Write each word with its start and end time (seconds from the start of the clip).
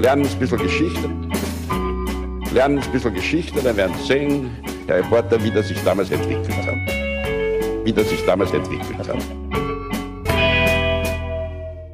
lernen 0.00 0.26
ein 0.26 0.38
bisschen 0.38 0.58
Geschichte. 0.58 1.10
Lernen 2.54 2.78
ein 2.78 2.92
bisschen 2.92 3.14
Geschichte, 3.14 3.60
dann 3.62 3.76
werden 3.76 3.94
Sie 3.98 4.06
sehen, 4.06 4.50
Herr 4.86 4.96
Reporter, 4.98 5.42
wie 5.44 5.50
das 5.50 5.68
sich 5.68 5.78
damals 5.84 6.10
entwickelt 6.10 6.56
hat. 6.66 7.84
Wie 7.84 7.92
das 7.92 8.08
sich 8.08 8.24
damals 8.24 8.50
entwickelt 8.52 8.96
hat. 8.96 9.18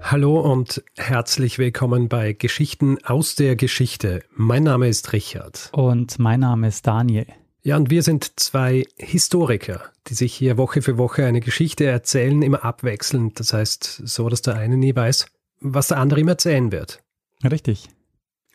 Hallo 0.02 0.40
und 0.40 0.84
herzlich 0.96 1.58
willkommen 1.58 2.08
bei 2.08 2.32
Geschichten 2.32 2.98
aus 3.04 3.34
der 3.34 3.56
Geschichte. 3.56 4.22
Mein 4.30 4.62
Name 4.62 4.86
ist 4.86 5.12
Richard. 5.12 5.70
Und 5.72 6.20
mein 6.20 6.40
Name 6.40 6.68
ist 6.68 6.86
Daniel. 6.86 7.26
Ja, 7.62 7.76
und 7.76 7.90
wir 7.90 8.04
sind 8.04 8.38
zwei 8.38 8.84
Historiker, 8.96 9.82
die 10.06 10.14
sich 10.14 10.32
hier 10.32 10.56
Woche 10.56 10.80
für 10.80 10.96
Woche 10.96 11.26
eine 11.26 11.40
Geschichte 11.40 11.84
erzählen, 11.84 12.40
immer 12.42 12.64
abwechselnd. 12.64 13.40
Das 13.40 13.52
heißt, 13.52 14.02
so, 14.04 14.28
dass 14.28 14.42
der 14.42 14.54
eine 14.54 14.76
nie 14.76 14.94
weiß, 14.94 15.26
was 15.60 15.88
der 15.88 15.98
andere 15.98 16.20
ihm 16.20 16.28
erzählen 16.28 16.70
wird. 16.70 17.02
Richtig. 17.42 17.88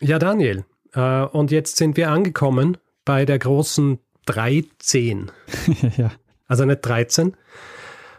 Ja, 0.02 0.18
Daniel. 0.18 0.64
Äh, 0.94 1.22
und 1.22 1.52
jetzt 1.52 1.76
sind 1.76 1.96
wir 1.96 2.10
angekommen 2.10 2.76
bei 3.04 3.24
der 3.24 3.38
großen 3.38 4.00
13. 4.26 5.30
ja. 5.96 6.10
Also 6.48 6.64
nicht 6.64 6.80
13. 6.82 7.34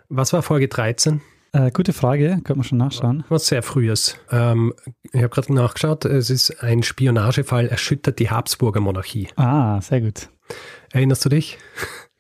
Was 0.08 0.32
war 0.32 0.42
Folge 0.42 0.70
13? 0.70 1.22
Äh, 1.52 1.72
gute 1.72 1.94
Frage, 1.94 2.40
können 2.44 2.60
wir 2.60 2.64
schon 2.64 2.78
nachschauen. 2.78 3.26
Was 3.30 3.48
sehr 3.48 3.62
frühes. 3.62 4.18
Ähm, 4.32 4.74
ich 5.12 5.22
habe 5.22 5.30
gerade 5.30 5.54
nachgeschaut, 5.54 6.06
es 6.06 6.30
ist 6.30 6.64
ein 6.64 6.84
Spionagefall, 6.84 7.68
erschüttert 7.68 8.18
die 8.18 8.30
Habsburger 8.32 8.80
Monarchie. 8.80 9.28
Ah, 9.36 9.80
sehr 9.82 10.02
gut. 10.02 10.30
Erinnerst 10.94 11.26
du 11.26 11.30
dich? 11.30 11.60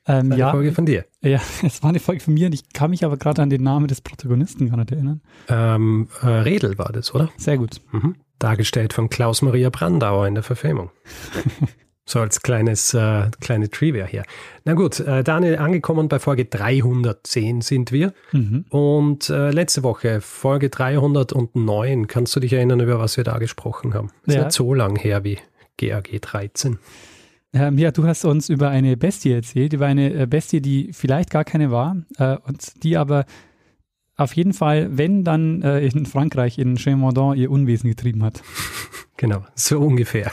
Ähm, 0.05 0.33
eine 0.33 0.37
ja, 0.37 0.51
Folge 0.51 0.73
von 0.73 0.85
dir. 0.85 1.05
Ja, 1.21 1.39
es 1.63 1.81
war 1.81 1.89
eine 1.89 1.99
Folge 1.99 2.21
von 2.21 2.33
mir 2.33 2.47
und 2.47 2.53
ich 2.53 2.73
kann 2.73 2.89
mich 2.89 3.05
aber 3.05 3.17
gerade 3.17 3.41
an 3.41 3.49
den 3.49 3.63
Namen 3.63 3.87
des 3.87 4.01
Protagonisten 4.01 4.69
gar 4.69 4.77
nicht 4.77 4.91
erinnern. 4.91 5.21
Ähm, 5.47 6.09
äh, 6.21 6.27
Redel 6.27 6.77
war 6.77 6.91
das, 6.91 7.15
oder? 7.15 7.29
Sehr 7.37 7.57
gut. 7.57 7.81
Mhm. 7.91 8.15
Dargestellt 8.39 8.93
von 8.93 9.09
Klaus 9.09 9.41
Maria 9.41 9.69
Brandauer 9.69 10.27
in 10.27 10.35
der 10.35 10.43
Verfilmung. 10.43 10.91
so 12.05 12.19
als 12.19 12.41
kleines 12.41 12.93
äh, 12.93 13.29
kleine 13.39 13.69
Trivia 13.69 14.05
hier. 14.05 14.23
Na 14.65 14.73
gut, 14.73 14.99
äh, 14.99 15.23
Daniel, 15.23 15.57
angekommen 15.57 16.09
bei 16.09 16.19
Folge 16.19 16.45
310 16.45 17.61
sind 17.61 17.91
wir. 17.91 18.13
Mhm. 18.33 18.65
Und 18.69 19.29
äh, 19.29 19.51
letzte 19.51 19.83
Woche, 19.83 20.19
Folge 20.19 20.69
309, 20.69 22.07
kannst 22.07 22.35
du 22.35 22.39
dich 22.39 22.53
erinnern, 22.53 22.79
über 22.81 22.99
was 22.99 23.15
wir 23.17 23.23
da 23.23 23.37
gesprochen 23.37 23.93
haben? 23.93 24.09
Ist 24.25 24.35
Ja. 24.35 24.43
nicht 24.45 24.53
so 24.53 24.73
lang 24.73 24.97
her 24.97 25.23
wie 25.23 25.37
GAG 25.77 26.09
13. 26.21 26.79
Ähm, 27.55 27.77
ja, 27.77 27.91
du 27.91 28.05
hast 28.05 28.25
uns 28.25 28.49
über 28.49 28.69
eine 28.69 28.97
Bestie 28.97 29.31
erzählt, 29.31 29.73
über 29.73 29.85
eine 29.85 30.11
äh, 30.13 30.25
Bestie, 30.25 30.59
die 30.59 30.91
vielleicht 30.91 31.29
gar 31.29 31.43
keine 31.43 31.71
war 31.71 31.95
äh, 32.17 32.35
und 32.47 32.83
die 32.83 32.97
aber 32.97 33.25
auf 34.15 34.35
jeden 34.35 34.53
Fall, 34.53 34.97
wenn 34.97 35.23
dann 35.23 35.61
äh, 35.61 35.79
in 35.85 36.05
Frankreich, 36.05 36.57
in 36.57 36.77
Chamourdon, 36.77 37.37
ihr 37.37 37.49
Unwesen 37.51 37.89
getrieben 37.89 38.23
hat. 38.23 38.41
Genau, 39.15 39.45
so 39.55 39.79
ungefähr. 39.79 40.31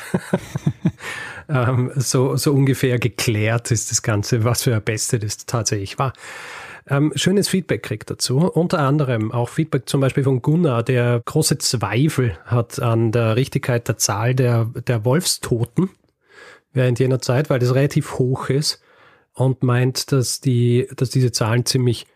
ähm, 1.49 1.93
so, 1.95 2.37
so 2.37 2.53
ungefähr 2.53 2.99
geklärt 2.99 3.71
ist 3.71 3.91
das 3.91 4.03
Ganze, 4.03 4.43
was 4.43 4.63
für 4.63 4.75
ein 4.75 4.83
Beste 4.83 5.19
das 5.21 5.45
tatsächlich 5.47 5.99
war. 5.99 6.13
Ähm, 6.89 7.13
schönes 7.15 7.49
Feedback 7.49 7.83
kriegt 7.83 8.11
dazu. 8.11 8.39
Unter 8.39 8.81
anderem 8.81 9.31
auch 9.31 9.49
Feedback 9.49 9.89
zum 9.89 10.01
Beispiel 10.01 10.25
von 10.25 10.43
Gunnar, 10.43 10.83
der 10.83 11.23
große 11.25 11.59
Zweifel 11.59 12.37
hat 12.47 12.81
an 12.81 13.13
der 13.13 13.37
Richtigkeit 13.37 13.87
der 13.87 13.97
Zahl 13.97 14.35
der, 14.35 14.65
der 14.87 15.05
Wolfstoten 15.05 15.91
während 16.73 16.99
jener 16.99 17.21
Zeit, 17.21 17.51
weil 17.51 17.59
das 17.59 17.75
relativ 17.75 18.19
hoch 18.19 18.49
ist 18.49 18.83
und 19.35 19.63
meint, 19.63 20.11
dass 20.13 20.41
die, 20.41 20.89
dass 20.97 21.11
diese 21.11 21.33
Zahlen 21.33 21.65
ziemlich, 21.67 22.07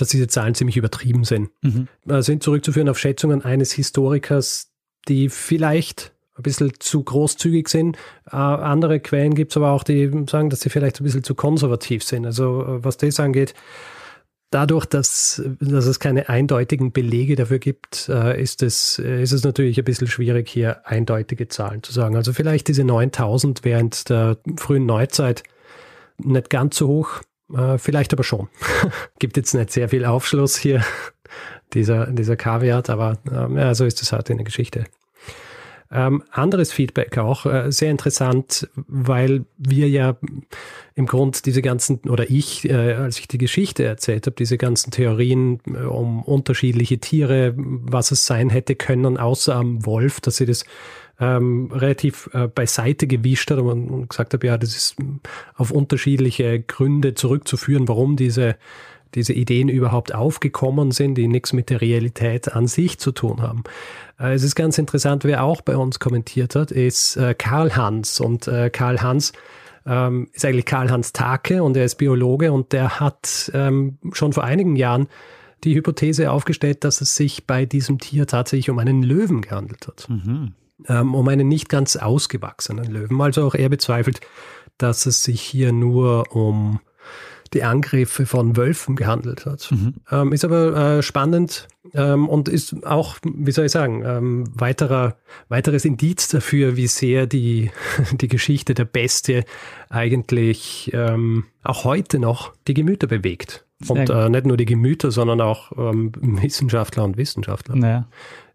dass 0.00 0.08
diese 0.08 0.28
Zahlen 0.28 0.54
ziemlich 0.54 0.76
übertrieben 0.76 1.24
sind 1.24 1.50
Mhm. 1.62 1.88
äh, 2.08 2.22
sind 2.22 2.42
zurückzuführen 2.42 2.88
auf 2.88 2.98
Schätzungen 2.98 3.42
eines 3.44 3.72
Historikers, 3.72 4.70
die 5.08 5.28
vielleicht 5.28 6.12
ein 6.36 6.42
bisschen 6.42 6.72
zu 6.78 7.02
großzügig 7.02 7.68
sind. 7.68 7.96
Äh, 8.30 8.36
andere 8.36 9.00
Quellen 9.00 9.34
gibt 9.34 9.52
es 9.52 9.56
aber 9.56 9.72
auch, 9.72 9.82
die 9.82 10.10
sagen, 10.28 10.50
dass 10.50 10.60
sie 10.60 10.70
vielleicht 10.70 11.00
ein 11.00 11.04
bisschen 11.04 11.24
zu 11.24 11.34
konservativ 11.34 12.02
sind. 12.02 12.24
Also 12.26 12.62
äh, 12.62 12.84
was 12.84 12.96
das 12.96 13.20
angeht, 13.20 13.54
dadurch, 14.50 14.86
dass, 14.86 15.42
dass 15.60 15.86
es 15.86 16.00
keine 16.00 16.28
eindeutigen 16.28 16.92
Belege 16.92 17.36
dafür 17.36 17.58
gibt, 17.58 18.08
äh, 18.08 18.40
ist, 18.40 18.62
es, 18.62 18.98
äh, 18.98 19.22
ist 19.22 19.32
es 19.32 19.44
natürlich 19.44 19.78
ein 19.78 19.84
bisschen 19.84 20.08
schwierig, 20.08 20.48
hier 20.48 20.86
eindeutige 20.86 21.48
Zahlen 21.48 21.82
zu 21.82 21.92
sagen. 21.92 22.16
Also 22.16 22.32
vielleicht 22.32 22.68
diese 22.68 22.84
9000 22.84 23.64
während 23.64 24.08
der 24.08 24.38
frühen 24.56 24.86
Neuzeit 24.86 25.42
nicht 26.18 26.50
ganz 26.50 26.76
so 26.76 26.88
hoch, 26.88 27.20
äh, 27.56 27.78
vielleicht 27.78 28.12
aber 28.12 28.24
schon. 28.24 28.48
Gibt 29.18 29.36
jetzt 29.36 29.54
nicht 29.54 29.70
sehr 29.70 29.88
viel 29.88 30.04
Aufschluss 30.04 30.56
hier, 30.56 30.84
dieser, 31.74 32.06
dieser 32.06 32.36
Kaviar, 32.36 32.88
aber 32.88 33.18
ähm, 33.30 33.74
so 33.74 33.84
ist 33.84 34.02
es 34.02 34.12
halt 34.12 34.30
in 34.30 34.38
der 34.38 34.44
Geschichte. 34.44 34.84
Ähm, 35.92 36.22
anderes 36.30 36.72
Feedback 36.72 37.18
auch, 37.18 37.46
äh, 37.46 37.72
sehr 37.72 37.90
interessant, 37.90 38.68
weil 38.76 39.44
wir 39.58 39.88
ja 39.88 40.16
im 40.94 41.06
Grund 41.06 41.46
diese 41.46 41.62
ganzen, 41.62 41.98
oder 42.08 42.30
ich, 42.30 42.68
äh, 42.68 42.94
als 42.94 43.18
ich 43.18 43.26
die 43.26 43.38
Geschichte 43.38 43.82
erzählt 43.84 44.26
habe, 44.26 44.36
diese 44.36 44.56
ganzen 44.56 44.92
Theorien 44.92 45.58
äh, 45.66 45.78
um 45.78 46.22
unterschiedliche 46.22 46.98
Tiere, 46.98 47.54
was 47.56 48.12
es 48.12 48.24
sein 48.24 48.50
hätte 48.50 48.76
können, 48.76 49.18
außer 49.18 49.56
am 49.56 49.84
Wolf, 49.84 50.20
dass 50.20 50.36
sie 50.36 50.46
das 50.46 50.64
ähm, 51.20 51.70
relativ 51.72 52.30
äh, 52.32 52.48
beiseite 52.48 53.06
gewischt 53.06 53.50
hat 53.50 53.58
und, 53.58 54.08
gesagt 54.08 54.34
habe, 54.34 54.46
ja, 54.46 54.58
das 54.58 54.74
ist 54.74 54.96
auf 55.54 55.70
unterschiedliche 55.70 56.60
Gründe 56.60 57.14
zurückzuführen, 57.14 57.88
warum 57.88 58.16
diese 58.16 58.56
diese 59.14 59.32
Ideen 59.32 59.68
überhaupt 59.68 60.14
aufgekommen 60.14 60.92
sind, 60.92 61.16
die 61.16 61.26
nichts 61.26 61.52
mit 61.52 61.70
der 61.70 61.80
Realität 61.80 62.52
an 62.52 62.66
sich 62.66 62.98
zu 62.98 63.12
tun 63.12 63.42
haben. 63.42 63.64
Äh, 64.18 64.34
Es 64.34 64.44
ist 64.44 64.54
ganz 64.54 64.78
interessant, 64.78 65.24
wer 65.24 65.42
auch 65.42 65.62
bei 65.62 65.76
uns 65.76 65.98
kommentiert 65.98 66.54
hat, 66.54 66.70
ist 66.70 67.16
äh, 67.16 67.34
Karl 67.34 67.74
Hans. 67.74 68.20
Und 68.20 68.46
äh, 68.46 68.70
Karl 68.70 69.02
Hans 69.02 69.32
ähm, 69.84 70.28
ist 70.32 70.44
eigentlich 70.44 70.64
Karl 70.66 70.90
Hans 70.90 71.12
Take 71.12 71.62
und 71.62 71.76
er 71.76 71.84
ist 71.84 71.96
Biologe 71.96 72.52
und 72.52 72.72
der 72.72 73.00
hat 73.00 73.50
ähm, 73.54 73.98
schon 74.12 74.32
vor 74.32 74.44
einigen 74.44 74.76
Jahren 74.76 75.08
die 75.64 75.74
Hypothese 75.74 76.30
aufgestellt, 76.30 76.84
dass 76.84 77.00
es 77.00 77.16
sich 77.16 77.46
bei 77.46 77.66
diesem 77.66 77.98
Tier 77.98 78.26
tatsächlich 78.26 78.70
um 78.70 78.78
einen 78.78 79.02
Löwen 79.02 79.40
gehandelt 79.42 79.88
hat 79.88 80.08
Mhm. 80.08 80.52
Ähm, 80.88 81.14
um 81.14 81.28
einen 81.28 81.48
nicht 81.48 81.68
ganz 81.68 81.96
ausgewachsenen 81.96 82.86
Löwen. 82.86 83.20
Also 83.20 83.46
auch 83.46 83.54
er 83.54 83.68
bezweifelt, 83.68 84.20
dass 84.78 85.06
es 85.06 85.22
sich 85.22 85.40
hier 85.40 85.72
nur 85.72 86.34
um 86.34 86.80
die 87.52 87.64
Angriffe 87.64 88.26
von 88.26 88.56
Wölfen 88.56 88.94
gehandelt 88.94 89.44
hat. 89.44 89.70
Mhm. 89.72 89.94
Ähm, 90.10 90.32
ist 90.32 90.44
aber 90.44 90.98
äh, 90.98 91.02
spannend 91.02 91.68
ähm, 91.94 92.28
und 92.28 92.48
ist 92.48 92.86
auch, 92.86 93.16
wie 93.24 93.50
soll 93.50 93.66
ich 93.66 93.72
sagen, 93.72 94.04
ähm, 94.04 94.44
weiterer, 94.54 95.16
weiteres 95.48 95.84
Indiz 95.84 96.28
dafür, 96.28 96.76
wie 96.76 96.86
sehr 96.86 97.26
die, 97.26 97.70
die 98.12 98.28
Geschichte 98.28 98.74
der 98.74 98.84
Bestie 98.84 99.42
eigentlich 99.88 100.90
ähm, 100.94 101.46
auch 101.62 101.84
heute 101.84 102.18
noch 102.18 102.52
die 102.68 102.74
Gemüter 102.74 103.08
bewegt. 103.08 103.66
Sehr 103.80 103.96
Und 103.96 104.10
äh, 104.10 104.28
nicht 104.28 104.46
nur 104.46 104.56
die 104.56 104.66
Gemüter, 104.66 105.10
sondern 105.10 105.40
auch 105.40 105.72
ähm, 105.76 106.12
Wissenschaftler 106.20 107.02
und 107.02 107.16
Wissenschaftler. 107.16 107.76
Naja. 107.76 108.06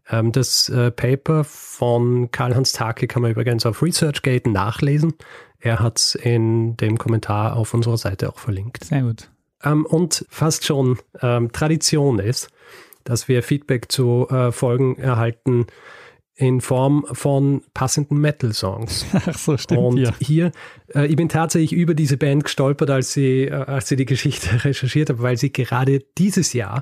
Ähm, 0.10 0.32
das 0.32 0.70
äh, 0.70 0.92
Paper 0.92 1.44
von 1.44 2.30
Karl-Heinz 2.32 2.74
Take 2.74 3.08
kann 3.08 3.22
man 3.22 3.32
übrigens 3.32 3.66
auf 3.66 3.82
ResearchGate 3.82 4.50
nachlesen. 4.50 5.14
Er 5.60 5.80
hat 5.80 5.98
es 5.98 6.16
in 6.16 6.78
dem 6.78 6.98
Kommentar 6.98 7.56
auf 7.56 7.74
unserer 7.74 7.98
Seite 7.98 8.30
auch 8.30 8.38
verlinkt. 8.38 8.84
Sehr 8.84 9.02
gut. 9.02 9.30
Ähm, 9.64 9.86
und 9.86 10.26
fast 10.30 10.66
schon 10.66 11.00
ähm, 11.22 11.52
Tradition 11.52 12.20
ist, 12.20 12.50
dass 13.04 13.28
wir 13.28 13.44
Feedback 13.44 13.92
zu 13.92 14.28
äh, 14.30 14.52
Folgen 14.52 14.98
erhalten 14.98 15.68
in 16.36 16.60
Form 16.60 17.06
von 17.14 17.64
passenden 17.74 18.20
Metal-Songs. 18.20 19.06
Ach 19.14 19.38
so, 19.38 19.58
stimmt. 19.58 19.80
Und 19.80 19.98
ja. 19.98 20.14
hier, 20.20 20.52
äh, 20.94 21.06
ich 21.08 21.16
bin 21.16 21.30
tatsächlich 21.30 21.74
über 21.74 21.94
diese 21.94 22.18
Band 22.18 22.44
gestolpert, 22.44 22.90
als 22.90 23.14
sie, 23.14 23.46
äh, 23.46 23.54
als 23.54 23.88
sie 23.88 23.96
die 23.96 24.06
Geschichte 24.06 24.64
recherchiert 24.66 25.10
habe, 25.10 25.22
weil 25.22 25.38
sie 25.38 25.52
gerade 25.52 26.00
dieses 26.18 26.54
Jahr 26.54 26.82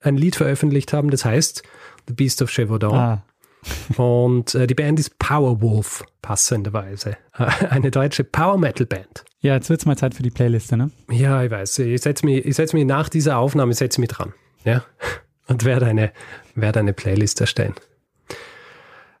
ein 0.00 0.16
Lied 0.16 0.36
veröffentlicht 0.36 0.92
haben, 0.92 1.10
das 1.10 1.24
heißt 1.24 1.62
The 2.08 2.14
Beast 2.14 2.42
of 2.42 2.50
Chevaudan. 2.50 2.94
Ah, 2.94 3.22
Und 3.96 4.54
äh, 4.54 4.66
die 4.66 4.74
Band 4.74 5.00
ist 5.00 5.18
Powerwolf, 5.18 6.04
passenderweise. 6.22 7.16
Eine 7.70 7.90
deutsche 7.90 8.24
Power-Metal-Band. 8.24 9.24
ja, 9.40 9.54
jetzt 9.54 9.70
wird's 9.70 9.86
mal 9.86 9.96
Zeit 9.96 10.14
für 10.14 10.22
die 10.22 10.30
Playliste, 10.30 10.76
ne? 10.76 10.90
Ja, 11.10 11.42
ich 11.42 11.50
weiß. 11.50 11.80
Ich 11.80 12.00
setze 12.02 12.24
mich, 12.24 12.44
ich 12.44 12.54
setz 12.56 12.72
mich 12.72 12.84
nach 12.84 13.08
dieser 13.08 13.38
Aufnahme 13.38 13.74
setz 13.74 13.98
mich 13.98 14.08
dran. 14.08 14.32
Ja? 14.64 14.84
Und 15.48 15.64
werde 15.64 15.86
eine, 15.86 16.12
werde 16.54 16.80
eine 16.80 16.92
Playlist 16.92 17.40
erstellen. 17.40 17.74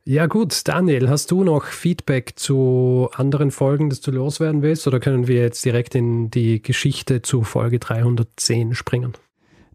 Ja 0.04 0.26
gut, 0.26 0.68
Daniel, 0.68 1.08
hast 1.08 1.32
du 1.32 1.42
noch 1.42 1.64
Feedback 1.64 2.34
zu 2.36 3.10
anderen 3.14 3.50
Folgen, 3.50 3.90
das 3.90 4.00
du 4.00 4.12
loswerden 4.12 4.62
willst? 4.62 4.86
Oder 4.86 5.00
können 5.00 5.26
wir 5.26 5.40
jetzt 5.40 5.64
direkt 5.64 5.96
in 5.96 6.30
die 6.30 6.62
Geschichte 6.62 7.22
zu 7.22 7.42
Folge 7.42 7.80
310 7.80 8.74
springen? 8.74 9.14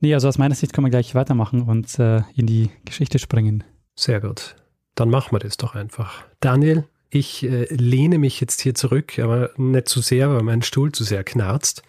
Nee, 0.02 0.16
also 0.16 0.28
aus 0.28 0.40
meiner 0.40 0.56
Sicht 0.56 0.74
können 0.74 0.86
wir 0.86 0.92
gleich 0.92 1.16
weitermachen 1.16 1.62
und 1.62 1.98
äh, 2.00 2.24
in 2.36 2.48
die 2.48 2.72
Geschichte 2.86 3.20
springen. 3.20 3.64
Sehr 3.96 4.20
gut. 4.20 4.56
Dann 4.96 5.10
machen 5.10 5.32
wir 5.32 5.40
das 5.40 5.58
doch 5.58 5.76
einfach. 5.76 6.24
Daniel, 6.40 6.86
ich 7.12 7.44
äh, 7.44 7.66
lehne 7.74 8.18
mich 8.18 8.42
jetzt 8.42 8.62
hier 8.62 8.74
zurück, 8.74 9.20
aber 9.20 9.52
nicht 9.58 9.88
zu 9.88 10.02
sehr, 10.02 10.34
weil 10.34 10.42
mein 10.42 10.64
Stuhl 10.64 10.92
zu 10.92 11.04
sehr 11.04 11.24
knarzt. 11.24 11.84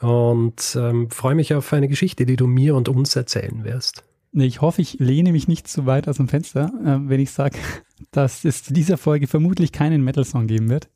Und 0.00 0.76
ähm, 0.78 1.10
freue 1.10 1.36
mich 1.36 1.54
auf 1.54 1.72
eine 1.72 1.88
Geschichte, 1.88 2.26
die 2.26 2.36
du 2.36 2.46
mir 2.46 2.74
und 2.74 2.88
uns 2.88 3.14
erzählen 3.14 3.64
wirst. 3.64 4.04
Nee, 4.32 4.46
ich 4.46 4.60
hoffe, 4.60 4.82
ich 4.82 4.94
lehne 4.98 5.32
mich 5.32 5.48
nicht 5.48 5.68
zu 5.68 5.86
weit 5.86 6.08
aus 6.08 6.16
dem 6.16 6.28
Fenster, 6.28 6.72
äh, 6.84 7.08
wenn 7.08 7.20
ich 7.20 7.30
sage, 7.30 7.56
dass 8.10 8.44
es 8.44 8.68
in 8.68 8.74
dieser 8.74 8.98
Folge 8.98 9.28
vermutlich 9.28 9.70
keinen 9.70 10.02
Metal-Song 10.02 10.48
geben 10.48 10.68
wird. 10.68 10.88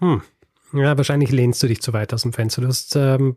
Hm. 0.00 0.22
Ja, 0.72 0.96
wahrscheinlich 0.96 1.32
lehnst 1.32 1.62
du 1.62 1.66
dich 1.66 1.80
zu 1.80 1.92
weit 1.92 2.14
aus 2.14 2.22
dem 2.22 2.32
Fenster. 2.32 2.62
Du 2.62 2.68
hast, 2.68 2.94
ähm, 2.96 3.36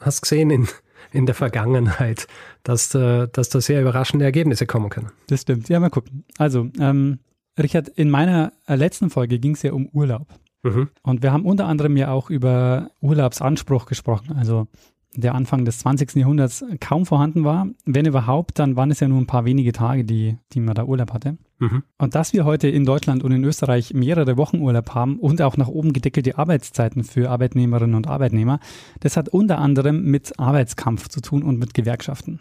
hast 0.00 0.22
gesehen 0.22 0.50
in, 0.50 0.68
in 1.12 1.26
der 1.26 1.34
Vergangenheit, 1.34 2.26
dass, 2.62 2.94
äh, 2.94 3.28
dass 3.32 3.48
da 3.48 3.60
sehr 3.60 3.80
überraschende 3.80 4.24
Ergebnisse 4.24 4.66
kommen 4.66 4.90
können. 4.90 5.10
Das 5.28 5.42
stimmt. 5.42 5.68
Ja, 5.68 5.80
mal 5.80 5.90
gucken. 5.90 6.24
Also, 6.38 6.68
ähm, 6.80 7.18
Richard, 7.58 7.88
in 7.88 8.10
meiner 8.10 8.52
äh, 8.66 8.76
letzten 8.76 9.10
Folge 9.10 9.38
ging 9.38 9.52
es 9.52 9.62
ja 9.62 9.72
um 9.72 9.88
Urlaub. 9.88 10.28
Mhm. 10.62 10.90
Und 11.02 11.22
wir 11.22 11.32
haben 11.32 11.44
unter 11.44 11.66
anderem 11.66 11.96
ja 11.96 12.10
auch 12.10 12.30
über 12.30 12.90
Urlaubsanspruch 13.00 13.86
gesprochen. 13.86 14.36
Also 14.36 14.68
der 15.16 15.34
Anfang 15.34 15.64
des 15.64 15.80
20. 15.80 16.16
Jahrhunderts 16.16 16.64
kaum 16.80 17.06
vorhanden 17.06 17.44
war. 17.44 17.68
Wenn 17.84 18.06
überhaupt, 18.06 18.58
dann 18.58 18.76
waren 18.76 18.90
es 18.90 19.00
ja 19.00 19.08
nur 19.08 19.18
ein 19.18 19.26
paar 19.26 19.44
wenige 19.44 19.72
Tage, 19.72 20.04
die, 20.04 20.38
die 20.52 20.60
man 20.60 20.74
da 20.74 20.84
Urlaub 20.84 21.12
hatte. 21.12 21.38
Mhm. 21.58 21.82
Und 21.98 22.14
dass 22.14 22.32
wir 22.32 22.44
heute 22.44 22.68
in 22.68 22.84
Deutschland 22.84 23.24
und 23.24 23.32
in 23.32 23.42
Österreich 23.42 23.94
mehrere 23.94 24.36
Wochen 24.36 24.60
Urlaub 24.60 24.94
haben 24.94 25.18
und 25.18 25.42
auch 25.42 25.56
nach 25.56 25.68
oben 25.68 25.92
gedeckelte 25.92 26.38
Arbeitszeiten 26.38 27.02
für 27.04 27.30
Arbeitnehmerinnen 27.30 27.96
und 27.96 28.06
Arbeitnehmer, 28.06 28.60
das 29.00 29.16
hat 29.16 29.28
unter 29.28 29.58
anderem 29.58 30.04
mit 30.04 30.38
Arbeitskampf 30.38 31.08
zu 31.08 31.20
tun 31.20 31.42
und 31.42 31.58
mit 31.58 31.74
Gewerkschaften. 31.74 32.40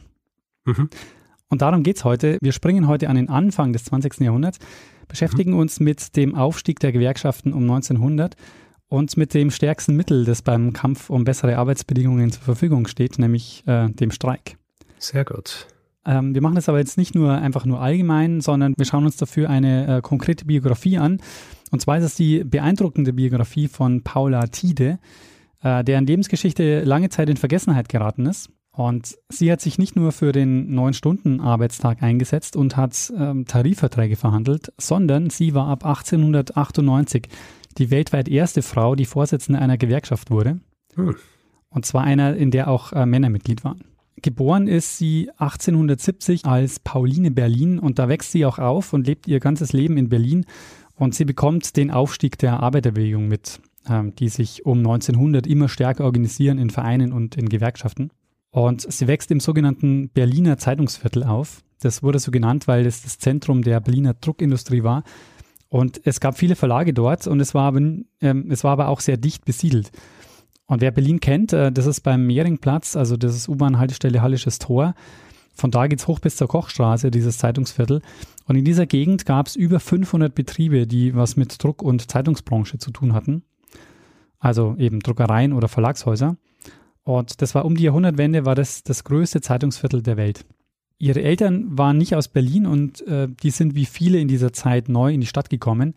Mhm. 0.65 0.89
Und 1.49 1.61
darum 1.61 1.83
geht 1.83 1.97
es 1.97 2.03
heute. 2.03 2.37
Wir 2.41 2.51
springen 2.51 2.87
heute 2.87 3.09
an 3.09 3.15
den 3.15 3.29
Anfang 3.29 3.73
des 3.73 3.85
20. 3.85 4.19
Jahrhunderts, 4.19 4.59
beschäftigen 5.07 5.51
mhm. 5.51 5.59
uns 5.59 5.79
mit 5.79 6.15
dem 6.15 6.35
Aufstieg 6.35 6.79
der 6.79 6.91
Gewerkschaften 6.91 7.53
um 7.53 7.63
1900 7.63 8.35
und 8.89 9.17
mit 9.17 9.33
dem 9.33 9.51
stärksten 9.51 9.95
Mittel, 9.95 10.25
das 10.25 10.41
beim 10.41 10.73
Kampf 10.73 11.09
um 11.09 11.23
bessere 11.23 11.57
Arbeitsbedingungen 11.57 12.31
zur 12.31 12.43
Verfügung 12.43 12.87
steht, 12.87 13.19
nämlich 13.19 13.63
äh, 13.67 13.89
dem 13.89 14.11
Streik. 14.11 14.57
Sehr 14.97 15.25
gut. 15.25 15.67
Ähm, 16.05 16.33
wir 16.33 16.41
machen 16.41 16.55
das 16.55 16.69
aber 16.69 16.79
jetzt 16.79 16.97
nicht 16.97 17.13
nur 17.13 17.33
einfach 17.33 17.65
nur 17.65 17.81
allgemein, 17.81 18.39
sondern 18.41 18.73
wir 18.77 18.85
schauen 18.85 19.05
uns 19.05 19.17
dafür 19.17 19.49
eine 19.49 19.97
äh, 19.97 20.01
konkrete 20.01 20.45
Biografie 20.45 20.97
an. 20.97 21.19
Und 21.71 21.81
zwar 21.81 21.97
ist 21.97 22.05
es 22.05 22.15
die 22.15 22.43
beeindruckende 22.43 23.11
Biografie 23.11 23.67
von 23.67 24.03
Paula 24.03 24.47
Tiede, 24.47 24.99
äh, 25.61 25.83
deren 25.83 26.07
Lebensgeschichte 26.07 26.83
lange 26.83 27.09
Zeit 27.09 27.29
in 27.29 27.37
Vergessenheit 27.37 27.89
geraten 27.89 28.25
ist. 28.25 28.49
Und 28.71 29.17
sie 29.29 29.51
hat 29.51 29.59
sich 29.59 29.79
nicht 29.79 29.95
nur 29.95 30.11
für 30.11 30.31
den 30.31 30.69
Neun-Stunden-Arbeitstag 30.69 32.03
eingesetzt 32.03 32.55
und 32.55 32.77
hat 32.77 33.11
ähm, 33.17 33.45
Tarifverträge 33.45 34.15
verhandelt, 34.15 34.71
sondern 34.77 35.31
sie 35.31 35.55
war 35.55 35.67
ab 35.67 35.83
1898 35.83 37.27
die 37.77 37.91
weltweit 37.91 38.27
erste 38.27 38.61
Frau, 38.61 38.95
die 38.95 39.05
Vorsitzende 39.05 39.59
einer 39.59 39.77
Gewerkschaft 39.77 40.31
wurde. 40.31 40.59
Hm. 40.95 41.15
Und 41.69 41.85
zwar 41.85 42.03
einer, 42.03 42.35
in 42.35 42.51
der 42.51 42.69
auch 42.69 42.93
äh, 42.93 43.05
Männer 43.05 43.29
Mitglied 43.29 43.63
waren. 43.63 43.83
Geboren 44.21 44.67
ist 44.67 44.97
sie 44.97 45.29
1870 45.37 46.45
als 46.45 46.79
Pauline 46.79 47.29
Berlin 47.29 47.77
und 47.77 47.99
da 47.99 48.09
wächst 48.09 48.31
sie 48.31 48.45
auch 48.45 48.57
auf 48.57 48.93
und 48.93 49.05
lebt 49.05 49.27
ihr 49.27 49.39
ganzes 49.39 49.73
Leben 49.73 49.95
in 49.97 50.09
Berlin 50.09 50.45
und 50.95 51.13
sie 51.13 51.25
bekommt 51.25 51.77
den 51.77 51.91
Aufstieg 51.91 52.39
der 52.39 52.59
Arbeiterbewegung 52.61 53.27
mit, 53.27 53.59
ähm, 53.87 54.15
die 54.15 54.29
sich 54.29 54.65
um 54.65 54.79
1900 54.79 55.45
immer 55.45 55.69
stärker 55.69 56.05
organisieren 56.05 56.57
in 56.57 56.71
Vereinen 56.71 57.13
und 57.13 57.35
in 57.35 57.47
Gewerkschaften. 57.47 58.09
Und 58.49 58.91
sie 58.91 59.07
wächst 59.07 59.29
im 59.29 59.39
sogenannten 59.39 60.09
Berliner 60.09 60.57
Zeitungsviertel 60.57 61.23
auf. 61.23 61.61
Das 61.79 62.01
wurde 62.01 62.17
so 62.17 62.31
genannt, 62.31 62.67
weil 62.67 62.87
es 62.87 63.03
das 63.03 63.19
Zentrum 63.19 63.61
der 63.61 63.79
Berliner 63.81 64.15
Druckindustrie 64.15 64.81
war 64.81 65.03
und 65.69 66.01
es 66.05 66.19
gab 66.19 66.37
viele 66.37 66.55
Verlage 66.55 66.93
dort 66.93 67.27
und 67.27 67.39
es 67.39 67.53
war 67.53 67.75
ähm, 67.75 68.05
es 68.49 68.63
war 68.63 68.71
aber 68.71 68.87
auch 68.87 68.99
sehr 68.99 69.17
dicht 69.17 69.45
besiedelt. 69.45 69.91
Und 70.65 70.81
wer 70.81 70.91
Berlin 70.91 71.19
kennt, 71.19 71.53
äh, 71.53 71.71
das 71.71 71.85
ist 71.85 72.01
beim 72.01 72.25
Mehringplatz, 72.27 72.95
also 72.95 73.17
das 73.17 73.35
ist 73.35 73.49
U-Bahn-Haltestelle 73.49 74.21
Hallisches 74.21 74.59
Tor. 74.59 74.93
Von 75.53 75.71
da 75.71 75.87
geht's 75.87 76.07
hoch 76.07 76.19
bis 76.19 76.35
zur 76.35 76.47
Kochstraße, 76.47 77.09
dieses 77.09 77.39
Zeitungsviertel. 77.39 78.01
Und 78.45 78.55
in 78.57 78.65
dieser 78.65 78.85
Gegend 78.85 79.25
gab 79.25 79.47
es 79.47 79.55
über 79.55 79.79
500 79.79 80.35
Betriebe, 80.35 80.85
die 80.85 81.15
was 81.15 81.35
mit 81.35 81.63
Druck- 81.63 81.81
und 81.81 82.11
Zeitungsbranche 82.11 82.77
zu 82.77 82.91
tun 82.91 83.13
hatten. 83.13 83.43
Also 84.39 84.75
eben 84.77 84.99
Druckereien 84.99 85.53
oder 85.53 85.67
Verlagshäuser. 85.67 86.37
Und 87.03 87.41
das 87.41 87.55
war 87.55 87.65
um 87.65 87.75
die 87.75 87.83
Jahrhundertwende, 87.83 88.45
war 88.45 88.53
das 88.53 88.83
das 88.83 89.03
größte 89.03 89.41
Zeitungsviertel 89.41 90.03
der 90.03 90.17
Welt. 90.17 90.45
Ihre 90.99 91.21
Eltern 91.21 91.77
waren 91.77 91.97
nicht 91.97 92.15
aus 92.15 92.27
Berlin 92.27 92.65
und 92.65 93.05
äh, 93.07 93.27
die 93.43 93.51
sind 93.51 93.75
wie 93.75 93.85
viele 93.85 94.19
in 94.19 94.27
dieser 94.27 94.51
Zeit 94.53 94.89
neu 94.89 95.13
in 95.13 95.21
die 95.21 95.27
Stadt 95.27 95.49
gekommen. 95.49 95.93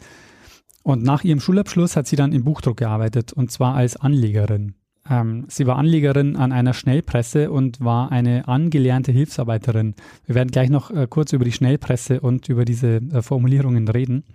Und 0.83 1.03
nach 1.03 1.25
ihrem 1.25 1.41
Schulabschluss 1.41 1.97
hat 1.97 2.07
sie 2.07 2.17
dann 2.17 2.33
im 2.33 2.45
Buchdruck 2.45 2.79
gearbeitet 2.79 3.33
und 3.33 3.51
zwar 3.51 3.75
als 3.75 3.97
Anlegerin. 3.97 4.75
Ähm, 5.09 5.47
sie 5.49 5.67
war 5.67 5.77
Anlegerin 5.77 6.37
an 6.37 6.53
einer 6.53 6.75
Schnellpresse 6.75 7.51
und 7.51 7.81
war 7.81 8.13
eine 8.13 8.47
angelernte 8.49 9.13
Hilfsarbeiterin. 9.13 9.95
Wir 10.27 10.35
werden 10.35 10.51
gleich 10.51 10.71
noch 10.71 10.91
äh, 10.91 11.07
kurz 11.09 11.33
über 11.33 11.45
die 11.45 11.53
Schnellpresse 11.53 12.21
und 12.21 12.49
über 12.49 12.65
diese 12.65 12.97
äh, 12.97 13.23
Formulierungen 13.23 13.89
reden. 13.89 14.25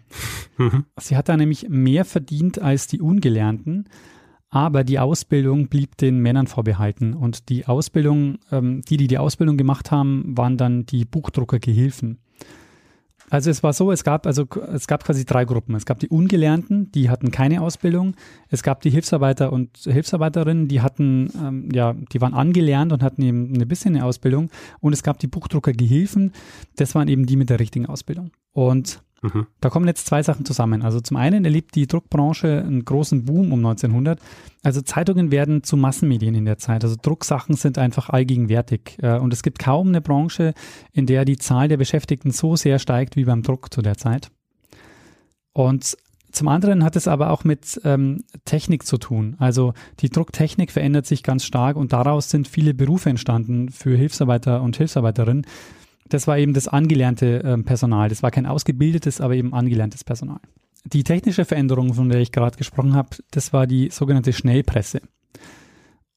Mhm. 0.57 0.85
Sie 0.97 1.17
hat 1.17 1.27
da 1.27 1.35
nämlich 1.35 1.67
mehr 1.67 2.05
verdient 2.05 2.61
als 2.61 2.87
die 2.87 3.01
Ungelernten 3.01 3.89
aber 4.55 4.85
die 4.85 4.99
Ausbildung 4.99 5.67
blieb 5.67 5.97
den 5.97 6.19
Männern 6.19 6.47
vorbehalten. 6.47 7.13
Und 7.13 7.49
die 7.49 7.65
Ausbildung, 7.65 8.37
ähm, 8.53 8.83
die, 8.87 8.95
die 8.95 9.07
die 9.07 9.17
Ausbildung 9.17 9.57
gemacht 9.57 9.91
haben, 9.91 10.23
waren 10.37 10.55
dann 10.55 10.85
die 10.85 11.03
Buchdruckergehilfen. 11.03 12.19
Also 13.29 13.49
es 13.49 13.63
war 13.63 13.73
so, 13.73 13.91
es 13.91 14.05
gab 14.05 14.25
also 14.25 14.45
es 14.71 14.87
gab 14.87 15.03
quasi 15.03 15.25
drei 15.25 15.43
Gruppen. 15.43 15.75
Es 15.75 15.85
gab 15.85 15.99
die 15.99 16.07
Ungelernten, 16.07 16.89
die 16.93 17.09
hatten 17.09 17.31
keine 17.31 17.61
Ausbildung. 17.61 18.15
Es 18.47 18.63
gab 18.63 18.79
die 18.79 18.91
Hilfsarbeiter 18.91 19.51
und 19.51 19.75
Hilfsarbeiterinnen, 19.77 20.69
die 20.69 20.79
hatten 20.79 21.31
ähm, 21.37 21.69
ja, 21.73 21.93
die 22.13 22.21
waren 22.21 22.33
angelernt 22.33 22.93
und 22.93 23.03
hatten 23.03 23.23
eben 23.23 23.51
ein 23.59 23.67
bisschen 23.67 23.97
eine 23.97 24.05
Ausbildung. 24.05 24.49
Und 24.79 24.93
es 24.93 25.03
gab 25.03 25.19
die 25.19 25.27
Buchdruckergehilfen, 25.27 26.31
das 26.77 26.95
waren 26.95 27.09
eben 27.09 27.25
die 27.25 27.35
mit 27.35 27.49
der 27.49 27.59
richtigen 27.59 27.87
Ausbildung. 27.87 28.31
Und 28.53 29.01
Mhm. 29.33 29.47
Da 29.61 29.69
kommen 29.69 29.87
jetzt 29.87 30.05
zwei 30.05 30.21
Sachen 30.21 30.45
zusammen. 30.45 30.81
Also 30.81 30.99
zum 30.99 31.17
einen 31.17 31.45
erlebt 31.45 31.75
die 31.75 31.87
Druckbranche 31.87 32.63
einen 32.65 32.85
großen 32.85 33.25
Boom 33.25 33.51
um 33.51 33.65
1900. 33.65 34.19
Also 34.63 34.81
Zeitungen 34.81 35.31
werden 35.31 35.63
zu 35.63 35.77
Massenmedien 35.77 36.35
in 36.35 36.45
der 36.45 36.57
Zeit. 36.57 36.83
Also 36.83 36.95
Drucksachen 37.01 37.55
sind 37.55 37.77
einfach 37.77 38.09
allgegenwärtig. 38.09 38.97
Äh, 39.01 39.17
und 39.17 39.33
es 39.33 39.43
gibt 39.43 39.59
kaum 39.59 39.89
eine 39.89 40.01
Branche, 40.01 40.53
in 40.91 41.05
der 41.05 41.25
die 41.25 41.37
Zahl 41.37 41.67
der 41.67 41.77
Beschäftigten 41.77 42.31
so 42.31 42.55
sehr 42.55 42.79
steigt 42.79 43.15
wie 43.15 43.25
beim 43.25 43.41
Druck 43.41 43.73
zu 43.73 43.81
der 43.81 43.97
Zeit. 43.97 44.29
Und 45.53 45.97
zum 46.31 46.49
anderen 46.49 46.83
hat 46.83 46.97
es 46.97 47.07
aber 47.07 47.29
auch 47.31 47.45
mit 47.45 47.79
ähm, 47.85 48.23
Technik 48.43 48.85
zu 48.85 48.97
tun. 48.97 49.35
Also 49.39 49.73
die 50.01 50.09
Drucktechnik 50.09 50.69
verändert 50.69 51.05
sich 51.05 51.23
ganz 51.23 51.45
stark 51.45 51.77
und 51.77 51.93
daraus 51.93 52.29
sind 52.29 52.47
viele 52.47 52.73
Berufe 52.73 53.09
entstanden 53.09 53.69
für 53.69 53.95
Hilfsarbeiter 53.95 54.61
und 54.61 54.75
Hilfsarbeiterinnen 54.75 55.45
das 56.09 56.27
war 56.27 56.37
eben 56.37 56.53
das 56.53 56.67
angelernte 56.67 57.43
äh, 57.43 57.57
Personal. 57.57 58.09
Das 58.09 58.23
war 58.23 58.31
kein 58.31 58.45
ausgebildetes, 58.45 59.21
aber 59.21 59.35
eben 59.35 59.53
angelerntes 59.53 60.03
Personal. 60.03 60.39
Die 60.85 61.03
technische 61.03 61.45
Veränderung, 61.45 61.93
von 61.93 62.09
der 62.09 62.21
ich 62.21 62.31
gerade 62.31 62.57
gesprochen 62.57 62.93
habe, 62.93 63.17
das 63.31 63.53
war 63.53 63.65
die 63.65 63.89
sogenannte 63.89 64.33
Schnellpresse. 64.33 65.01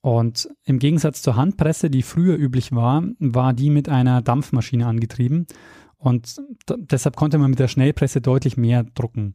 Und 0.03 0.49
im 0.65 0.79
Gegensatz 0.79 1.23
zur 1.23 1.37
Handpresse, 1.37 1.91
die 1.91 2.03
früher 2.03 2.37
üblich 2.37 2.73
war, 2.73 3.03
war 3.19 3.53
die 3.53 3.71
mit 3.71 3.89
einer 3.89 4.23
Dampfmaschine 4.23 4.87
angetrieben. 4.87 5.47
Und 5.97 6.37
deshalb 6.69 7.17
konnte 7.17 7.39
man 7.39 7.51
mit 7.51 7.59
der 7.59 7.69
Schnellpresse 7.69 8.21
deutlich 8.21 8.57
mehr 8.57 8.85
drucken. 8.85 9.35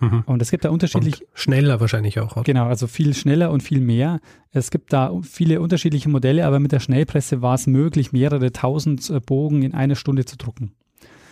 Mhm. 0.00 0.22
Und 0.26 0.42
es 0.42 0.50
gibt 0.50 0.64
da 0.64 0.70
unterschiedlich. 0.70 1.22
Und 1.22 1.28
schneller 1.34 1.80
wahrscheinlich 1.80 2.20
auch. 2.20 2.32
Oder? 2.32 2.44
Genau, 2.44 2.66
also 2.66 2.86
viel 2.86 3.14
schneller 3.14 3.50
und 3.50 3.62
viel 3.62 3.80
mehr. 3.80 4.20
Es 4.50 4.70
gibt 4.70 4.92
da 4.92 5.12
viele 5.22 5.60
unterschiedliche 5.60 6.08
Modelle, 6.08 6.46
aber 6.46 6.60
mit 6.60 6.72
der 6.72 6.80
Schnellpresse 6.80 7.42
war 7.42 7.54
es 7.54 7.66
möglich, 7.66 8.12
mehrere 8.12 8.52
tausend 8.52 9.10
äh, 9.10 9.20
Bogen 9.20 9.62
in 9.62 9.74
einer 9.74 9.96
Stunde 9.96 10.24
zu 10.24 10.36
drucken. 10.36 10.74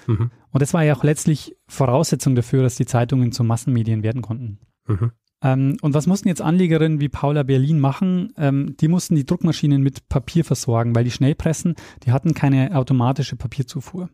Mhm. 0.07 0.31
Und 0.51 0.63
das 0.63 0.75
war 0.75 0.83
ja 0.85 0.97
auch 0.97 1.05
letztlich 1.05 1.57
Voraussetzung 1.69 2.35
dafür, 2.35 2.63
dass 2.63 2.77
die 2.77 2.87
Zeitungen 2.87 3.33
zu 3.33 3.45
Massenmedien 3.45 4.03
werden 4.03 4.23
konnten. 4.23 4.59
Mhm. 4.87 5.13
Ähm, 5.43 5.77
und 5.83 5.95
was 5.95 6.07
mussten 6.07 6.29
jetzt 6.29 6.43
Anlegerinnen 6.43 7.01
wie 7.01 7.09
Paula 7.09 7.43
Berlin 7.43 7.79
machen? 7.79 8.33
Ähm, 8.37 8.77
die 8.81 8.89
mussten 8.89 9.15
die 9.15 9.27
Druckmaschinen 9.27 9.83
mit 9.83 10.09
Papier 10.09 10.45
versorgen, 10.45 10.95
weil 10.95 11.05
die 11.05 11.11
Schnellpressen, 11.11 11.75
die 12.05 12.13
hatten 12.13 12.35
keine 12.35 12.77
automatische 12.77 13.37
Papierzufuhr. 13.37 14.09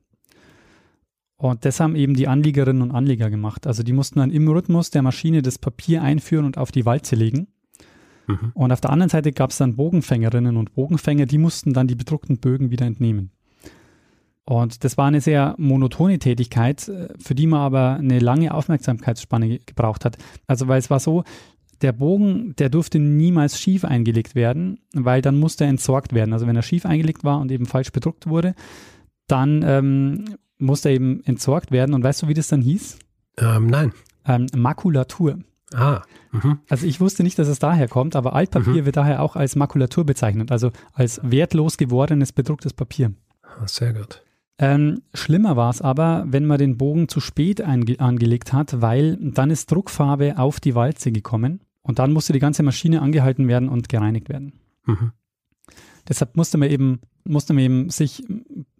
Und 1.42 1.64
das 1.64 1.80
haben 1.80 1.96
eben 1.96 2.14
die 2.14 2.28
Anliegerinnen 2.28 2.82
und 2.82 2.92
Anleger 2.92 3.28
gemacht. 3.28 3.66
Also 3.66 3.82
die 3.82 3.92
mussten 3.92 4.20
dann 4.20 4.30
im 4.30 4.46
Rhythmus 4.46 4.90
der 4.92 5.02
Maschine 5.02 5.42
das 5.42 5.58
Papier 5.58 6.00
einführen 6.00 6.44
und 6.44 6.56
auf 6.56 6.70
die 6.70 6.86
Walze 6.86 7.16
legen. 7.16 7.48
Mhm. 8.28 8.52
Und 8.54 8.70
auf 8.70 8.80
der 8.80 8.90
anderen 8.90 9.10
Seite 9.10 9.32
gab 9.32 9.50
es 9.50 9.56
dann 9.56 9.74
Bogenfängerinnen 9.74 10.56
und 10.56 10.72
Bogenfänger, 10.76 11.26
die 11.26 11.38
mussten 11.38 11.72
dann 11.72 11.88
die 11.88 11.96
bedruckten 11.96 12.38
Bögen 12.38 12.70
wieder 12.70 12.86
entnehmen. 12.86 13.32
Und 14.44 14.84
das 14.84 14.96
war 14.96 15.06
eine 15.06 15.20
sehr 15.20 15.56
monotone 15.58 16.20
Tätigkeit, 16.20 16.86
äh, 16.86 17.08
für 17.18 17.34
die 17.34 17.48
man 17.48 17.58
aber 17.58 17.94
eine 17.94 18.20
lange 18.20 18.54
Aufmerksamkeitsspanne 18.54 19.58
gebraucht 19.66 20.04
hat. 20.04 20.18
Also 20.46 20.68
weil 20.68 20.78
es 20.78 20.90
war 20.90 21.00
so, 21.00 21.24
der 21.80 21.90
Bogen, 21.90 22.54
der 22.54 22.68
durfte 22.68 23.00
niemals 23.00 23.58
schief 23.58 23.84
eingelegt 23.84 24.36
werden, 24.36 24.78
weil 24.94 25.22
dann 25.22 25.40
musste 25.40 25.64
er 25.64 25.70
entsorgt 25.70 26.12
werden. 26.12 26.34
Also 26.34 26.46
wenn 26.46 26.54
er 26.54 26.62
schief 26.62 26.86
eingelegt 26.86 27.24
war 27.24 27.40
und 27.40 27.50
eben 27.50 27.66
falsch 27.66 27.90
bedruckt 27.90 28.28
wurde, 28.28 28.54
dann 29.26 29.64
ähm, 29.66 30.24
musste 30.62 30.90
eben 30.90 31.22
entsorgt 31.24 31.70
werden. 31.70 31.94
Und 31.94 32.02
weißt 32.02 32.22
du, 32.22 32.28
wie 32.28 32.34
das 32.34 32.48
dann 32.48 32.62
hieß? 32.62 32.98
Ähm, 33.38 33.66
nein. 33.66 33.92
Ähm, 34.26 34.46
Makulatur. 34.54 35.38
Ah. 35.74 36.02
Mhm. 36.32 36.58
Also 36.68 36.86
ich 36.86 37.00
wusste 37.00 37.22
nicht, 37.22 37.38
dass 37.38 37.48
es 37.48 37.58
daher 37.58 37.88
kommt, 37.88 38.16
aber 38.16 38.34
Altpapier 38.34 38.82
mhm. 38.82 38.86
wird 38.86 38.96
daher 38.96 39.22
auch 39.22 39.36
als 39.36 39.56
Makulatur 39.56 40.04
bezeichnet, 40.04 40.52
also 40.52 40.70
als 40.92 41.20
wertlos 41.22 41.76
gewordenes 41.76 42.32
bedrucktes 42.32 42.72
Papier. 42.72 43.12
Ah, 43.42 43.66
sehr 43.66 43.92
gut. 43.92 44.22
Ähm, 44.58 45.02
schlimmer 45.14 45.56
war 45.56 45.70
es 45.70 45.80
aber, 45.80 46.24
wenn 46.28 46.44
man 46.44 46.58
den 46.58 46.76
Bogen 46.76 47.08
zu 47.08 47.20
spät 47.20 47.60
angelegt 47.62 48.52
hat, 48.52 48.80
weil 48.80 49.16
dann 49.20 49.50
ist 49.50 49.70
Druckfarbe 49.70 50.38
auf 50.38 50.60
die 50.60 50.74
Walze 50.74 51.10
gekommen 51.10 51.60
und 51.82 51.98
dann 51.98 52.12
musste 52.12 52.32
die 52.32 52.38
ganze 52.38 52.62
Maschine 52.62 53.02
angehalten 53.02 53.48
werden 53.48 53.68
und 53.68 53.88
gereinigt 53.88 54.28
werden. 54.28 54.52
Mhm. 54.84 55.12
Deshalb 56.08 56.36
musste 56.36 56.58
man 56.58 56.70
eben, 56.70 57.00
musste 57.24 57.54
man 57.54 57.64
eben 57.64 57.90
sich 57.90 58.24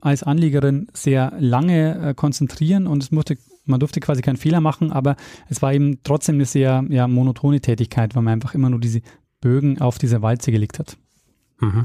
als 0.03 0.23
Anliegerin 0.23 0.89
sehr 0.93 1.33
lange 1.39 2.11
äh, 2.11 2.15
konzentrieren 2.15 2.87
und 2.87 3.03
es 3.03 3.13
musste, 3.13 3.39
man 3.65 3.81
durfte 3.81 4.01
quasi 4.01 4.21
keinen 4.21 4.37
Fehler 4.37 4.61
machen, 4.61 4.93
aber 4.93 5.17
es 5.49 5.63
war 5.63 5.73
eben 5.73 6.03
trotzdem 6.03 6.35
eine 6.35 6.45
sehr 6.45 6.85
ja, 6.89 7.07
monotone 7.07 7.61
Tätigkeit, 7.61 8.15
weil 8.15 8.23
man 8.23 8.35
einfach 8.35 8.55
immer 8.55 8.69
nur 8.69 8.81
diese 8.81 9.01
Bögen 9.41 9.81
auf 9.81 9.99
diese 9.99 10.21
Walze 10.21 10.51
gelegt 10.51 10.79
hat. 10.79 10.97
Mhm. 11.61 11.85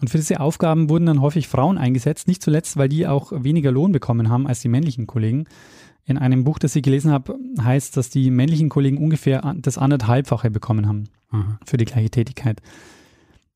Und 0.00 0.08
für 0.08 0.18
diese 0.18 0.40
Aufgaben 0.40 0.88
wurden 0.88 1.06
dann 1.06 1.20
häufig 1.20 1.48
Frauen 1.48 1.78
eingesetzt, 1.78 2.28
nicht 2.28 2.42
zuletzt, 2.42 2.76
weil 2.76 2.88
die 2.88 3.06
auch 3.06 3.32
weniger 3.34 3.70
Lohn 3.70 3.92
bekommen 3.92 4.30
haben 4.30 4.46
als 4.46 4.60
die 4.60 4.68
männlichen 4.68 5.06
Kollegen. 5.06 5.44
In 6.04 6.18
einem 6.18 6.42
Buch, 6.42 6.58
das 6.58 6.74
ich 6.74 6.82
gelesen 6.82 7.12
habe, 7.12 7.38
heißt, 7.60 7.96
dass 7.96 8.10
die 8.10 8.30
männlichen 8.30 8.68
Kollegen 8.68 8.98
ungefähr 8.98 9.54
das 9.58 9.78
anderthalbfache 9.78 10.50
bekommen 10.50 10.88
haben 10.88 11.04
mhm. 11.30 11.58
für 11.64 11.76
die 11.76 11.84
gleiche 11.84 12.10
Tätigkeit. 12.10 12.60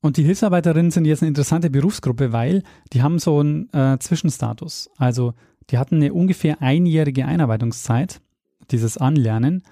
Und 0.01 0.17
die 0.17 0.23
Hilfsarbeiterinnen 0.23 0.91
sind 0.91 1.05
jetzt 1.05 1.21
eine 1.21 1.29
interessante 1.29 1.69
Berufsgruppe, 1.69 2.31
weil 2.31 2.63
die 2.93 3.01
haben 3.01 3.19
so 3.19 3.39
einen 3.39 3.71
äh, 3.73 3.97
Zwischenstatus. 3.99 4.89
Also 4.97 5.33
die 5.69 5.77
hatten 5.77 5.95
eine 5.95 6.13
ungefähr 6.13 6.61
einjährige 6.61 7.25
Einarbeitungszeit, 7.25 8.21
dieses 8.69 8.97
Anlernen. 8.97 9.63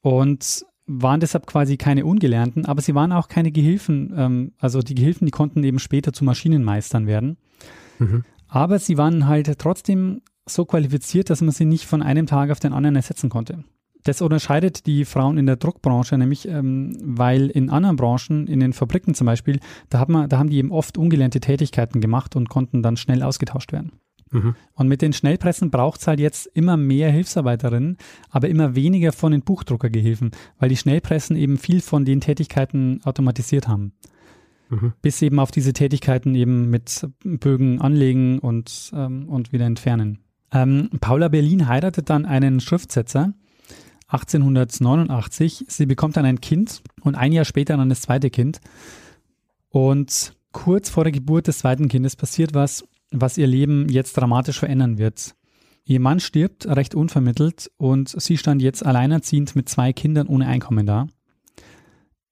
Und 0.00 0.64
waren 0.88 1.20
deshalb 1.20 1.46
quasi 1.46 1.76
keine 1.76 2.06
Ungelernten, 2.06 2.64
aber 2.64 2.80
sie 2.80 2.94
waren 2.94 3.12
auch 3.12 3.28
keine 3.28 3.52
Gehilfen. 3.52 4.12
Ähm, 4.16 4.52
also 4.58 4.80
die 4.80 4.94
Gehilfen, 4.94 5.26
die 5.26 5.30
konnten 5.30 5.62
eben 5.62 5.78
später 5.78 6.12
zu 6.12 6.24
Maschinenmeistern 6.24 7.06
werden. 7.06 7.36
Mhm. 7.98 8.24
Aber 8.48 8.78
sie 8.78 8.96
waren 8.96 9.26
halt 9.26 9.58
trotzdem 9.58 10.22
so 10.46 10.64
qualifiziert, 10.64 11.28
dass 11.28 11.42
man 11.42 11.50
sie 11.50 11.66
nicht 11.66 11.84
von 11.84 12.02
einem 12.02 12.26
Tag 12.26 12.50
auf 12.50 12.58
den 12.58 12.72
anderen 12.72 12.96
ersetzen 12.96 13.28
konnte. 13.28 13.64
Das 14.08 14.22
unterscheidet 14.22 14.86
die 14.86 15.04
Frauen 15.04 15.36
in 15.36 15.44
der 15.44 15.56
Druckbranche 15.56 16.16
nämlich, 16.16 16.48
ähm, 16.48 16.96
weil 17.02 17.48
in 17.48 17.68
anderen 17.68 17.96
Branchen, 17.96 18.46
in 18.46 18.58
den 18.58 18.72
Fabriken 18.72 19.12
zum 19.12 19.26
Beispiel, 19.26 19.60
da, 19.90 19.98
hat 19.98 20.08
man, 20.08 20.30
da 20.30 20.38
haben 20.38 20.48
die 20.48 20.56
eben 20.56 20.72
oft 20.72 20.96
ungelernte 20.96 21.40
Tätigkeiten 21.40 22.00
gemacht 22.00 22.34
und 22.34 22.48
konnten 22.48 22.82
dann 22.82 22.96
schnell 22.96 23.22
ausgetauscht 23.22 23.70
werden. 23.70 23.92
Mhm. 24.30 24.54
Und 24.72 24.88
mit 24.88 25.02
den 25.02 25.12
Schnellpressen 25.12 25.70
braucht 25.70 26.00
es 26.00 26.06
halt 26.06 26.20
jetzt 26.20 26.46
immer 26.54 26.78
mehr 26.78 27.10
Hilfsarbeiterinnen, 27.10 27.98
aber 28.30 28.48
immer 28.48 28.74
weniger 28.74 29.12
von 29.12 29.32
den 29.32 29.42
Buchdruckergehilfen, 29.42 30.30
weil 30.58 30.70
die 30.70 30.78
Schnellpressen 30.78 31.36
eben 31.36 31.58
viel 31.58 31.82
von 31.82 32.06
den 32.06 32.22
Tätigkeiten 32.22 33.02
automatisiert 33.04 33.68
haben. 33.68 33.92
Mhm. 34.70 34.94
Bis 35.02 35.20
eben 35.20 35.38
auf 35.38 35.50
diese 35.50 35.74
Tätigkeiten 35.74 36.34
eben 36.34 36.70
mit 36.70 37.06
Bögen 37.24 37.82
anlegen 37.82 38.38
und, 38.38 38.90
ähm, 38.94 39.28
und 39.28 39.52
wieder 39.52 39.66
entfernen. 39.66 40.20
Ähm, 40.50 40.88
Paula 40.98 41.28
Berlin 41.28 41.68
heiratet 41.68 42.08
dann 42.08 42.24
einen 42.24 42.60
Schriftsetzer 42.60 43.34
1889. 44.08 45.66
Sie 45.68 45.86
bekommt 45.86 46.16
dann 46.16 46.24
ein 46.24 46.40
Kind 46.40 46.82
und 47.02 47.14
ein 47.14 47.32
Jahr 47.32 47.44
später 47.44 47.76
dann 47.76 47.88
das 47.88 48.02
zweite 48.02 48.30
Kind. 48.30 48.60
Und 49.70 50.34
kurz 50.52 50.90
vor 50.90 51.04
der 51.04 51.12
Geburt 51.12 51.46
des 51.46 51.58
zweiten 51.58 51.88
Kindes 51.88 52.16
passiert 52.16 52.54
was, 52.54 52.84
was 53.10 53.38
ihr 53.38 53.46
Leben 53.46 53.88
jetzt 53.88 54.14
dramatisch 54.16 54.58
verändern 54.58 54.98
wird. 54.98 55.34
Ihr 55.84 56.00
Mann 56.00 56.20
stirbt 56.20 56.66
recht 56.66 56.94
unvermittelt 56.94 57.70
und 57.76 58.08
sie 58.20 58.36
stand 58.36 58.60
jetzt 58.60 58.84
alleinerziehend 58.84 59.56
mit 59.56 59.68
zwei 59.68 59.92
Kindern 59.92 60.26
ohne 60.26 60.46
Einkommen 60.46 60.84
da. 60.84 61.06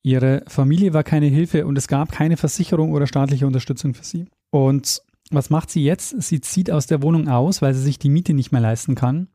Ihre 0.02 0.44
Familie 0.46 0.92
war 0.92 1.02
keine 1.02 1.26
Hilfe 1.26 1.66
und 1.66 1.76
es 1.76 1.88
gab 1.88 2.12
keine 2.12 2.36
Versicherung 2.36 2.92
oder 2.92 3.06
staatliche 3.06 3.46
Unterstützung 3.46 3.94
für 3.94 4.04
sie. 4.04 4.26
Und 4.50 5.02
was 5.30 5.50
macht 5.50 5.70
sie 5.70 5.82
jetzt? 5.82 6.22
Sie 6.22 6.40
zieht 6.40 6.70
aus 6.70 6.86
der 6.86 7.02
Wohnung 7.02 7.28
aus, 7.28 7.62
weil 7.62 7.74
sie 7.74 7.82
sich 7.82 7.98
die 7.98 8.10
Miete 8.10 8.34
nicht 8.34 8.52
mehr 8.52 8.60
leisten 8.60 8.94
kann. 8.94 9.28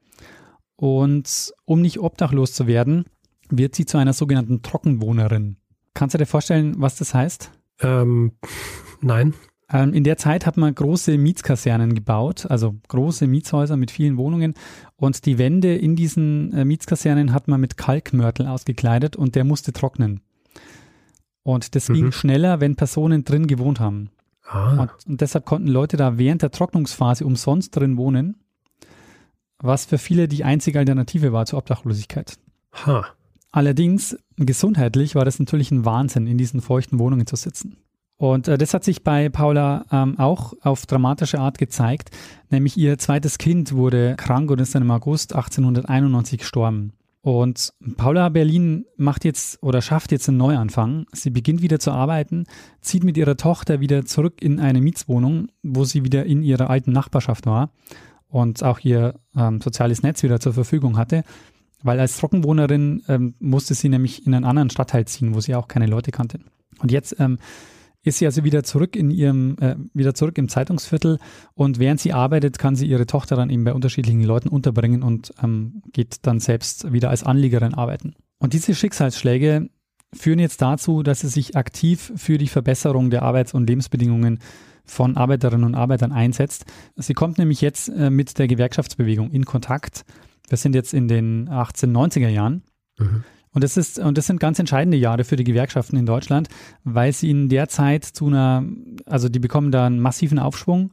Und 0.82 1.54
um 1.66 1.80
nicht 1.80 2.00
obdachlos 2.00 2.54
zu 2.54 2.66
werden, 2.66 3.06
wird 3.52 3.76
sie 3.76 3.86
zu 3.86 4.00
einer 4.00 4.14
sogenannten 4.14 4.64
Trockenwohnerin. 4.64 5.58
Kannst 5.94 6.16
du 6.16 6.18
dir 6.18 6.26
vorstellen, 6.26 6.74
was 6.80 6.96
das 6.96 7.14
heißt? 7.14 7.52
Ähm, 7.82 8.32
nein. 9.00 9.36
Ähm, 9.72 9.94
in 9.94 10.04
der 10.04 10.18
Zeit 10.18 10.48
hat 10.48 10.58
man 10.58 10.74
große 10.74 11.20
Mietskasernen 11.20 11.94
gebaut, 11.94 12.48
also 12.50 12.74
große 12.88 13.28
Mietshäuser 13.28 13.78
mit 13.78 13.92
vielen 13.92 14.18
Wohnungen. 14.18 14.56
Und 14.96 15.28
die 15.28 15.38
Wände 15.38 15.76
in 15.76 15.96
diesen 15.96 16.52
äh, 16.52 16.66
Mietskasernen 16.66 17.32
hat 17.32 17.48
man 17.48 17.62
mit 17.62 17.78
Kalkmörtel 17.78 18.48
ausgekleidet 18.48 19.16
und 19.16 19.36
der 19.36 19.44
musste 19.44 19.74
trocknen. 19.74 20.22
Und 21.44 21.76
das 21.76 21.90
mhm. 21.90 21.94
ging 21.94 22.12
schneller, 22.12 22.60
wenn 22.60 22.76
Personen 22.76 23.24
drin 23.24 23.46
gewohnt 23.46 23.80
haben. 23.80 24.10
Ah. 24.50 24.82
Und, 24.82 24.90
und 25.08 25.22
deshalb 25.22 25.46
konnten 25.46 25.68
Leute 25.68 25.96
da 25.96 26.18
während 26.18 26.42
der 26.42 26.50
Trocknungsphase 26.50 27.24
umsonst 27.24 27.76
drin 27.76 27.98
wohnen, 27.98 28.41
was 29.62 29.86
für 29.86 29.98
viele 29.98 30.28
die 30.28 30.44
einzige 30.44 30.80
Alternative 30.80 31.34
war 31.34 31.46
zur 31.46 31.60
Obdachlosigkeit. 31.60 32.38
Ha. 32.86 33.06
Allerdings, 33.52 34.18
gesundheitlich 34.38 35.16
war 35.16 35.26
das 35.26 35.40
natürlich 35.40 35.72
ein 35.72 35.86
Wahnsinn, 35.86 36.26
in 36.28 36.38
diesen 36.38 36.62
feuchten 36.62 37.00
Wohnungen 37.00 37.28
zu 37.28 37.36
sitzen. 37.36 37.78
Und 38.18 38.48
äh, 38.48 38.58
das 38.58 38.74
hat 38.74 38.84
sich 38.84 39.04
bei 39.04 39.30
Paula 39.30 39.86
ähm, 39.92 40.18
auch 40.20 40.54
auf 40.62 40.86
dramatische 40.86 41.40
Art 41.40 41.58
gezeigt, 41.58 42.12
nämlich 42.50 42.78
ihr 42.78 42.98
zweites 42.98 43.40
Kind 43.40 43.74
wurde 43.74 44.16
krank 44.16 44.52
und 44.52 44.62
ist 44.62 44.76
dann 44.76 44.84
im 44.84 44.92
August 44.92 45.34
1891 45.34 46.40
gestorben. 46.40 46.94
Und 47.24 47.74
Paula 47.98 48.30
Berlin 48.30 48.86
macht 48.96 49.26
jetzt 49.26 49.62
oder 49.62 49.82
schafft 49.82 50.12
jetzt 50.12 50.28
einen 50.28 50.38
Neuanfang. 50.38 51.06
Sie 51.12 51.30
beginnt 51.30 51.62
wieder 51.62 51.80
zu 51.80 51.92
arbeiten, 51.92 52.46
zieht 52.80 53.04
mit 53.04 53.18
ihrer 53.18 53.38
Tochter 53.38 53.80
wieder 53.80 54.06
zurück 54.06 54.42
in 54.42 54.60
eine 54.60 54.82
Mietswohnung, 54.82 55.50
wo 55.62 55.84
sie 55.84 56.04
wieder 56.04 56.26
in 56.26 56.42
ihrer 56.42 56.70
alten 56.70 56.92
Nachbarschaft 56.92 57.46
war 57.46 57.72
und 58.32 58.64
auch 58.64 58.80
ihr 58.80 59.20
ähm, 59.36 59.62
soziales 59.62 60.02
Netz 60.02 60.24
wieder 60.24 60.40
zur 60.40 60.54
Verfügung 60.54 60.98
hatte. 60.98 61.24
Weil 61.84 62.00
als 62.00 62.18
Trockenwohnerin 62.18 63.04
ähm, 63.08 63.36
musste 63.40 63.74
sie 63.74 63.90
nämlich 63.90 64.26
in 64.26 64.34
einen 64.34 64.46
anderen 64.46 64.70
Stadtteil 64.70 65.06
ziehen, 65.06 65.36
wo 65.36 65.42
sie 65.42 65.56
auch 65.56 65.68
keine 65.68 65.88
Leute 65.88 66.12
kannte. 66.12 66.40
Und 66.80 66.92
jetzt 66.92 67.20
ähm, 67.20 67.40
ist 68.04 68.20
sie 68.20 68.26
also 68.26 68.44
wieder 68.44 68.64
zurück 68.64 68.96
in 68.96 69.12
ihrem, 69.12 69.58
äh, 69.60 69.76
wieder 69.94 70.14
zurück 70.14 70.38
im 70.38 70.48
Zeitungsviertel 70.48 71.20
und 71.54 71.80
während 71.80 72.00
sie 72.00 72.14
arbeitet, 72.14 72.58
kann 72.58 72.76
sie 72.76 72.88
ihre 72.88 73.06
Tochter 73.06 73.36
dann 73.36 73.50
eben 73.50 73.64
bei 73.64 73.74
unterschiedlichen 73.74 74.24
Leuten 74.24 74.50
unterbringen 74.50 75.04
und 75.04 75.34
ähm, 75.44 75.84
geht 75.92 76.26
dann 76.26 76.40
selbst 76.40 76.92
wieder 76.92 77.10
als 77.10 77.24
Anliegerin 77.24 77.74
arbeiten. 77.74 78.16
Und 78.40 78.54
diese 78.54 78.74
Schicksalsschläge 78.74 79.70
führen 80.14 80.40
jetzt 80.40 80.62
dazu, 80.62 81.04
dass 81.04 81.22
sie 81.22 81.28
sich 81.28 81.56
aktiv 81.56 82.12
für 82.16 82.38
die 82.38 82.48
Verbesserung 82.48 83.10
der 83.12 83.22
Arbeits- 83.22 83.54
und 83.54 83.68
Lebensbedingungen 83.68 84.40
von 84.92 85.18
Arbeiterinnen 85.18 85.66
und 85.66 85.76
Arbeitern 85.76 86.12
einsetzt. 86.12 86.66
Sie 86.96 87.14
kommt 87.14 87.38
nämlich 87.38 87.62
jetzt 87.62 87.90
äh, 87.90 88.10
mit 88.10 88.38
der 88.38 88.48
Gewerkschaftsbewegung 88.48 89.32
in 89.32 89.46
Kontakt. 89.46 90.06
Wir 90.50 90.58
sind 90.58 90.76
jetzt 90.76 90.94
in 90.94 91.08
den 91.08 91.50
1890er 91.50 92.28
Jahren. 92.28 92.64
Mhm. 93.00 93.24
Und 93.54 93.64
das 93.64 93.78
ist, 93.78 94.00
und 94.00 94.18
das 94.18 94.28
sind 94.28 94.40
ganz 94.40 94.60
entscheidende 94.60 94.98
Jahre 94.98 95.24
für 95.24 95.36
die 95.36 95.44
Gewerkschaften 95.44 95.98
in 95.98 96.06
Deutschland, 96.06 96.48
weil 96.84 97.12
sie 97.12 97.30
in 97.30 97.50
der 97.50 97.68
Zeit 97.68 98.06
zu 98.06 98.28
einer, 98.28 98.66
also 99.06 99.28
die 99.28 99.40
bekommen 99.40 99.72
da 99.72 99.86
einen 99.86 100.00
massiven 100.00 100.40
Aufschwung 100.40 100.92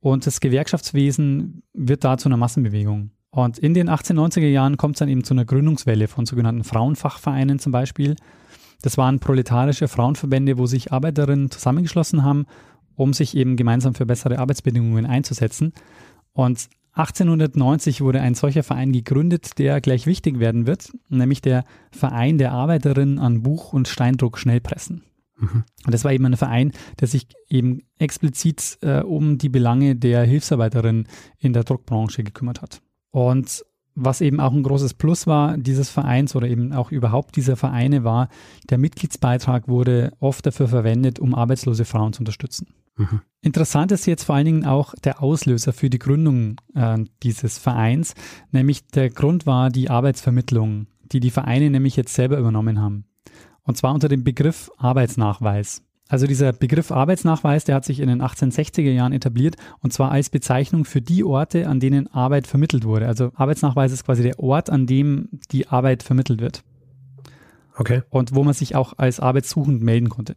und 0.00 0.26
das 0.26 0.40
Gewerkschaftswesen 0.40 1.62
wird 1.72 2.04
da 2.04 2.16
zu 2.16 2.28
einer 2.28 2.36
Massenbewegung. 2.36 3.10
Und 3.30 3.58
in 3.58 3.74
den 3.74 3.90
1890er 3.90 4.46
Jahren 4.46 4.76
kommt 4.76 4.96
es 4.96 5.00
dann 5.00 5.08
eben 5.08 5.24
zu 5.24 5.34
einer 5.34 5.44
Gründungswelle 5.44 6.08
von 6.08 6.26
sogenannten 6.26 6.64
Frauenfachvereinen 6.64 7.58
zum 7.58 7.72
Beispiel. 7.72 8.16
Das 8.82 8.98
waren 8.98 9.18
proletarische 9.18 9.88
Frauenverbände, 9.88 10.58
wo 10.58 10.66
sich 10.66 10.92
Arbeiterinnen 10.92 11.50
zusammengeschlossen 11.50 12.22
haben, 12.22 12.46
um 12.96 13.12
sich 13.12 13.36
eben 13.36 13.56
gemeinsam 13.56 13.94
für 13.94 14.06
bessere 14.06 14.38
Arbeitsbedingungen 14.38 15.06
einzusetzen. 15.06 15.72
Und 16.32 16.68
1890 16.92 18.00
wurde 18.00 18.22
ein 18.22 18.34
solcher 18.34 18.62
Verein 18.62 18.90
gegründet, 18.92 19.58
der 19.58 19.80
gleich 19.82 20.06
wichtig 20.06 20.38
werden 20.38 20.66
wird, 20.66 20.92
nämlich 21.10 21.42
der 21.42 21.64
Verein 21.90 22.38
der 22.38 22.52
Arbeiterinnen 22.52 23.18
an 23.18 23.42
Buch- 23.42 23.74
und 23.74 23.86
Steindruck 23.86 24.38
Schnellpressen. 24.38 25.02
Mhm. 25.38 25.64
Und 25.84 25.94
das 25.94 26.04
war 26.04 26.12
eben 26.12 26.24
ein 26.24 26.36
Verein, 26.38 26.72
der 26.98 27.08
sich 27.08 27.26
eben 27.48 27.82
explizit 27.98 28.78
äh, 28.80 29.00
um 29.00 29.36
die 29.36 29.50
Belange 29.50 29.96
der 29.96 30.22
Hilfsarbeiterinnen 30.24 31.06
in 31.38 31.52
der 31.52 31.64
Druckbranche 31.64 32.24
gekümmert 32.24 32.62
hat. 32.62 32.80
Und 33.10 33.62
was 33.94 34.20
eben 34.20 34.40
auch 34.40 34.52
ein 34.52 34.62
großes 34.62 34.94
Plus 34.94 35.26
war 35.26 35.56
dieses 35.56 35.90
Vereins 35.90 36.36
oder 36.36 36.48
eben 36.48 36.72
auch 36.72 36.92
überhaupt 36.92 37.36
dieser 37.36 37.56
Vereine 37.56 38.04
war, 38.04 38.28
der 38.68 38.78
Mitgliedsbeitrag 38.78 39.68
wurde 39.68 40.12
oft 40.20 40.44
dafür 40.46 40.68
verwendet, 40.68 41.18
um 41.18 41.34
arbeitslose 41.34 41.84
Frauen 41.84 42.12
zu 42.12 42.20
unterstützen. 42.20 42.68
Mhm. 42.96 43.20
Interessant 43.42 43.92
ist 43.92 44.06
jetzt 44.06 44.24
vor 44.24 44.34
allen 44.34 44.46
Dingen 44.46 44.64
auch 44.64 44.94
der 45.04 45.22
Auslöser 45.22 45.72
für 45.72 45.90
die 45.90 45.98
Gründung 45.98 46.60
äh, 46.74 46.98
dieses 47.22 47.58
Vereins, 47.58 48.14
nämlich 48.50 48.86
der 48.88 49.10
Grund 49.10 49.46
war 49.46 49.70
die 49.70 49.90
Arbeitsvermittlung, 49.90 50.86
die 51.12 51.20
die 51.20 51.30
Vereine 51.30 51.70
nämlich 51.70 51.96
jetzt 51.96 52.14
selber 52.14 52.38
übernommen 52.38 52.80
haben. 52.80 53.04
Und 53.62 53.76
zwar 53.76 53.94
unter 53.94 54.08
dem 54.08 54.24
Begriff 54.24 54.70
Arbeitsnachweis. 54.78 55.82
Also 56.08 56.26
dieser 56.26 56.52
Begriff 56.52 56.92
Arbeitsnachweis, 56.92 57.64
der 57.64 57.74
hat 57.74 57.84
sich 57.84 57.98
in 57.98 58.08
den 58.08 58.22
1860er 58.22 58.92
Jahren 58.92 59.12
etabliert 59.12 59.56
und 59.80 59.92
zwar 59.92 60.12
als 60.12 60.30
Bezeichnung 60.30 60.84
für 60.84 61.02
die 61.02 61.24
Orte, 61.24 61.68
an 61.68 61.80
denen 61.80 62.06
Arbeit 62.08 62.46
vermittelt 62.46 62.84
wurde. 62.84 63.08
Also 63.08 63.32
Arbeitsnachweis 63.34 63.92
ist 63.92 64.04
quasi 64.04 64.22
der 64.22 64.38
Ort, 64.38 64.70
an 64.70 64.86
dem 64.86 65.28
die 65.50 65.66
Arbeit 65.68 66.04
vermittelt 66.04 66.40
wird. 66.40 66.62
Okay. 67.74 68.02
Und 68.08 68.34
wo 68.34 68.44
man 68.44 68.54
sich 68.54 68.76
auch 68.76 68.94
als 68.96 69.20
arbeitssuchend 69.20 69.82
melden 69.82 70.08
konnte. 70.08 70.36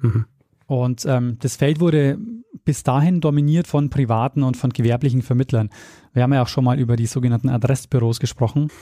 Mhm. 0.00 0.26
Und 0.74 1.06
ähm, 1.06 1.36
das 1.38 1.54
Feld 1.54 1.78
wurde 1.78 2.18
bis 2.64 2.82
dahin 2.82 3.20
dominiert 3.20 3.68
von 3.68 3.90
privaten 3.90 4.42
und 4.42 4.56
von 4.56 4.70
gewerblichen 4.70 5.22
Vermittlern. 5.22 5.70
Wir 6.12 6.24
haben 6.24 6.32
ja 6.32 6.42
auch 6.42 6.48
schon 6.48 6.64
mal 6.64 6.80
über 6.80 6.96
die 6.96 7.06
sogenannten 7.06 7.48
Adressbüros 7.48 8.18
gesprochen 8.18 8.72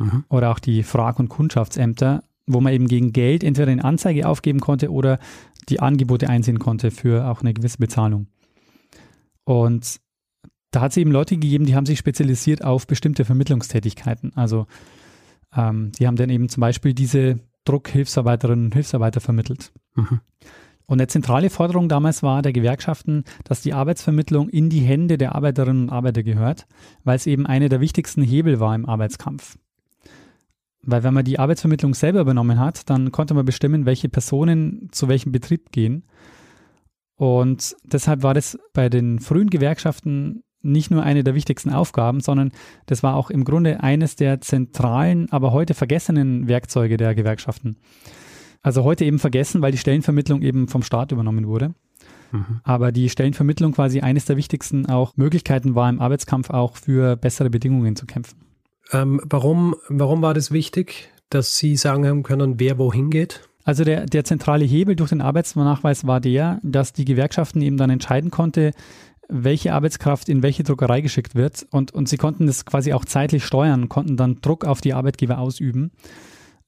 mhm. 0.00 0.24
oder 0.28 0.50
auch 0.50 0.58
die 0.58 0.82
Frag- 0.82 1.20
und 1.20 1.28
Kundschaftsämter, 1.28 2.24
wo 2.48 2.60
man 2.60 2.72
eben 2.72 2.88
gegen 2.88 3.12
Geld 3.12 3.44
entweder 3.44 3.70
eine 3.70 3.84
Anzeige 3.84 4.26
aufgeben 4.26 4.58
konnte 4.58 4.90
oder 4.90 5.20
die 5.68 5.78
Angebote 5.78 6.28
einsehen 6.28 6.58
konnte 6.58 6.90
für 6.90 7.30
auch 7.30 7.42
eine 7.42 7.54
gewisse 7.54 7.78
Bezahlung. 7.78 8.26
Und 9.44 10.00
da 10.72 10.80
hat 10.80 10.90
es 10.90 10.96
eben 10.96 11.12
Leute 11.12 11.36
gegeben, 11.36 11.64
die 11.64 11.76
haben 11.76 11.86
sich 11.86 12.00
spezialisiert 12.00 12.64
auf 12.64 12.88
bestimmte 12.88 13.24
Vermittlungstätigkeiten. 13.24 14.32
Also 14.34 14.66
ähm, 15.56 15.92
die 15.92 16.08
haben 16.08 16.16
dann 16.16 16.28
eben 16.28 16.48
zum 16.48 16.60
Beispiel 16.62 16.92
diese 16.92 17.38
Druckhilfsarbeiterinnen 17.66 18.64
und 18.64 18.74
Hilfsarbeiter 18.74 19.20
vermittelt. 19.20 19.70
Mhm. 19.94 20.20
Und 20.86 21.00
eine 21.00 21.08
zentrale 21.08 21.50
Forderung 21.50 21.88
damals 21.88 22.22
war 22.22 22.42
der 22.42 22.52
Gewerkschaften, 22.52 23.24
dass 23.44 23.60
die 23.60 23.72
Arbeitsvermittlung 23.72 24.48
in 24.48 24.70
die 24.70 24.80
Hände 24.80 25.18
der 25.18 25.34
Arbeiterinnen 25.34 25.84
und 25.84 25.90
Arbeiter 25.90 26.22
gehört, 26.22 26.66
weil 27.02 27.16
es 27.16 27.26
eben 27.26 27.44
eine 27.44 27.68
der 27.68 27.80
wichtigsten 27.80 28.22
Hebel 28.22 28.60
war 28.60 28.74
im 28.74 28.86
Arbeitskampf. 28.86 29.58
Weil 30.82 31.02
wenn 31.02 31.14
man 31.14 31.24
die 31.24 31.40
Arbeitsvermittlung 31.40 31.94
selber 31.94 32.20
übernommen 32.20 32.60
hat, 32.60 32.88
dann 32.88 33.10
konnte 33.10 33.34
man 33.34 33.44
bestimmen, 33.44 33.86
welche 33.86 34.08
Personen 34.08 34.88
zu 34.92 35.08
welchem 35.08 35.32
Betrieb 35.32 35.72
gehen. 35.72 36.04
Und 37.16 37.74
deshalb 37.82 38.22
war 38.22 38.34
das 38.34 38.56
bei 38.72 38.88
den 38.88 39.18
frühen 39.18 39.50
Gewerkschaften 39.50 40.44
nicht 40.62 40.90
nur 40.90 41.02
eine 41.02 41.24
der 41.24 41.34
wichtigsten 41.34 41.70
Aufgaben, 41.70 42.20
sondern 42.20 42.52
das 42.86 43.02
war 43.02 43.16
auch 43.16 43.30
im 43.30 43.44
Grunde 43.44 43.82
eines 43.82 44.16
der 44.16 44.40
zentralen, 44.40 45.30
aber 45.32 45.52
heute 45.52 45.74
vergessenen 45.74 46.46
Werkzeuge 46.48 46.96
der 46.96 47.14
Gewerkschaften. 47.14 47.76
Also 48.66 48.82
heute 48.82 49.04
eben 49.04 49.20
vergessen, 49.20 49.62
weil 49.62 49.70
die 49.70 49.78
Stellenvermittlung 49.78 50.42
eben 50.42 50.66
vom 50.66 50.82
Staat 50.82 51.12
übernommen 51.12 51.46
wurde. 51.46 51.72
Mhm. 52.32 52.62
Aber 52.64 52.90
die 52.90 53.08
Stellenvermittlung 53.08 53.70
quasi 53.70 54.00
eines 54.00 54.24
der 54.24 54.36
wichtigsten 54.36 54.86
auch 54.86 55.16
Möglichkeiten 55.16 55.76
war 55.76 55.88
im 55.88 56.00
Arbeitskampf 56.00 56.50
auch 56.50 56.76
für 56.76 57.14
bessere 57.14 57.48
Bedingungen 57.48 57.94
zu 57.94 58.06
kämpfen. 58.06 58.40
Ähm, 58.90 59.20
warum, 59.22 59.76
warum 59.88 60.20
war 60.20 60.34
das 60.34 60.50
wichtig, 60.50 61.10
dass 61.30 61.56
Sie 61.56 61.76
sagen 61.76 62.08
haben 62.08 62.24
können, 62.24 62.58
wer 62.58 62.76
wohin 62.76 63.10
geht? 63.10 63.48
Also 63.62 63.84
der, 63.84 64.06
der 64.06 64.24
zentrale 64.24 64.64
Hebel 64.64 64.96
durch 64.96 65.10
den 65.10 65.20
Arbeitsnachweis 65.20 66.04
war 66.04 66.20
der, 66.20 66.58
dass 66.64 66.92
die 66.92 67.04
Gewerkschaften 67.04 67.62
eben 67.62 67.76
dann 67.76 67.90
entscheiden 67.90 68.32
konnte, 68.32 68.72
welche 69.28 69.74
Arbeitskraft 69.74 70.28
in 70.28 70.42
welche 70.42 70.64
Druckerei 70.64 71.02
geschickt 71.02 71.36
wird. 71.36 71.64
Und, 71.70 71.94
und 71.94 72.08
sie 72.08 72.16
konnten 72.16 72.48
das 72.48 72.64
quasi 72.64 72.94
auch 72.94 73.04
zeitlich 73.04 73.44
steuern, 73.44 73.88
konnten 73.88 74.16
dann 74.16 74.40
Druck 74.40 74.64
auf 74.64 74.80
die 74.80 74.92
Arbeitgeber 74.92 75.38
ausüben. 75.38 75.92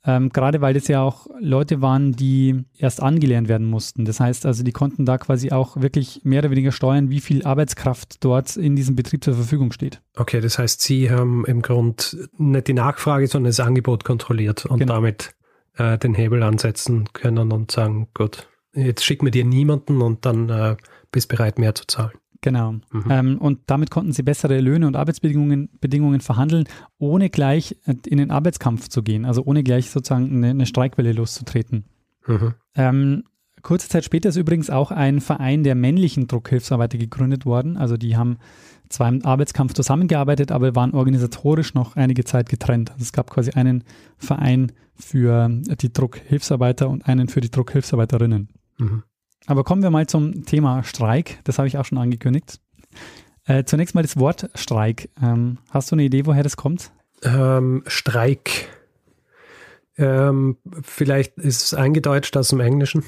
Ähm, 0.08 0.30
gerade 0.30 0.62
weil 0.62 0.72
das 0.72 0.88
ja 0.88 1.02
auch 1.02 1.26
Leute 1.38 1.82
waren, 1.82 2.12
die 2.12 2.64
erst 2.78 3.02
angelernt 3.02 3.46
werden 3.46 3.66
mussten. 3.66 4.06
Das 4.06 4.20
heißt 4.20 4.46
also, 4.46 4.64
die 4.64 4.72
konnten 4.72 5.04
da 5.04 5.18
quasi 5.18 5.50
auch 5.50 5.76
wirklich 5.76 6.22
mehr 6.24 6.38
oder 6.38 6.50
weniger 6.50 6.72
steuern, 6.72 7.10
wie 7.10 7.20
viel 7.20 7.44
Arbeitskraft 7.44 8.24
dort 8.24 8.56
in 8.56 8.74
diesem 8.74 8.96
Betrieb 8.96 9.22
zur 9.22 9.34
Verfügung 9.34 9.70
steht. 9.70 10.00
Okay, 10.16 10.40
das 10.40 10.58
heißt, 10.58 10.80
Sie 10.80 11.10
haben 11.10 11.44
im 11.44 11.60
Grund 11.60 12.16
nicht 12.38 12.68
die 12.68 12.72
Nachfrage, 12.72 13.26
sondern 13.26 13.50
das 13.50 13.60
Angebot 13.60 14.04
kontrolliert 14.04 14.64
und 14.64 14.78
genau. 14.78 14.94
damit 14.94 15.34
äh, 15.76 15.98
den 15.98 16.14
Hebel 16.14 16.42
ansetzen 16.42 17.12
können 17.12 17.52
und 17.52 17.70
sagen, 17.70 18.08
gut, 18.14 18.48
jetzt 18.72 19.04
schick 19.04 19.22
mir 19.22 19.30
dir 19.30 19.44
niemanden 19.44 20.00
und 20.00 20.24
dann 20.24 20.48
äh, 20.48 20.76
bist 21.12 21.28
bereit, 21.28 21.58
mehr 21.58 21.74
zu 21.74 21.86
zahlen. 21.86 22.16
Genau. 22.40 22.72
Mhm. 22.72 23.04
Ähm, 23.10 23.38
und 23.38 23.60
damit 23.66 23.90
konnten 23.90 24.12
sie 24.12 24.22
bessere 24.22 24.60
Löhne 24.60 24.86
und 24.86 24.94
Arbeitsbedingungen 24.94 25.70
Bedingungen 25.80 26.20
verhandeln, 26.20 26.64
ohne 26.98 27.30
gleich 27.30 27.76
äh, 27.84 27.94
in 28.06 28.18
den 28.18 28.30
Arbeitskampf 28.30 28.88
zu 28.88 29.02
gehen, 29.02 29.24
also 29.24 29.42
ohne 29.44 29.64
gleich 29.64 29.90
sozusagen 29.90 30.36
eine, 30.36 30.50
eine 30.50 30.66
Streikwelle 30.66 31.12
loszutreten. 31.12 31.84
Mhm. 32.26 32.54
Ähm, 32.76 33.24
kurze 33.62 33.88
Zeit 33.88 34.04
später 34.04 34.28
ist 34.28 34.36
übrigens 34.36 34.70
auch 34.70 34.92
ein 34.92 35.20
Verein 35.20 35.64
der 35.64 35.74
männlichen 35.74 36.28
Druckhilfsarbeiter 36.28 36.96
gegründet 36.96 37.44
worden. 37.44 37.76
Also 37.76 37.96
die 37.96 38.16
haben 38.16 38.38
zwar 38.88 39.08
im 39.08 39.24
Arbeitskampf 39.24 39.74
zusammengearbeitet, 39.74 40.52
aber 40.52 40.76
waren 40.76 40.92
organisatorisch 40.92 41.74
noch 41.74 41.96
einige 41.96 42.24
Zeit 42.24 42.48
getrennt. 42.48 42.92
Also 42.92 43.02
es 43.02 43.12
gab 43.12 43.30
quasi 43.30 43.50
einen 43.50 43.84
Verein 44.16 44.72
für 44.94 45.48
die 45.48 45.92
Druckhilfsarbeiter 45.92 46.88
und 46.88 47.06
einen 47.08 47.28
für 47.28 47.40
die 47.40 47.50
Druckhilfsarbeiterinnen. 47.50 48.48
Mhm. 48.78 49.02
Aber 49.48 49.64
kommen 49.64 49.82
wir 49.82 49.88
mal 49.88 50.06
zum 50.06 50.44
Thema 50.44 50.84
Streik. 50.84 51.40
Das 51.44 51.58
habe 51.58 51.66
ich 51.66 51.78
auch 51.78 51.84
schon 51.86 51.96
angekündigt. 51.96 52.60
Äh, 53.46 53.64
zunächst 53.64 53.94
mal 53.94 54.02
das 54.02 54.18
Wort 54.18 54.50
Streik. 54.54 55.08
Ähm, 55.22 55.56
hast 55.70 55.90
du 55.90 55.94
eine 55.96 56.02
Idee, 56.02 56.26
woher 56.26 56.42
das 56.42 56.58
kommt? 56.58 56.92
Ähm, 57.22 57.82
Streik. 57.86 58.68
Ähm, 59.96 60.58
vielleicht 60.82 61.38
ist 61.38 61.62
es 61.62 61.74
eingedeutscht 61.74 62.36
aus 62.36 62.48
dem 62.48 62.60
Englischen. 62.60 63.04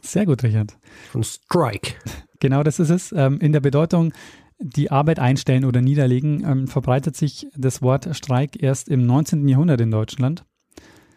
Sehr 0.00 0.26
gut, 0.26 0.44
Richard. 0.44 0.78
Von 1.10 1.24
Strike. 1.24 1.94
Genau, 2.38 2.62
das 2.62 2.78
ist 2.78 2.90
es. 2.90 3.10
Ähm, 3.10 3.40
in 3.40 3.52
der 3.52 3.60
Bedeutung 3.60 4.12
die 4.60 4.92
Arbeit 4.92 5.18
einstellen 5.18 5.64
oder 5.64 5.80
niederlegen 5.80 6.44
ähm, 6.46 6.68
verbreitet 6.68 7.16
sich 7.16 7.48
das 7.56 7.82
Wort 7.82 8.08
Streik 8.14 8.62
erst 8.62 8.88
im 8.88 9.04
19. 9.04 9.48
Jahrhundert 9.48 9.80
in 9.80 9.90
Deutschland. 9.90 10.44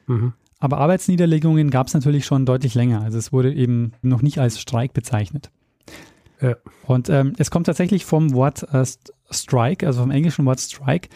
Mhm. 0.07 0.33
Aber 0.63 0.77
Arbeitsniederlegungen 0.77 1.71
gab 1.71 1.87
es 1.87 1.93
natürlich 1.93 2.25
schon 2.25 2.45
deutlich 2.45 2.73
länger. 2.73 3.01
Also 3.01 3.17
es 3.17 3.33
wurde 3.33 3.53
eben 3.53 3.91
noch 4.01 4.21
nicht 4.21 4.37
als 4.37 4.61
Streik 4.61 4.93
bezeichnet. 4.93 5.51
Ja. 6.39 6.55
Und 6.87 7.09
ähm, 7.09 7.33
es 7.37 7.51
kommt 7.51 7.65
tatsächlich 7.65 8.05
vom 8.05 8.33
Wort 8.33 8.63
äh, 8.71 8.85
Strike, 9.29 9.85
also 9.85 9.99
vom 9.99 10.09
englischen 10.09 10.45
Wort 10.45 10.61
Strike. 10.61 11.09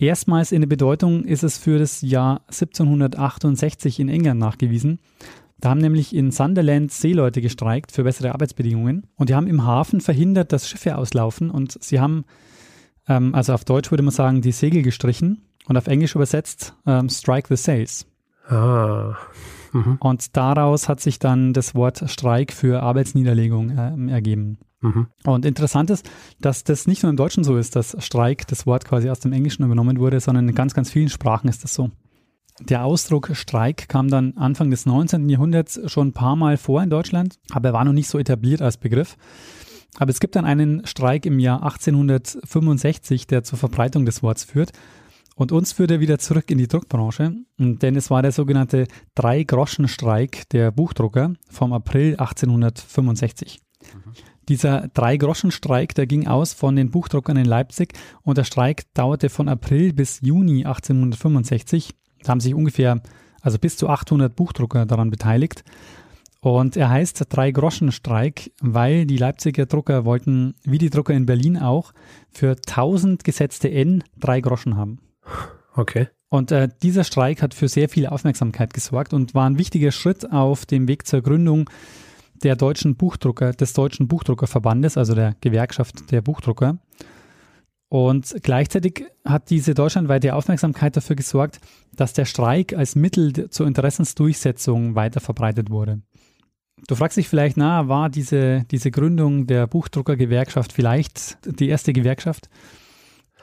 Erstmals 0.00 0.50
in 0.50 0.62
der 0.62 0.68
Bedeutung 0.68 1.22
ist 1.22 1.44
es 1.44 1.56
für 1.56 1.78
das 1.78 2.02
Jahr 2.02 2.40
1768 2.48 4.00
in 4.00 4.08
England 4.08 4.40
nachgewiesen. 4.40 4.98
Da 5.58 5.70
haben 5.70 5.80
nämlich 5.80 6.12
in 6.12 6.32
Sunderland 6.32 6.90
Seeleute 6.90 7.40
gestreikt 7.40 7.92
für 7.92 8.02
bessere 8.02 8.32
Arbeitsbedingungen 8.32 9.06
und 9.14 9.28
die 9.28 9.36
haben 9.36 9.46
im 9.46 9.62
Hafen 9.64 10.00
verhindert, 10.00 10.52
dass 10.52 10.68
Schiffe 10.68 10.98
auslaufen 10.98 11.52
und 11.52 11.80
sie 11.80 12.00
haben, 12.00 12.24
ähm, 13.06 13.36
also 13.36 13.52
auf 13.52 13.64
Deutsch 13.64 13.92
würde 13.92 14.02
man 14.02 14.12
sagen, 14.12 14.42
die 14.42 14.50
Segel 14.50 14.82
gestrichen 14.82 15.42
und 15.66 15.76
auf 15.76 15.86
Englisch 15.86 16.16
übersetzt 16.16 16.74
ähm, 16.86 17.08
Strike 17.08 17.46
the 17.54 17.62
Sails. 17.62 18.09
Ah. 18.50 19.16
Mhm. 19.72 19.96
Und 20.00 20.36
daraus 20.36 20.88
hat 20.88 21.00
sich 21.00 21.18
dann 21.18 21.52
das 21.52 21.74
Wort 21.74 22.02
Streik 22.06 22.52
für 22.52 22.82
Arbeitsniederlegung 22.82 23.70
äh, 23.70 24.12
ergeben. 24.12 24.58
Mhm. 24.80 25.06
Und 25.24 25.44
interessant 25.44 25.90
ist, 25.90 26.08
dass 26.40 26.64
das 26.64 26.86
nicht 26.86 27.02
nur 27.02 27.10
im 27.10 27.16
Deutschen 27.16 27.44
so 27.44 27.56
ist, 27.56 27.76
dass 27.76 27.96
Streik, 28.04 28.46
das 28.48 28.66
Wort 28.66 28.84
quasi 28.84 29.10
aus 29.10 29.20
dem 29.20 29.32
Englischen 29.32 29.64
übernommen 29.64 29.98
wurde, 29.98 30.20
sondern 30.20 30.48
in 30.48 30.54
ganz, 30.54 30.74
ganz 30.74 30.90
vielen 30.90 31.08
Sprachen 31.08 31.48
ist 31.48 31.64
das 31.64 31.74
so. 31.74 31.90
Der 32.60 32.84
Ausdruck 32.84 33.30
Streik 33.32 33.88
kam 33.88 34.08
dann 34.08 34.36
Anfang 34.36 34.70
des 34.70 34.84
19. 34.84 35.28
Jahrhunderts 35.28 35.80
schon 35.86 36.08
ein 36.08 36.12
paar 36.12 36.36
Mal 36.36 36.56
vor 36.56 36.82
in 36.82 36.90
Deutschland, 36.90 37.38
aber 37.50 37.70
er 37.70 37.72
war 37.72 37.84
noch 37.84 37.92
nicht 37.92 38.08
so 38.08 38.18
etabliert 38.18 38.60
als 38.60 38.76
Begriff. 38.76 39.16
Aber 39.98 40.10
es 40.10 40.20
gibt 40.20 40.36
dann 40.36 40.44
einen 40.44 40.86
Streik 40.86 41.26
im 41.26 41.38
Jahr 41.38 41.62
1865, 41.62 43.26
der 43.26 43.42
zur 43.42 43.58
Verbreitung 43.58 44.04
des 44.04 44.22
Wortes 44.22 44.44
führt. 44.44 44.72
Und 45.40 45.52
uns 45.52 45.72
führt 45.72 45.90
er 45.90 46.00
wieder 46.00 46.18
zurück 46.18 46.50
in 46.50 46.58
die 46.58 46.68
Druckbranche, 46.68 47.34
denn 47.56 47.96
es 47.96 48.10
war 48.10 48.20
der 48.20 48.30
sogenannte 48.30 48.86
Drei-Groschen-Streik 49.14 50.46
der 50.50 50.70
Buchdrucker 50.70 51.32
vom 51.48 51.72
April 51.72 52.10
1865. 52.18 53.58
Mhm. 53.80 54.12
Dieser 54.50 54.88
Drei-Groschen-Streik, 54.88 55.94
der 55.94 56.06
ging 56.06 56.26
aus 56.26 56.52
von 56.52 56.76
den 56.76 56.90
Buchdruckern 56.90 57.38
in 57.38 57.46
Leipzig 57.46 57.94
und 58.20 58.36
der 58.36 58.44
Streik 58.44 58.92
dauerte 58.92 59.30
von 59.30 59.48
April 59.48 59.94
bis 59.94 60.20
Juni 60.20 60.66
1865. 60.66 61.94
Da 62.22 62.32
haben 62.32 62.40
sich 62.40 62.54
ungefähr, 62.54 63.00
also 63.40 63.58
bis 63.58 63.78
zu 63.78 63.88
800 63.88 64.36
Buchdrucker 64.36 64.84
daran 64.84 65.08
beteiligt. 65.08 65.64
Und 66.42 66.76
er 66.76 66.90
heißt 66.90 67.24
Drei-Groschen-Streik, 67.30 68.52
weil 68.60 69.06
die 69.06 69.16
Leipziger 69.16 69.64
Drucker 69.64 70.04
wollten, 70.04 70.54
wie 70.64 70.76
die 70.76 70.90
Drucker 70.90 71.14
in 71.14 71.24
Berlin 71.24 71.56
auch, 71.56 71.94
für 72.30 72.56
1000 72.68 73.24
gesetzte 73.24 73.70
N 73.70 74.04
drei 74.18 74.42
Groschen 74.42 74.76
haben. 74.76 75.00
Okay. 75.74 76.08
Und 76.28 76.52
äh, 76.52 76.68
dieser 76.82 77.04
Streik 77.04 77.42
hat 77.42 77.54
für 77.54 77.68
sehr 77.68 77.88
viel 77.88 78.06
Aufmerksamkeit 78.06 78.72
gesorgt 78.72 79.12
und 79.12 79.34
war 79.34 79.48
ein 79.48 79.58
wichtiger 79.58 79.90
Schritt 79.90 80.30
auf 80.30 80.64
dem 80.64 80.86
Weg 80.86 81.06
zur 81.06 81.22
Gründung 81.22 81.68
der 82.42 82.56
deutschen 82.56 82.96
Buchdrucker, 82.96 83.52
des 83.52 83.72
deutschen 83.72 84.08
Buchdruckerverbandes, 84.08 84.96
also 84.96 85.14
der 85.14 85.34
Gewerkschaft 85.40 86.10
der 86.10 86.22
Buchdrucker. 86.22 86.78
Und 87.88 88.36
gleichzeitig 88.42 89.04
hat 89.24 89.50
diese 89.50 89.74
deutschlandweite 89.74 90.34
Aufmerksamkeit 90.36 90.96
dafür 90.96 91.16
gesorgt, 91.16 91.58
dass 91.96 92.12
der 92.12 92.24
Streik 92.24 92.72
als 92.72 92.94
Mittel 92.94 93.50
zur 93.50 93.66
Interessensdurchsetzung 93.66 94.94
weiter 94.94 95.20
verbreitet 95.20 95.70
wurde. 95.70 96.00
Du 96.86 96.94
fragst 96.94 97.16
dich 97.16 97.28
vielleicht, 97.28 97.56
na, 97.56 97.88
war 97.88 98.08
diese, 98.08 98.64
diese 98.70 98.92
Gründung 98.92 99.48
der 99.48 99.66
Buchdruckergewerkschaft 99.66 100.72
vielleicht 100.72 101.38
die 101.60 101.68
erste 101.68 101.92
Gewerkschaft? 101.92 102.48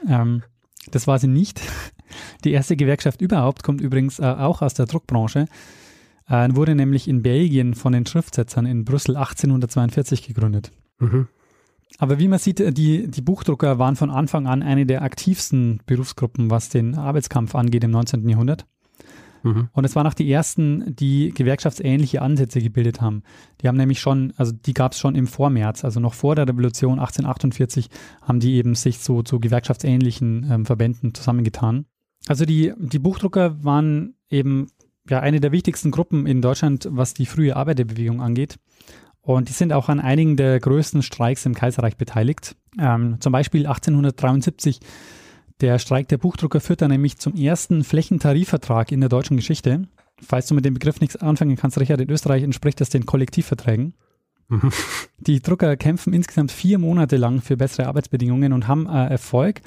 Ähm, 0.08 0.44
das 0.92 1.08
war 1.08 1.20
sie 1.20 1.28
nicht. 1.28 1.62
Die 2.44 2.52
erste 2.52 2.76
Gewerkschaft 2.76 3.22
überhaupt 3.22 3.64
kommt 3.64 3.82
übrigens 3.82 4.20
äh, 4.20 4.26
auch 4.26 4.62
aus 4.62 4.74
der 4.74 4.86
Druckbranche. 4.86 5.46
Äh, 6.28 6.50
wurde 6.52 6.76
nämlich 6.76 7.08
in 7.08 7.22
Belgien 7.22 7.74
von 7.74 7.94
den 7.94 8.06
Schriftsetzern 8.06 8.66
in 8.66 8.86
Brüssel 8.86 9.16
1842 9.16 10.28
gegründet. 10.28 10.72
Mhm. 11.00 11.28
Aber 12.00 12.20
wie 12.20 12.28
man 12.28 12.40
sieht, 12.40 12.60
äh, 12.60 12.72
die, 12.72 13.08
die 13.10 13.22
Buchdrucker 13.22 13.80
waren 13.80 13.96
von 13.96 14.10
Anfang 14.10 14.48
an 14.48 14.64
eine 14.64 14.86
der 14.86 15.02
aktivsten 15.02 15.80
Berufsgruppen, 15.86 16.52
was 16.52 16.70
den 16.70 16.96
Arbeitskampf 16.96 17.56
angeht 17.56 17.84
im 17.84 17.92
19. 17.92 18.28
Jahrhundert. 18.28 18.66
Mhm. 19.44 19.70
Und 19.72 19.86
es 19.86 19.96
waren 19.96 20.08
auch 20.08 20.14
die 20.14 20.32
ersten, 20.32 20.96
die 20.96 21.32
gewerkschaftsähnliche 21.34 22.22
Ansätze 22.22 22.62
gebildet 22.62 23.02
haben. 23.02 23.24
Die 23.62 23.68
haben 23.68 23.78
nämlich 23.78 24.00
schon, 24.00 24.34
also 24.38 24.52
die 24.52 24.74
gab 24.74 24.94
es 24.94 25.00
schon 25.00 25.16
im 25.16 25.28
Vormärz, 25.28 25.84
also 25.86 26.00
noch 26.00 26.14
vor 26.14 26.36
der 26.36 26.48
Revolution 26.48 27.00
1848 27.00 27.90
haben 28.22 28.40
die 28.40 28.56
eben 28.56 28.76
sich 28.76 29.00
so 29.00 29.24
zu 29.24 29.40
gewerkschaftsähnlichen 29.40 30.48
ähm, 30.50 30.66
Verbänden 30.66 31.14
zusammengetan. 31.14 31.86
Also 32.28 32.46
die, 32.46 32.74
die 32.78 33.00
Buchdrucker 33.00 33.64
waren 33.64 34.16
eben 34.30 34.68
ja 35.10 35.20
eine 35.20 35.40
der 35.40 35.52
wichtigsten 35.52 35.92
Gruppen 35.92 36.28
in 36.28 36.42
Deutschland, 36.42 36.88
was 36.92 37.14
die 37.14 37.26
frühe 37.26 37.56
Arbeiterbewegung 37.56 38.22
angeht. 38.22 38.58
Und 39.22 39.50
die 39.50 39.54
sind 39.54 39.74
auch 39.74 39.90
an 39.90 40.00
einigen 40.00 40.38
der 40.38 40.60
größten 40.60 41.04
Streiks 41.04 41.46
im 41.46 41.54
Kaiserreich 41.54 41.98
beteiligt. 41.98 42.56
Ähm, 42.80 43.18
zum 43.20 43.34
Beispiel 43.34 43.66
1873 43.66 44.80
der 45.62 45.80
Streik 45.80 46.08
der 46.08 46.18
Buchdrucker 46.18 46.60
führt 46.60 46.82
dann 46.82 46.92
nämlich 46.92 47.18
zum 47.18 47.36
ersten 47.36 47.84
Flächentarifvertrag 47.84 48.92
in 48.92 49.00
der 49.00 49.10
deutschen 49.10 49.38
Geschichte. 49.38 49.88
Falls 50.22 50.48
du 50.48 50.56
mit 50.56 50.66
dem 50.66 50.74
Begriff 50.74 51.00
nichts 51.00 51.16
anfangen 51.16 51.56
kannst, 51.56 51.80
Richard, 51.80 52.02
in 52.02 52.10
Österreich 52.10 52.44
entspricht 52.44 52.82
das 52.82 52.90
den 52.90 53.06
Kollektivverträgen. 53.06 53.94
Mhm. 54.50 54.72
Die 55.20 55.42
Drucker 55.42 55.76
kämpfen 55.78 56.14
insgesamt 56.14 56.52
vier 56.52 56.78
Monate 56.78 57.18
lang 57.18 57.42
für 57.42 57.58
bessere 57.58 57.88
Arbeitsbedingungen 57.88 58.54
und 58.54 58.68
haben 58.68 58.88
äh, 58.88 59.08
Erfolg. 59.08 59.62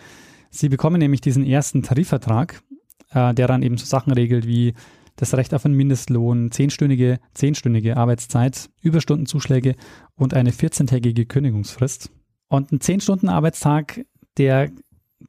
Sie 0.51 0.69
bekommen 0.69 0.99
nämlich 0.99 1.21
diesen 1.21 1.45
ersten 1.45 1.83
Tarifvertrag, 1.83 2.63
äh, 3.11 3.35
der 3.35 3.47
dann 3.47 3.63
eben 3.63 3.77
so 3.77 3.87
Sachen 3.87 4.13
regelt 4.13 4.47
wie 4.47 4.75
das 5.17 5.35
Recht 5.35 5.53
auf 5.55 5.67
einen 5.67 5.77
Mindestlohn, 5.77 6.51
zehnstündige, 6.51 7.19
zehnstündige 7.35 7.97
Arbeitszeit, 7.97 8.71
Überstundenzuschläge 8.81 9.77
und 10.15 10.35
eine 10.35 10.51
14-tägige 10.51 11.27
Kündigungsfrist. 11.27 12.11
Und 12.49 12.73
ein 12.73 12.79
10-Stunden-Arbeitstag, 12.79 14.01
der 14.39 14.71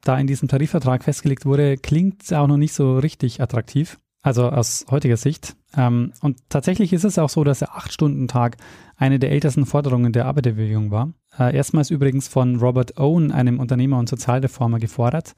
da 0.02 0.18
in 0.18 0.26
diesem 0.26 0.48
Tarifvertrag 0.48 1.04
festgelegt 1.04 1.46
wurde, 1.46 1.76
klingt 1.76 2.32
auch 2.32 2.46
noch 2.46 2.56
nicht 2.56 2.74
so 2.74 2.98
richtig 2.98 3.40
attraktiv. 3.40 3.98
Also 4.24 4.48
aus 4.48 4.86
heutiger 4.88 5.16
Sicht. 5.16 5.56
Ähm, 5.76 6.12
und 6.20 6.38
tatsächlich 6.48 6.92
ist 6.92 7.04
es 7.04 7.18
auch 7.18 7.28
so, 7.28 7.42
dass 7.42 7.58
der 7.58 7.70
8-Stunden-Tag 7.70 8.56
eine 8.96 9.18
der 9.18 9.32
ältesten 9.32 9.66
Forderungen 9.66 10.12
der 10.12 10.26
Arbeiterbewegung 10.26 10.92
war. 10.92 11.12
Äh, 11.36 11.56
erstmals 11.56 11.90
übrigens 11.90 12.28
von 12.28 12.56
Robert 12.56 12.98
Owen, 12.98 13.32
einem 13.32 13.58
Unternehmer 13.58 13.98
und 13.98 14.08
Sozialreformer, 14.08 14.78
gefordert. 14.78 15.34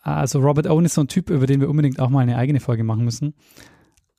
Also 0.00 0.40
Robert 0.40 0.66
Owen 0.68 0.84
ist 0.84 0.94
so 0.94 1.00
ein 1.00 1.08
Typ, 1.08 1.30
über 1.30 1.46
den 1.46 1.60
wir 1.60 1.70
unbedingt 1.70 2.00
auch 2.00 2.10
mal 2.10 2.20
eine 2.20 2.36
eigene 2.36 2.60
Folge 2.60 2.84
machen 2.84 3.04
müssen. 3.04 3.34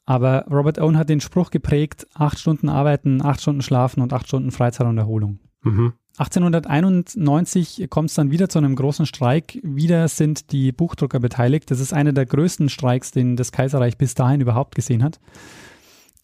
Aber 0.06 0.46
Robert 0.50 0.80
Owen 0.80 0.98
hat 0.98 1.10
den 1.10 1.22
Spruch 1.22 1.52
geprägt, 1.52 2.08
acht 2.16 2.40
Stunden 2.40 2.68
arbeiten, 2.68 3.24
acht 3.24 3.42
Stunden 3.42 3.62
schlafen 3.62 4.02
und 4.02 4.12
acht 4.12 4.28
Stunden 4.28 4.50
Freizeit 4.50 4.88
und 4.88 4.98
Erholung. 4.98 5.40
Mhm. 5.62 5.94
1891 6.18 7.88
kommt 7.90 8.10
es 8.10 8.16
dann 8.16 8.32
wieder 8.32 8.50
zu 8.50 8.58
einem 8.58 8.76
großen 8.76 9.06
Streik. 9.06 9.60
Wieder 9.64 10.08
sind 10.10 10.52
die 10.52 10.72
Buchdrucker 10.72 11.20
beteiligt. 11.20 11.72
Das 11.72 11.80
ist 11.80 11.94
einer 11.94 12.12
der 12.12 12.26
größten 12.26 12.70
Streiks, 12.70 13.12
den 13.12 13.38
das 13.38 13.52
Kaiserreich 13.52 13.98
bis 13.98 14.16
dahin 14.16 14.42
überhaupt 14.42 14.76
gesehen 14.76 15.04
hat. 15.04 15.20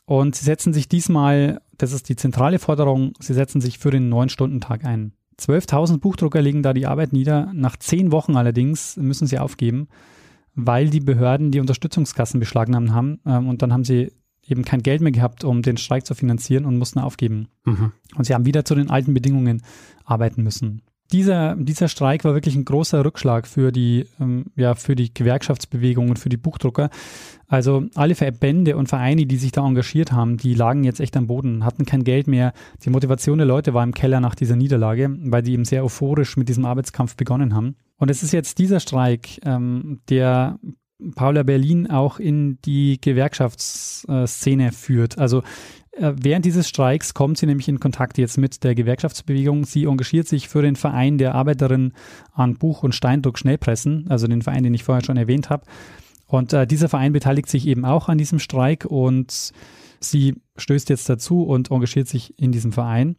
Und 0.05 0.35
sie 0.35 0.45
setzen 0.45 0.73
sich 0.73 0.89
diesmal, 0.89 1.61
das 1.77 1.93
ist 1.93 2.09
die 2.09 2.15
zentrale 2.15 2.59
Forderung, 2.59 3.13
sie 3.19 3.33
setzen 3.33 3.61
sich 3.61 3.79
für 3.79 3.89
den 3.89 4.09
Neun-Stunden-Tag 4.09 4.85
ein. 4.85 5.13
12.000 5.39 5.99
Buchdrucker 5.99 6.41
legen 6.41 6.63
da 6.63 6.73
die 6.73 6.85
Arbeit 6.85 7.13
nieder. 7.13 7.51
Nach 7.53 7.75
zehn 7.77 8.11
Wochen 8.11 8.37
allerdings 8.37 8.97
müssen 8.97 9.27
sie 9.27 9.39
aufgeben, 9.39 9.87
weil 10.53 10.89
die 10.89 10.99
Behörden 10.99 11.51
die 11.51 11.59
Unterstützungskassen 11.59 12.39
beschlagnahmt 12.39 12.91
haben. 12.91 13.19
Ähm, 13.25 13.49
und 13.49 13.61
dann 13.61 13.73
haben 13.73 13.83
sie 13.83 14.11
eben 14.47 14.63
kein 14.63 14.83
Geld 14.83 15.01
mehr 15.01 15.11
gehabt, 15.11 15.43
um 15.43 15.61
den 15.61 15.77
Streik 15.77 16.05
zu 16.05 16.15
finanzieren 16.15 16.65
und 16.65 16.77
mussten 16.77 16.99
aufgeben. 16.99 17.47
Mhm. 17.65 17.91
Und 18.15 18.25
sie 18.25 18.33
haben 18.33 18.45
wieder 18.45 18.65
zu 18.65 18.75
den 18.75 18.89
alten 18.89 19.13
Bedingungen 19.13 19.63
arbeiten 20.03 20.43
müssen. 20.43 20.81
Dieser, 21.11 21.55
dieser 21.55 21.87
Streik 21.87 22.23
war 22.23 22.33
wirklich 22.33 22.55
ein 22.55 22.65
großer 22.65 23.05
Rückschlag 23.05 23.45
für 23.45 23.71
die, 23.71 24.07
ähm, 24.19 24.45
ja, 24.55 24.73
für 24.73 24.95
die 24.95 25.13
Gewerkschaftsbewegung 25.13 26.09
und 26.09 26.17
für 26.17 26.29
die 26.29 26.37
Buchdrucker. 26.37 26.89
Also 27.47 27.85
alle 27.93 28.15
Verbände 28.15 28.75
und 28.75 28.89
Vereine, 28.89 29.27
die 29.27 29.37
sich 29.37 29.51
da 29.51 29.65
engagiert 29.65 30.11
haben, 30.11 30.37
die 30.37 30.55
lagen 30.55 30.83
jetzt 30.83 30.99
echt 30.99 31.15
am 31.15 31.27
Boden, 31.27 31.63
hatten 31.63 31.85
kein 31.85 32.03
Geld 32.03 32.25
mehr. 32.25 32.53
Die 32.83 32.89
Motivation 32.89 33.37
der 33.37 33.45
Leute 33.45 33.75
war 33.75 33.83
im 33.83 33.93
Keller 33.93 34.19
nach 34.19 34.33
dieser 34.33 34.55
Niederlage, 34.55 35.15
weil 35.25 35.43
die 35.43 35.53
eben 35.53 35.65
sehr 35.65 35.83
euphorisch 35.83 36.37
mit 36.37 36.49
diesem 36.49 36.65
Arbeitskampf 36.65 37.15
begonnen 37.15 37.53
haben. 37.53 37.75
Und 37.97 38.09
es 38.09 38.23
ist 38.23 38.33
jetzt 38.33 38.57
dieser 38.57 38.79
Streik, 38.79 39.39
ähm, 39.45 39.99
der 40.09 40.57
Paula 41.15 41.43
Berlin 41.43 41.89
auch 41.89 42.19
in 42.19 42.59
die 42.61 42.99
Gewerkschaftsszene 43.01 44.71
führt. 44.71 45.17
Also 45.17 45.43
äh, 45.91 46.13
während 46.15 46.45
dieses 46.45 46.67
Streiks 46.67 47.13
kommt 47.13 47.37
sie 47.37 47.45
nämlich 47.45 47.67
in 47.67 47.79
Kontakt 47.79 48.17
jetzt 48.17 48.37
mit 48.37 48.63
der 48.63 48.75
Gewerkschaftsbewegung. 48.75 49.65
Sie 49.65 49.85
engagiert 49.85 50.27
sich 50.27 50.47
für 50.47 50.61
den 50.61 50.75
Verein 50.75 51.17
der 51.17 51.35
Arbeiterinnen 51.35 51.93
an 52.33 52.55
Buch- 52.55 52.83
und 52.83 52.95
Steindruck 52.95 53.39
Schnellpressen, 53.39 54.05
also 54.09 54.27
den 54.27 54.41
Verein, 54.41 54.63
den 54.63 54.73
ich 54.73 54.83
vorher 54.83 55.03
schon 55.03 55.17
erwähnt 55.17 55.49
habe. 55.49 55.65
Und 56.27 56.53
äh, 56.53 56.65
dieser 56.65 56.89
Verein 56.89 57.13
beteiligt 57.13 57.49
sich 57.49 57.67
eben 57.67 57.85
auch 57.85 58.09
an 58.09 58.17
diesem 58.17 58.39
Streik 58.39 58.85
und 58.85 59.51
sie 59.99 60.35
stößt 60.57 60.89
jetzt 60.89 61.07
dazu 61.09 61.43
und 61.43 61.71
engagiert 61.71 62.07
sich 62.07 62.37
in 62.39 62.51
diesem 62.51 62.71
Verein. 62.71 63.15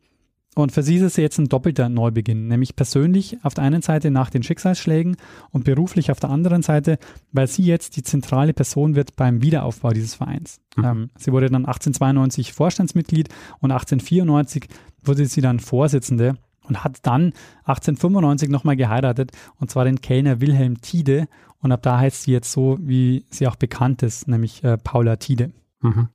Und 0.57 0.73
für 0.73 0.83
sie 0.83 0.97
ist 0.97 1.03
es 1.03 1.17
jetzt 1.17 1.39
ein 1.39 1.51
doppelter 1.51 1.91
Neubeginn, 1.91 2.49
nämlich 2.49 2.77
persönlich 2.77 3.37
auf 3.43 3.53
der 3.53 3.65
einen 3.65 3.83
Seite 3.83 4.11
nach 4.11 4.31
den 4.31 4.43
Schicksalsschlägen 4.43 5.19
und 5.51 5.65
beruflich 5.65 6.11
auf 6.11 6.19
der 6.19 6.31
anderen 6.31 6.63
Seite, 6.63 6.99
weil 7.31 7.47
sie 7.47 7.65
jetzt 7.65 7.97
die 7.97 8.03
zentrale 8.03 8.55
Person 8.55 8.95
wird 8.95 9.17
beim 9.17 9.43
Wiederaufbau 9.43 9.91
dieses 9.91 10.15
Vereins. 10.15 10.59
Mhm. 10.77 10.85
Ähm, 10.85 11.11
sie 11.19 11.31
wurde 11.31 11.51
dann 11.51 11.67
1892 11.67 12.55
Vorstandsmitglied 12.55 13.29
und 13.61 13.71
1894 13.71 14.69
wurde 15.05 15.27
sie 15.27 15.43
dann 15.43 15.61
Vorsitzende 15.61 16.39
und 16.63 16.83
hat 16.83 17.01
dann 17.03 17.35
1895 17.65 18.49
nochmal 18.49 18.77
geheiratet 18.77 19.33
und 19.59 19.71
zwar 19.71 19.85
den 19.85 20.01
Kellner 20.01 20.41
Wilhelm 20.41 20.81
Tiede 20.81 21.29
und 21.61 21.71
ab 21.71 21.83
da 21.83 21.99
heißt 21.99 22.23
sie 22.23 22.33
jetzt 22.33 22.51
so, 22.51 22.79
wie 22.81 23.27
sie 23.29 23.47
auch 23.47 23.57
bekannt 23.57 24.03
ist, 24.03 24.27
nämlich 24.27 24.65
äh, 24.65 24.79
Paula 24.79 25.17
Tiede. 25.17 25.53
Mhm. 25.83 26.09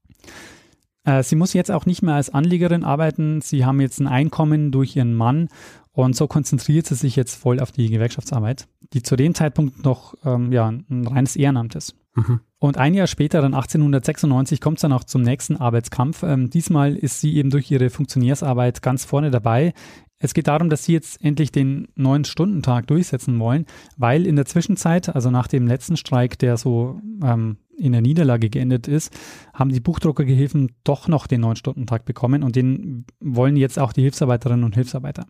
Äh, 1.03 1.23
sie 1.23 1.35
muss 1.35 1.53
jetzt 1.53 1.71
auch 1.71 1.85
nicht 1.85 2.01
mehr 2.01 2.15
als 2.15 2.29
Anlegerin 2.29 2.83
arbeiten. 2.83 3.41
Sie 3.41 3.65
haben 3.65 3.81
jetzt 3.81 3.99
ein 3.99 4.07
Einkommen 4.07 4.71
durch 4.71 4.95
ihren 4.95 5.15
Mann 5.15 5.49
und 5.93 6.15
so 6.15 6.27
konzentriert 6.27 6.85
sie 6.85 6.95
sich 6.95 7.15
jetzt 7.15 7.35
voll 7.35 7.59
auf 7.59 7.71
die 7.71 7.89
Gewerkschaftsarbeit, 7.89 8.67
die 8.93 9.03
zu 9.03 9.15
dem 9.15 9.35
Zeitpunkt 9.35 9.83
noch 9.83 10.13
ähm, 10.23 10.51
ja, 10.51 10.67
ein 10.67 11.07
reines 11.07 11.35
Ehrenamt 11.35 11.75
ist. 11.75 11.95
Mhm. 12.15 12.39
Und 12.59 12.77
ein 12.77 12.93
Jahr 12.93 13.07
später, 13.07 13.41
dann 13.41 13.53
1896, 13.53 14.61
kommt 14.61 14.77
es 14.77 14.81
dann 14.81 14.93
auch 14.93 15.03
zum 15.03 15.21
nächsten 15.21 15.57
Arbeitskampf. 15.57 16.23
Ähm, 16.23 16.49
diesmal 16.49 16.95
ist 16.95 17.19
sie 17.19 17.35
eben 17.35 17.49
durch 17.49 17.69
ihre 17.71 17.89
Funktionärsarbeit 17.89 18.81
ganz 18.81 19.03
vorne 19.03 19.31
dabei. 19.31 19.73
Es 20.17 20.33
geht 20.33 20.47
darum, 20.47 20.69
dass 20.69 20.85
sie 20.85 20.93
jetzt 20.93 21.21
endlich 21.23 21.51
den 21.51 21.87
neun 21.95 22.23
Stunden 22.23 22.61
Tag 22.61 22.87
durchsetzen 22.87 23.39
wollen, 23.39 23.65
weil 23.97 24.27
in 24.27 24.35
der 24.35 24.45
Zwischenzeit, 24.45 25.13
also 25.13 25.31
nach 25.31 25.47
dem 25.47 25.67
letzten 25.67 25.97
Streik, 25.97 26.37
der 26.39 26.57
so 26.57 27.01
ähm, 27.23 27.57
in 27.81 27.91
der 27.91 28.01
Niederlage 28.01 28.49
geendet 28.49 28.87
ist, 28.87 29.11
haben 29.53 29.71
die 29.71 29.79
Buchdruckergehilfen 29.79 30.71
doch 30.83 31.07
noch 31.07 31.27
den 31.27 31.41
neun 31.41 31.55
Stunden 31.55 31.87
Tag 31.87 32.05
bekommen 32.05 32.43
und 32.43 32.55
den 32.55 33.05
wollen 33.19 33.57
jetzt 33.57 33.79
auch 33.79 33.93
die 33.93 34.01
Hilfsarbeiterinnen 34.01 34.63
und 34.63 34.75
Hilfsarbeiter. 34.75 35.25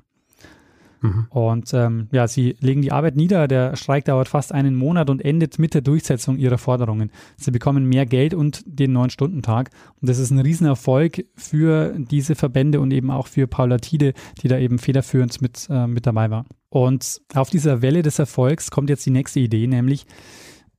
Mhm. 1.01 1.25
Und 1.29 1.73
ähm, 1.73 2.07
ja, 2.11 2.27
sie 2.27 2.55
legen 2.59 2.81
die 2.81 2.91
Arbeit 2.91 3.15
nieder. 3.15 3.47
Der 3.47 3.75
Streik 3.75 4.05
dauert 4.05 4.27
fast 4.27 4.51
einen 4.51 4.75
Monat 4.75 5.09
und 5.09 5.23
endet 5.23 5.57
mit 5.59 5.73
der 5.73 5.81
Durchsetzung 5.81 6.37
ihrer 6.37 6.57
Forderungen. 6.57 7.11
Sie 7.37 7.51
bekommen 7.51 7.85
mehr 7.85 8.05
Geld 8.05 8.33
und 8.33 8.61
den 8.65 8.93
Neun-Stunden-Tag. 8.93 9.71
Und 9.99 10.09
das 10.09 10.19
ist 10.19 10.31
ein 10.31 10.39
Riesenerfolg 10.39 11.25
für 11.35 11.95
diese 11.97 12.35
Verbände 12.35 12.79
und 12.79 12.91
eben 12.91 13.09
auch 13.09 13.27
für 13.27 13.47
Paula 13.47 13.77
Tide, 13.77 14.13
die 14.41 14.47
da 14.47 14.59
eben 14.59 14.77
federführend 14.77 15.41
mit, 15.41 15.67
äh, 15.69 15.87
mit 15.87 16.05
dabei 16.05 16.29
war. 16.29 16.45
Und 16.69 17.21
auf 17.33 17.49
dieser 17.49 17.81
Welle 17.81 18.03
des 18.03 18.19
Erfolgs 18.19 18.71
kommt 18.71 18.89
jetzt 18.89 19.05
die 19.05 19.11
nächste 19.11 19.39
Idee, 19.39 19.67
nämlich 19.67 20.05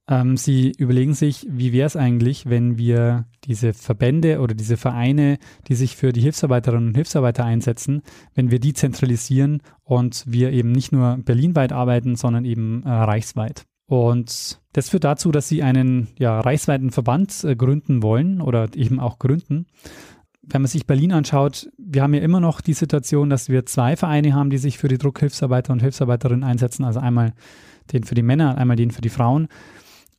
ähm, 0.09 0.37
sie 0.37 0.73
überlegen 0.77 1.15
sich, 1.15 1.47
wie 1.49 1.73
wäre 1.73 1.87
es 1.87 1.97
eigentlich, 1.97 2.47
wenn 2.49 2.77
wir 2.77 3.27
diese 3.45 3.73
Verbände 3.73 4.41
oder 4.41 4.55
diese 4.55 4.77
Vereine, 4.77 5.39
die 5.69 5.75
sich 5.75 5.97
für 5.97 6.13
die 6.13 6.21
Hilfsarbeiterinnen 6.21 6.89
und 6.89 6.95
Hilfsarbeiter 6.95 7.45
einsetzen, 7.45 8.03
wenn 8.35 8.51
wir 8.51 8.59
die 8.59 8.75
zentralisieren 8.75 9.63
und 9.85 10.25
wir 10.27 10.53
eben 10.53 10.73
nicht 10.73 10.93
nur 10.93 11.19
berlinweit 11.19 11.73
arbeiten, 11.73 12.17
sondern 12.17 12.45
eben 12.45 12.83
äh, 12.83 12.91
reichsweit. 12.91 13.65
Und 13.87 14.61
das 14.73 14.89
führt 14.89 15.05
dazu, 15.05 15.33
dass 15.33 15.49
sie 15.49 15.63
einen 15.63 16.09
ja, 16.19 16.41
reichsweiten 16.41 16.91
Verband 16.91 17.45
äh, 17.45 17.55
gründen 17.55 18.03
wollen 18.03 18.41
oder 18.41 18.69
eben 18.75 18.99
auch 18.99 19.19
gründen. 19.19 19.67
Wenn 20.43 20.63
man 20.63 20.69
sich 20.69 20.87
Berlin 20.87 21.13
anschaut, 21.13 21.71
wir 21.79 22.03
haben 22.03 22.15
ja 22.15 22.23
immer 22.23 22.41
noch 22.41 22.61
die 22.61 22.73
Situation, 22.73 23.31
dass 23.31 23.49
wir 23.49 23.67
zwei 23.67 23.97
Vereine 23.97 24.35
haben, 24.35 24.51
die 24.51 24.59
sich 24.59 24.79
für 24.79 24.89
die 24.89 24.99
Druckhilfsarbeiter 24.99 25.73
und 25.73 25.83
Hilfsarbeiterinnen 25.83 26.43
einsetzen. 26.43 26.85
Also 26.85 26.99
einmal 26.99 27.35
den 27.93 28.03
für 28.03 28.17
die 28.17 28.23
Männer, 28.23 28.59
einmal 28.59 28.77
den 28.77 28.91
für 28.91 29.03
die 29.03 29.09
Frauen. 29.09 29.49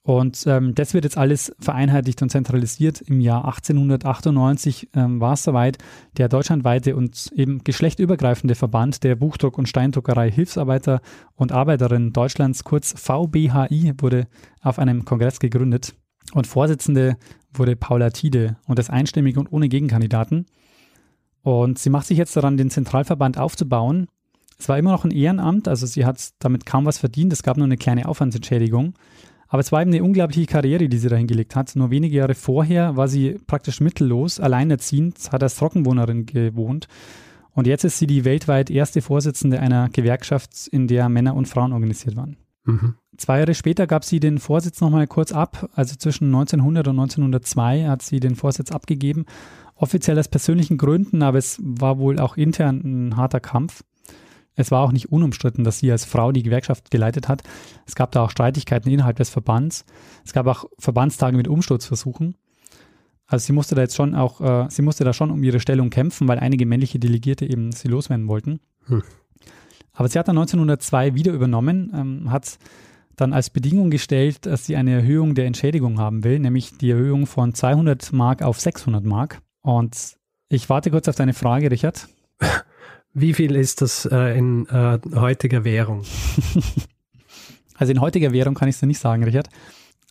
Und 0.06 0.44
ähm, 0.48 0.76
das 0.76 0.94
wird 0.94 1.06
jetzt 1.06 1.18
alles 1.18 1.56
vereinheitlicht 1.60 2.22
und 2.22 2.30
zentralisiert. 2.30 3.00
Im 3.02 3.22
Jahr 3.22 3.46
1898 3.46 4.90
ähm, 4.96 5.22
war 5.22 5.34
es 5.34 5.44
soweit. 5.44 5.78
Der 6.18 6.28
deutschlandweite 6.28 6.98
und 6.98 7.32
eben 7.34 7.64
geschlechtübergreifende 7.64 8.56
Verband 8.56 9.04
der 9.06 9.16
Buchdruck- 9.16 9.58
und 9.58 9.70
Steindruckerei 9.70 10.30
Hilfsarbeiter 10.30 11.02
und 11.36 11.54
Arbeiterinnen 11.54 12.12
Deutschlands, 12.12 12.66
kurz 12.66 12.94
VBHI, 13.00 13.94
wurde 13.98 14.28
auf 14.62 14.78
einem 14.78 15.06
Kongress 15.06 15.40
gegründet. 15.40 15.96
Und 16.34 16.48
Vorsitzende 16.48 17.16
wurde 17.54 17.78
Paula 17.78 18.10
Tiede 18.10 18.58
und 18.68 18.80
das 18.80 18.90
einstimmig 18.90 19.38
und 19.38 19.54
ohne 19.54 19.70
Gegenkandidaten. 19.70 20.48
Und 21.44 21.80
sie 21.80 21.90
macht 21.90 22.08
sich 22.08 22.18
jetzt 22.18 22.36
daran, 22.36 22.58
den 22.58 22.70
Zentralverband 22.70 23.38
aufzubauen. 23.38 24.08
Es 24.58 24.68
war 24.68 24.78
immer 24.78 24.92
noch 24.92 25.06
ein 25.06 25.12
Ehrenamt, 25.12 25.68
also 25.68 25.86
sie 25.86 26.06
hat 26.06 26.32
damit 26.40 26.66
kaum 26.66 26.86
was 26.86 26.98
verdient. 26.98 27.32
Es 27.32 27.44
gab 27.44 27.58
nur 27.58 27.66
eine 27.66 27.78
kleine 27.78 28.08
Aufwandsentschädigung. 28.08 28.96
Aber 29.54 29.60
es 29.60 29.72
war 29.72 29.84
eben 29.84 29.94
eine 29.94 30.04
unglaubliche 30.04 30.48
Karriere, 30.48 30.90
die 30.90 30.98
sie 30.98 31.10
da 31.10 31.16
hingelegt 31.16 31.56
hat. 31.56 31.76
Nur 31.76 31.92
wenige 31.92 32.18
Jahre 32.18 32.34
vorher 32.34 32.98
war 32.98 33.08
sie 33.08 33.38
praktisch 33.46 33.82
mittellos, 33.82 34.40
alleinerziehend, 34.40 35.32
hat 35.32 35.44
als 35.44 35.58
Trockenwohnerin 35.58 36.26
gewohnt. 36.26 36.88
Und 37.52 37.68
jetzt 37.68 37.84
ist 37.84 38.00
sie 38.00 38.08
die 38.08 38.26
weltweit 38.26 38.72
erste 38.72 39.04
Vorsitzende 39.04 39.60
einer 39.60 39.90
Gewerkschaft, 39.90 40.68
in 40.72 40.88
der 40.88 41.08
Männer 41.08 41.36
und 41.36 41.48
Frauen 41.48 41.72
organisiert 41.72 42.16
waren. 42.16 42.38
Mhm. 42.66 42.96
Zwei 43.16 43.38
Jahre 43.38 43.54
später 43.54 43.86
gab 43.86 44.04
sie 44.04 44.20
den 44.20 44.40
Vorsitz 44.40 44.82
nochmal 44.82 45.06
kurz 45.06 45.32
ab. 45.32 45.70
Also 45.76 45.96
zwischen 45.98 46.34
1900 46.34 46.88
und 46.88 47.00
1902 47.00 47.86
hat 47.86 48.02
sie 48.02 48.20
den 48.20 48.36
Vorsitz 48.36 48.72
abgegeben. 48.72 49.28
Offiziell 49.76 50.18
aus 50.18 50.30
persönlichen 50.30 50.80
Gründen, 50.80 51.22
aber 51.22 51.38
es 51.38 51.60
war 51.62 52.00
wohl 52.00 52.18
auch 52.18 52.38
intern 52.38 52.82
ein 52.84 53.18
harter 53.18 53.40
Kampf. 53.40 53.84
Es 54.56 54.72
war 54.72 54.82
auch 54.82 54.92
nicht 54.92 55.12
unumstritten, 55.12 55.64
dass 55.64 55.80
sie 55.80 55.92
als 55.92 56.06
Frau 56.06 56.32
die 56.32 56.44
Gewerkschaft 56.44 56.92
geleitet 56.92 57.28
hat. 57.28 57.42
Es 57.86 57.96
gab 57.96 58.12
da 58.12 58.24
auch 58.24 58.30
Streitigkeiten 58.30 58.92
innerhalb 58.92 59.18
des 59.18 59.30
Verbands. 59.30 59.86
Es 60.26 60.34
gab 60.34 60.46
auch 60.48 60.66
Verbandstage 60.78 61.38
mit 61.38 61.48
Umsturzversuchen. 61.48 62.36
Also 63.26 63.48
sie 63.48 63.54
musste 63.54 63.74
da 63.74 63.82
jetzt 63.82 63.96
schon 63.96 64.14
auch, 64.16 64.42
äh, 64.42 64.70
sie 64.70 64.82
musste 64.82 65.04
da 65.04 65.14
schon 65.14 65.32
um 65.32 65.44
ihre 65.44 65.60
Stellung 65.60 65.90
kämpfen, 65.90 66.28
weil 66.28 66.40
einige 66.40 66.66
männliche 66.66 67.00
Delegierte 67.00 67.46
eben 67.50 67.72
sie 67.72 67.88
loswerden 67.88 68.28
wollten. 68.28 68.60
Hm. 68.86 69.02
Aber 69.94 70.08
sie 70.08 70.20
hat 70.20 70.28
dann 70.28 70.38
1902 70.38 71.16
wieder 71.16 71.32
übernommen, 71.32 71.92
ähm, 71.96 72.32
hat 72.32 72.58
dann 73.16 73.34
als 73.34 73.50
Bedingung 73.50 73.92
gestellt, 73.92 74.46
dass 74.46 74.66
sie 74.66 74.76
eine 74.76 74.92
Erhöhung 74.92 75.36
der 75.36 75.46
Entschädigung 75.46 76.00
haben 76.00 76.24
will, 76.24 76.40
nämlich 76.40 76.78
die 76.78 76.92
Erhöhung 76.92 77.28
von 77.28 77.54
200 77.54 78.12
Mark 78.12 78.42
auf 78.42 78.60
600 78.60 79.04
Mark. 79.04 79.42
Und 79.62 80.18
ich 80.50 80.70
warte 80.70 80.92
kurz 80.92 81.08
auf 81.08 81.16
deine 81.16 81.34
Frage, 81.34 81.72
Richard. 81.72 82.08
Wie 83.14 83.34
viel 83.34 83.56
ist 83.56 83.82
das 83.82 84.06
äh, 84.06 84.38
in 84.38 84.68
äh, 84.68 85.00
heutiger 85.16 85.64
Währung? 85.64 86.04
also 87.76 87.92
in 87.92 88.02
heutiger 88.02 88.32
Währung 88.32 88.56
kann 88.56 88.68
ich 88.68 88.76
es 88.76 88.80
dir 88.80 88.88
nicht 88.88 89.00
sagen, 89.00 89.24
Richard. 89.24 89.50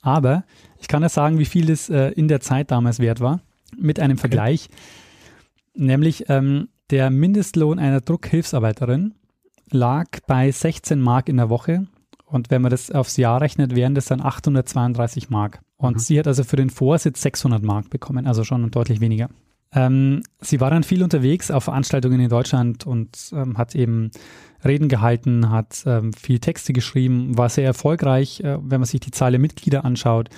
Aber 0.03 0.45
ich 0.81 0.89
kann 0.89 1.03
ja 1.03 1.09
sagen, 1.09 1.39
wie 1.39 1.45
viel 1.45 1.71
es 1.71 1.89
äh, 1.89 2.11
in 2.11 2.29
der 2.29 2.41
Zeit 2.41 2.71
damals 2.71 3.01
wert 3.01 3.21
war, 3.21 3.41
mit 3.77 3.99
einem 3.99 4.13
okay. 4.13 4.21
Vergleich. 4.21 4.69
Nämlich 5.75 6.29
ähm, 6.29 6.69
der 6.91 7.11
Mindestlohn 7.11 7.79
einer 7.79 8.01
Druckhilfsarbeiterin 8.01 9.15
lag 9.71 10.07
bei 10.27 10.51
16 10.51 11.01
Mark 11.01 11.29
in 11.29 11.39
der 11.39 11.51
Woche. 11.51 11.87
Und 12.27 12.51
wenn 12.51 12.63
man 12.63 12.71
das 12.71 12.91
aufs 12.91 13.17
Jahr 13.17 13.41
rechnet, 13.41 13.75
wären 13.75 13.95
das 13.95 14.07
dann 14.07 14.21
832 14.21 15.29
Mark. 15.29 15.61
Und 15.77 15.95
mhm. 15.97 16.01
sie 16.01 16.19
hat 16.19 16.27
also 16.29 16.45
für 16.45 16.57
den 16.57 16.71
Vorsitz 16.71 17.23
600 17.23 17.63
Mark 17.63 17.91
bekommen, 17.91 18.27
also 18.27 18.45
schon 18.45 18.71
deutlich 18.71 19.01
weniger. 19.01 19.29
Ähm, 19.75 20.23
sie 20.41 20.61
war 20.61 20.71
dann 20.71 20.83
viel 20.83 21.03
unterwegs 21.03 21.51
auf 21.51 21.65
Veranstaltungen 21.65 22.21
in 22.21 22.29
Deutschland 22.29 22.87
und 22.87 23.31
ähm, 23.33 23.57
hat 23.57 23.75
eben 23.75 24.11
Reden 24.65 24.89
gehalten, 24.89 25.51
hat 25.51 25.83
ähm, 25.87 26.13
viel 26.13 26.39
Texte 26.39 26.73
geschrieben, 26.73 27.37
war 27.39 27.49
sehr 27.49 27.65
erfolgreich, 27.65 28.41
äh, 28.41 28.59
wenn 28.63 28.81
man 28.81 28.87
sich 28.87 29.01
die 29.01 29.11
Zahl 29.11 29.31
der 29.31 29.41
Mitglieder 29.41 29.85
anschaut 29.85 30.29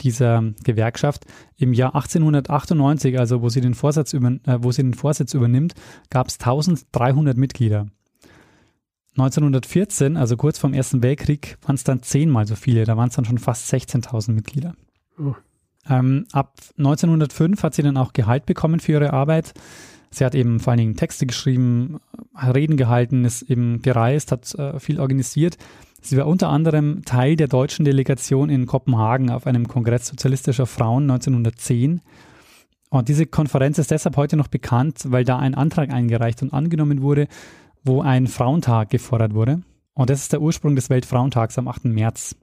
dieser 0.00 0.42
Gewerkschaft. 0.64 1.24
Im 1.56 1.72
Jahr 1.72 1.94
1898, 1.94 3.18
also 3.18 3.42
wo 3.42 3.48
sie 3.48 3.60
den 3.60 3.74
Vorsitz, 3.74 4.12
über, 4.12 4.28
äh, 4.28 4.58
wo 4.60 4.72
sie 4.72 4.82
den 4.82 4.94
Vorsitz 4.94 5.34
übernimmt, 5.34 5.74
gab 6.10 6.28
es 6.28 6.38
1300 6.38 7.36
Mitglieder. 7.36 7.86
1914, 9.16 10.16
also 10.16 10.36
kurz 10.36 10.58
vorm 10.58 10.74
Ersten 10.74 11.02
Weltkrieg, 11.02 11.56
waren 11.62 11.76
es 11.76 11.84
dann 11.84 12.02
zehnmal 12.02 12.46
so 12.46 12.56
viele. 12.56 12.84
Da 12.84 12.96
waren 12.96 13.08
es 13.08 13.14
dann 13.14 13.24
schon 13.24 13.38
fast 13.38 13.72
16.000 13.72 14.32
Mitglieder. 14.32 14.74
Oh. 15.18 15.34
Ähm, 15.88 16.26
ab 16.32 16.54
1905 16.78 17.62
hat 17.62 17.74
sie 17.74 17.82
dann 17.82 17.96
auch 17.96 18.12
Gehalt 18.12 18.46
bekommen 18.46 18.80
für 18.80 18.92
ihre 18.92 19.12
Arbeit. 19.12 19.52
Sie 20.10 20.24
hat 20.24 20.34
eben 20.34 20.60
vor 20.60 20.70
allen 20.70 20.78
Dingen 20.78 20.96
Texte 20.96 21.26
geschrieben, 21.26 21.98
Reden 22.36 22.76
gehalten, 22.76 23.24
ist 23.24 23.42
eben 23.42 23.82
gereist, 23.82 24.32
hat 24.32 24.54
äh, 24.54 24.78
viel 24.78 25.00
organisiert. 25.00 25.56
Sie 26.00 26.16
war 26.16 26.26
unter 26.26 26.50
anderem 26.50 27.02
Teil 27.04 27.34
der 27.34 27.48
deutschen 27.48 27.84
Delegation 27.84 28.50
in 28.50 28.66
Kopenhagen 28.66 29.30
auf 29.30 29.46
einem 29.46 29.66
Kongress 29.66 30.06
sozialistischer 30.06 30.66
Frauen 30.66 31.10
1910. 31.10 32.00
Und 32.90 33.08
diese 33.08 33.26
Konferenz 33.26 33.78
ist 33.78 33.90
deshalb 33.90 34.16
heute 34.16 34.36
noch 34.36 34.48
bekannt, 34.48 35.00
weil 35.06 35.24
da 35.24 35.38
ein 35.38 35.54
Antrag 35.54 35.90
eingereicht 35.90 36.42
und 36.42 36.52
angenommen 36.52 37.02
wurde, 37.02 37.26
wo 37.82 38.02
ein 38.02 38.26
Frauentag 38.26 38.90
gefordert 38.90 39.34
wurde. 39.34 39.62
Und 39.94 40.10
das 40.10 40.20
ist 40.20 40.32
der 40.32 40.42
Ursprung 40.42 40.76
des 40.76 40.90
Weltfrauentags 40.90 41.58
am 41.58 41.68
8. 41.68 41.86
März. 41.86 42.36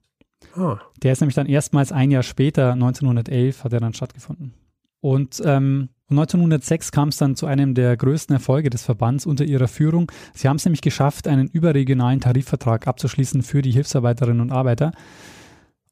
Oh. 0.57 0.77
Der 1.01 1.13
ist 1.13 1.21
nämlich 1.21 1.35
dann 1.35 1.47
erstmals 1.47 1.91
ein 1.91 2.11
Jahr 2.11 2.23
später, 2.23 2.73
1911, 2.73 3.63
hat 3.63 3.73
er 3.73 3.79
dann 3.79 3.93
stattgefunden. 3.93 4.53
Und 4.99 5.41
ähm, 5.45 5.89
1906 6.09 6.91
kam 6.91 7.09
es 7.09 7.17
dann 7.17 7.35
zu 7.35 7.45
einem 7.47 7.73
der 7.73 7.95
größten 7.95 8.35
Erfolge 8.35 8.69
des 8.69 8.83
Verbands 8.83 9.25
unter 9.25 9.45
ihrer 9.45 9.67
Führung. 9.67 10.11
Sie 10.33 10.47
haben 10.47 10.57
es 10.57 10.65
nämlich 10.65 10.81
geschafft, 10.81 11.27
einen 11.27 11.47
überregionalen 11.47 12.19
Tarifvertrag 12.19 12.87
abzuschließen 12.87 13.41
für 13.43 13.61
die 13.61 13.71
Hilfsarbeiterinnen 13.71 14.41
und 14.41 14.51
Arbeiter. 14.51 14.91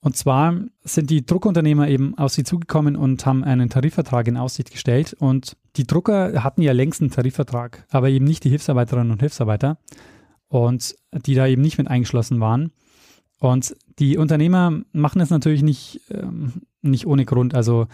Und 0.01 0.15
zwar 0.15 0.55
sind 0.81 1.09
die 1.09 1.25
Druckunternehmer 1.25 1.87
eben 1.89 2.17
auf 2.17 2.31
sie 2.31 2.43
zugekommen 2.43 2.95
und 2.95 3.25
haben 3.25 3.43
einen 3.43 3.69
Tarifvertrag 3.69 4.27
in 4.27 4.37
Aussicht 4.37 4.71
gestellt. 4.71 5.13
Und 5.13 5.57
die 5.75 5.85
Drucker 5.85 6.43
hatten 6.43 6.61
ja 6.61 6.71
längst 6.71 7.01
einen 7.01 7.11
Tarifvertrag, 7.11 7.85
aber 7.89 8.09
eben 8.09 8.25
nicht 8.25 8.43
die 8.43 8.49
Hilfsarbeiterinnen 8.49 9.11
und 9.11 9.19
Hilfsarbeiter. 9.19 9.77
Und 10.47 10.95
die 11.13 11.35
da 11.35 11.47
eben 11.47 11.61
nicht 11.61 11.77
mit 11.77 11.89
eingeschlossen 11.89 12.39
waren. 12.39 12.71
Und 13.39 13.75
die 13.99 14.17
Unternehmer 14.17 14.81
machen 14.91 15.21
es 15.21 15.29
natürlich 15.29 15.61
nicht, 15.61 16.01
ähm, 16.09 16.61
nicht 16.81 17.05
ohne 17.05 17.25
Grund. 17.25 17.53
Also 17.53 17.87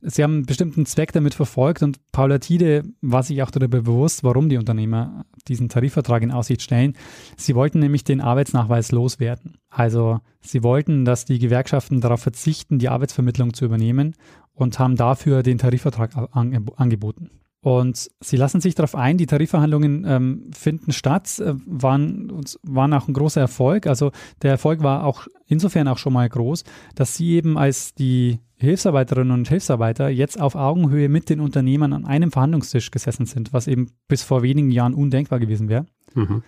sie 0.00 0.22
haben 0.22 0.34
einen 0.34 0.46
bestimmten 0.46 0.86
Zweck 0.86 1.12
damit 1.12 1.34
verfolgt 1.34 1.82
und 1.82 1.98
Paula 2.12 2.38
Tide 2.38 2.84
war 3.00 3.22
sich 3.22 3.42
auch 3.42 3.50
darüber 3.50 3.82
bewusst, 3.82 4.22
warum 4.22 4.48
die 4.48 4.56
Unternehmer 4.56 5.24
diesen 5.48 5.68
Tarifvertrag 5.68 6.22
in 6.22 6.30
Aussicht 6.30 6.62
stellen. 6.62 6.94
Sie 7.36 7.54
wollten 7.54 7.80
nämlich 7.80 8.04
den 8.04 8.20
Arbeitsnachweis 8.20 8.92
loswerden. 8.92 9.58
Also 9.68 10.20
sie 10.40 10.62
wollten, 10.62 11.04
dass 11.04 11.24
die 11.24 11.38
Gewerkschaften 11.38 12.00
darauf 12.00 12.20
verzichten, 12.20 12.78
die 12.78 12.88
Arbeitsvermittlung 12.88 13.54
zu 13.54 13.64
übernehmen 13.64 14.14
und 14.52 14.78
haben 14.78 14.96
dafür 14.96 15.42
den 15.42 15.58
Tarifvertrag 15.58 16.12
angeboten. 16.32 17.30
Und 17.68 18.10
sie 18.20 18.38
lassen 18.38 18.62
sich 18.62 18.74
darauf 18.76 18.94
ein, 18.94 19.18
die 19.18 19.26
Tarifverhandlungen 19.26 20.06
ähm, 20.08 20.50
finden 20.56 20.90
statt, 20.90 21.38
äh, 21.38 21.52
waren, 21.66 22.42
waren 22.62 22.94
auch 22.94 23.08
ein 23.08 23.12
großer 23.12 23.42
Erfolg. 23.42 23.86
Also 23.86 24.10
der 24.40 24.52
Erfolg 24.52 24.82
war 24.82 25.04
auch 25.04 25.26
insofern 25.46 25.86
auch 25.86 25.98
schon 25.98 26.14
mal 26.14 26.26
groß, 26.26 26.64
dass 26.94 27.14
sie 27.14 27.32
eben 27.32 27.58
als 27.58 27.92
die 27.92 28.38
Hilfsarbeiterinnen 28.54 29.32
und 29.32 29.50
Hilfsarbeiter 29.50 30.08
jetzt 30.08 30.40
auf 30.40 30.54
Augenhöhe 30.54 31.10
mit 31.10 31.28
den 31.28 31.40
Unternehmern 31.40 31.92
an 31.92 32.06
einem 32.06 32.32
Verhandlungstisch 32.32 32.90
gesessen 32.90 33.26
sind, 33.26 33.52
was 33.52 33.66
eben 33.66 33.90
bis 34.08 34.22
vor 34.22 34.42
wenigen 34.42 34.70
Jahren 34.70 34.94
undenkbar 34.94 35.38
gewesen 35.38 35.68
wäre. 35.68 35.84
Mhm. 36.14 36.42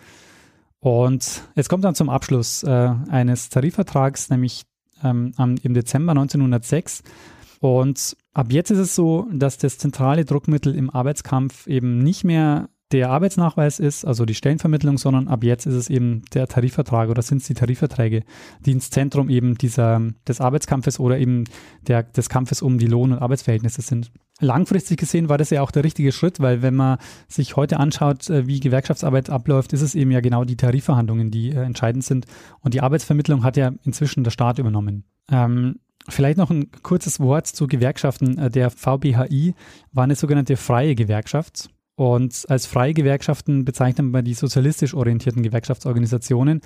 Und 0.79 1.43
jetzt 1.55 1.69
kommt 1.69 1.83
dann 1.83 1.93
zum 1.93 2.09
Abschluss 2.09 2.63
äh, 2.63 2.95
eines 3.09 3.49
Tarifvertrags, 3.49 4.31
nämlich 4.31 4.63
ähm, 5.03 5.33
im 5.37 5.75
Dezember 5.75 6.13
1906. 6.13 7.03
Und 7.61 8.17
ab 8.33 8.47
jetzt 8.51 8.71
ist 8.71 8.79
es 8.79 8.95
so, 8.95 9.27
dass 9.31 9.59
das 9.59 9.77
zentrale 9.77 10.25
Druckmittel 10.25 10.75
im 10.75 10.89
Arbeitskampf 10.89 11.67
eben 11.67 11.99
nicht 11.99 12.23
mehr 12.23 12.69
der 12.91 13.11
Arbeitsnachweis 13.11 13.79
ist, 13.79 14.03
also 14.03 14.25
die 14.25 14.33
Stellenvermittlung, 14.33 14.97
sondern 14.97 15.27
ab 15.27 15.43
jetzt 15.43 15.67
ist 15.67 15.75
es 15.75 15.89
eben 15.89 16.23
der 16.33 16.47
Tarifvertrag 16.47 17.09
oder 17.09 17.21
sind 17.21 17.37
es 17.37 17.47
die 17.47 17.53
Tarifverträge, 17.53 18.23
die 18.65 18.71
ins 18.71 18.89
Zentrum 18.89 19.29
eben 19.29 19.55
dieser, 19.59 20.01
des 20.27 20.41
Arbeitskampfes 20.41 20.99
oder 20.99 21.19
eben 21.19 21.43
der, 21.87 22.01
des 22.01 22.29
Kampfes 22.29 22.63
um 22.63 22.79
die 22.79 22.87
Lohn- 22.87 23.13
und 23.13 23.19
Arbeitsverhältnisse 23.19 23.83
sind. 23.83 24.11
Langfristig 24.39 24.99
gesehen 24.99 25.29
war 25.29 25.37
das 25.37 25.51
ja 25.51 25.61
auch 25.61 25.69
der 25.69 25.83
richtige 25.83 26.11
Schritt, 26.11 26.39
weil 26.39 26.63
wenn 26.63 26.73
man 26.75 26.97
sich 27.27 27.55
heute 27.55 27.79
anschaut, 27.79 28.27
äh, 28.31 28.47
wie 28.47 28.59
Gewerkschaftsarbeit 28.59 29.29
abläuft, 29.29 29.71
ist 29.71 29.83
es 29.83 29.93
eben 29.93 30.09
ja 30.09 30.19
genau 30.19 30.45
die 30.45 30.57
Tarifverhandlungen, 30.57 31.29
die 31.29 31.51
äh, 31.51 31.61
entscheidend 31.61 32.03
sind. 32.03 32.25
Und 32.61 32.73
die 32.73 32.81
Arbeitsvermittlung 32.81 33.43
hat 33.43 33.55
ja 33.55 33.71
inzwischen 33.83 34.23
der 34.23 34.31
Staat 34.31 34.57
übernommen. 34.57 35.03
Ähm, 35.31 35.75
Vielleicht 36.09 36.37
noch 36.37 36.49
ein 36.49 36.71
kurzes 36.83 37.19
Wort 37.19 37.47
zu 37.47 37.67
Gewerkschaften. 37.67 38.37
Äh, 38.37 38.49
der 38.49 38.69
VBHI 38.69 39.53
war 39.91 40.03
eine 40.03 40.15
sogenannte 40.15 40.57
freie 40.57 40.95
Gewerkschaft. 40.95 41.69
Und 41.95 42.45
als 42.49 42.65
freie 42.65 42.93
Gewerkschaften 42.93 43.65
bezeichnet 43.65 44.11
man 44.11 44.25
die 44.25 44.33
sozialistisch 44.33 44.93
orientierten 44.93 45.43
Gewerkschaftsorganisationen. 45.43 46.61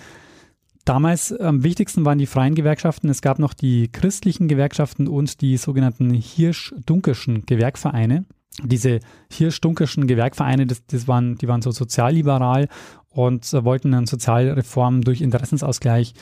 Damals 0.86 1.34
am 1.34 1.64
wichtigsten 1.64 2.06
waren 2.06 2.20
die 2.20 2.28
freien 2.28 2.54
Gewerkschaften. 2.56 3.10
Es 3.10 3.22
gab 3.22 3.40
noch 3.40 3.54
die 3.54 3.92
christlichen 3.92 4.48
Gewerkschaften 4.48 5.08
und 5.08 5.42
die 5.42 5.58
sogenannten 5.58 6.14
Hirsch-Dunkerschen 6.14 7.46
Gewerkvereine. 7.48 8.26
Diese 8.64 9.00
Hirsch-Dunkerschen 9.32 10.08
Gewerkvereine, 10.08 10.68
das, 10.68 10.86
das 10.86 11.08
waren, 11.08 11.36
die 11.36 11.48
waren 11.48 11.64
so 11.64 11.72
sozialliberal 11.72 12.70
und 13.10 13.52
wollten 13.52 13.94
eine 13.94 14.08
Sozialreform 14.08 15.02
durch 15.02 15.22
Interessensausgleich 15.22 16.14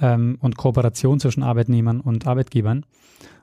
ähm, 0.00 0.36
und 0.40 0.56
Kooperation 0.56 1.20
zwischen 1.20 1.42
Arbeitnehmern 1.42 2.00
und 2.00 2.26
Arbeitgebern. 2.26 2.84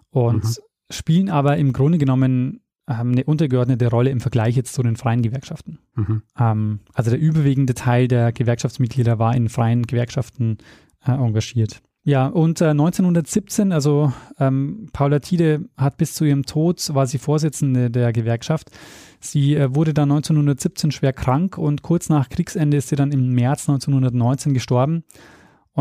Und 0.10 0.44
mhm. 0.44 0.56
spielen 0.90 1.30
aber 1.30 1.58
im 1.58 1.74
Grunde 1.74 1.98
genommen 1.98 2.62
haben 2.90 3.12
eine 3.12 3.24
untergeordnete 3.24 3.88
Rolle 3.88 4.10
im 4.10 4.20
Vergleich 4.20 4.56
jetzt 4.56 4.74
zu 4.74 4.84
den 4.84 4.96
freien 4.96 5.22
Gewerkschaften. 5.22 5.80
Mhm. 5.96 6.24
Ähm, 6.38 6.80
also 6.94 7.12
der 7.12 7.20
überwiegende 7.20 7.74
Teil 7.74 8.08
der 8.08 8.32
Gewerkschaftsmitglieder 8.32 9.20
war 9.20 9.36
in 9.36 9.50
freien 9.50 9.84
Gewerkschaften 9.84 10.58
äh, 11.06 11.12
engagiert. 11.12 11.82
Ja, 12.04 12.26
und 12.26 12.62
äh, 12.62 12.70
1917, 12.70 13.72
also 13.72 14.12
ähm, 14.40 14.90
Paula 14.92 15.20
Tide 15.20 15.70
hat 15.78 15.98
bis 15.98 16.16
zu 16.16 16.26
ihrem 16.26 16.46
Tod, 16.48 16.94
war 16.96 17.06
sie 17.06 17.20
Vorsitzende 17.20 17.92
der 17.92 18.12
Gewerkschaft. 18.12 18.72
Sie 19.20 19.56
äh, 19.56 19.76
wurde 19.76 19.94
dann 19.94 20.12
1917 20.12 20.92
schwer 20.92 21.14
krank 21.14 21.60
und 21.60 21.84
kurz 21.84 22.10
nach 22.10 22.30
Kriegsende 22.30 22.78
ist 22.78 22.90
sie 22.90 22.96
dann 22.96 23.12
im 23.12 23.34
März 23.34 23.70
1919 23.70 24.56
gestorben. 24.56 25.04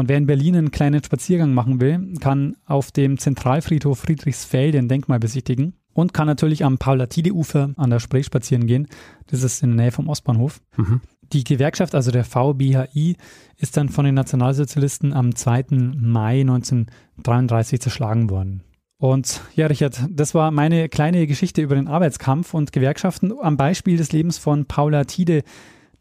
Und 0.01 0.09
wer 0.09 0.17
in 0.17 0.25
Berlin 0.25 0.57
einen 0.57 0.71
kleinen 0.71 1.05
Spaziergang 1.05 1.53
machen 1.53 1.79
will, 1.79 2.15
kann 2.21 2.57
auf 2.65 2.91
dem 2.91 3.19
Zentralfriedhof 3.19 3.99
Friedrichsfelde 3.99 4.79
ein 4.79 4.89
Denkmal 4.89 5.21
besichtigen 5.21 5.75
und 5.93 6.15
kann 6.15 6.27
natürlich 6.27 6.65
am 6.65 6.79
Paula-Tide-Ufer 6.79 7.75
an 7.77 7.91
der 7.91 8.01
Spree 8.01 8.23
spazieren 8.23 8.67
gehen. 8.67 8.89
Das 9.27 9.43
ist 9.43 9.63
in 9.63 9.77
der 9.77 9.85
Nähe 9.85 9.93
vom 9.93 10.09
Ostbahnhof. 10.09 10.63
Mhm. 10.79 11.03
Die 11.35 11.45
Gewerkschaft, 11.45 11.95
also 11.95 12.11
der 12.11 12.25
VBHI, 12.25 13.17
ist 13.59 13.77
dann 13.77 13.91
von 13.91 14.07
den 14.07 14.15
Nationalsozialisten 14.15 15.13
am 15.13 15.35
2. 15.35 15.67
Mai 15.99 16.41
1933 16.41 17.79
zerschlagen 17.79 18.31
worden. 18.31 18.63
Und 18.97 19.43
ja, 19.55 19.67
Richard, 19.67 20.01
das 20.09 20.35
war 20.35 20.51
meine 20.51 20.89
kleine 20.89 21.27
Geschichte 21.27 21.61
über 21.61 21.75
den 21.75 21.89
Arbeitskampf 21.89 22.55
und 22.55 22.73
Gewerkschaften 22.73 23.35
am 23.39 23.59
Beispiel 23.59 23.99
des 23.99 24.13
Lebens 24.13 24.39
von 24.39 24.65
Paula 24.65 25.05
Tide, 25.05 25.43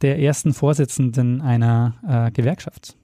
der 0.02 0.20
ersten 0.20 0.54
Vorsitzenden 0.54 1.42
einer 1.42 1.96
äh, 2.08 2.32
Gewerkschaft. 2.32 2.96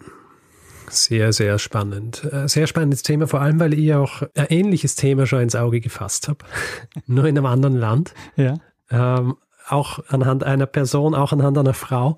Sehr, 0.89 1.33
sehr 1.33 1.59
spannend. 1.59 2.23
Äh, 2.31 2.47
sehr 2.47 2.67
spannendes 2.67 3.03
Thema, 3.03 3.27
vor 3.27 3.41
allem, 3.41 3.59
weil 3.59 3.73
ich 3.73 3.93
auch 3.93 4.23
ein 4.35 4.47
ähnliches 4.49 4.95
Thema 4.95 5.25
schon 5.25 5.41
ins 5.41 5.55
Auge 5.55 5.81
gefasst 5.81 6.27
habe. 6.27 6.39
Nur 7.07 7.25
in 7.25 7.37
einem 7.37 7.45
anderen 7.45 7.75
Land. 7.75 8.13
Ja. 8.35 8.55
Ähm, 8.89 9.35
auch 9.67 9.99
anhand 10.09 10.43
einer 10.43 10.65
Person, 10.65 11.15
auch 11.15 11.31
anhand 11.31 11.57
einer 11.57 11.73
Frau. 11.73 12.15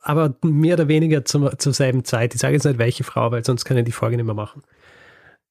Aber 0.00 0.34
mehr 0.42 0.74
oder 0.74 0.88
weniger 0.88 1.24
zum, 1.24 1.50
zur 1.58 1.72
selben 1.72 2.04
Zeit. 2.04 2.34
Ich 2.34 2.40
sage 2.40 2.54
jetzt 2.54 2.64
nicht 2.64 2.78
welche 2.78 3.04
Frau, 3.04 3.30
weil 3.30 3.44
sonst 3.44 3.64
kann 3.64 3.76
ich 3.76 3.84
die 3.84 3.92
Folge 3.92 4.16
nicht 4.16 4.26
mehr 4.26 4.34
machen. 4.34 4.62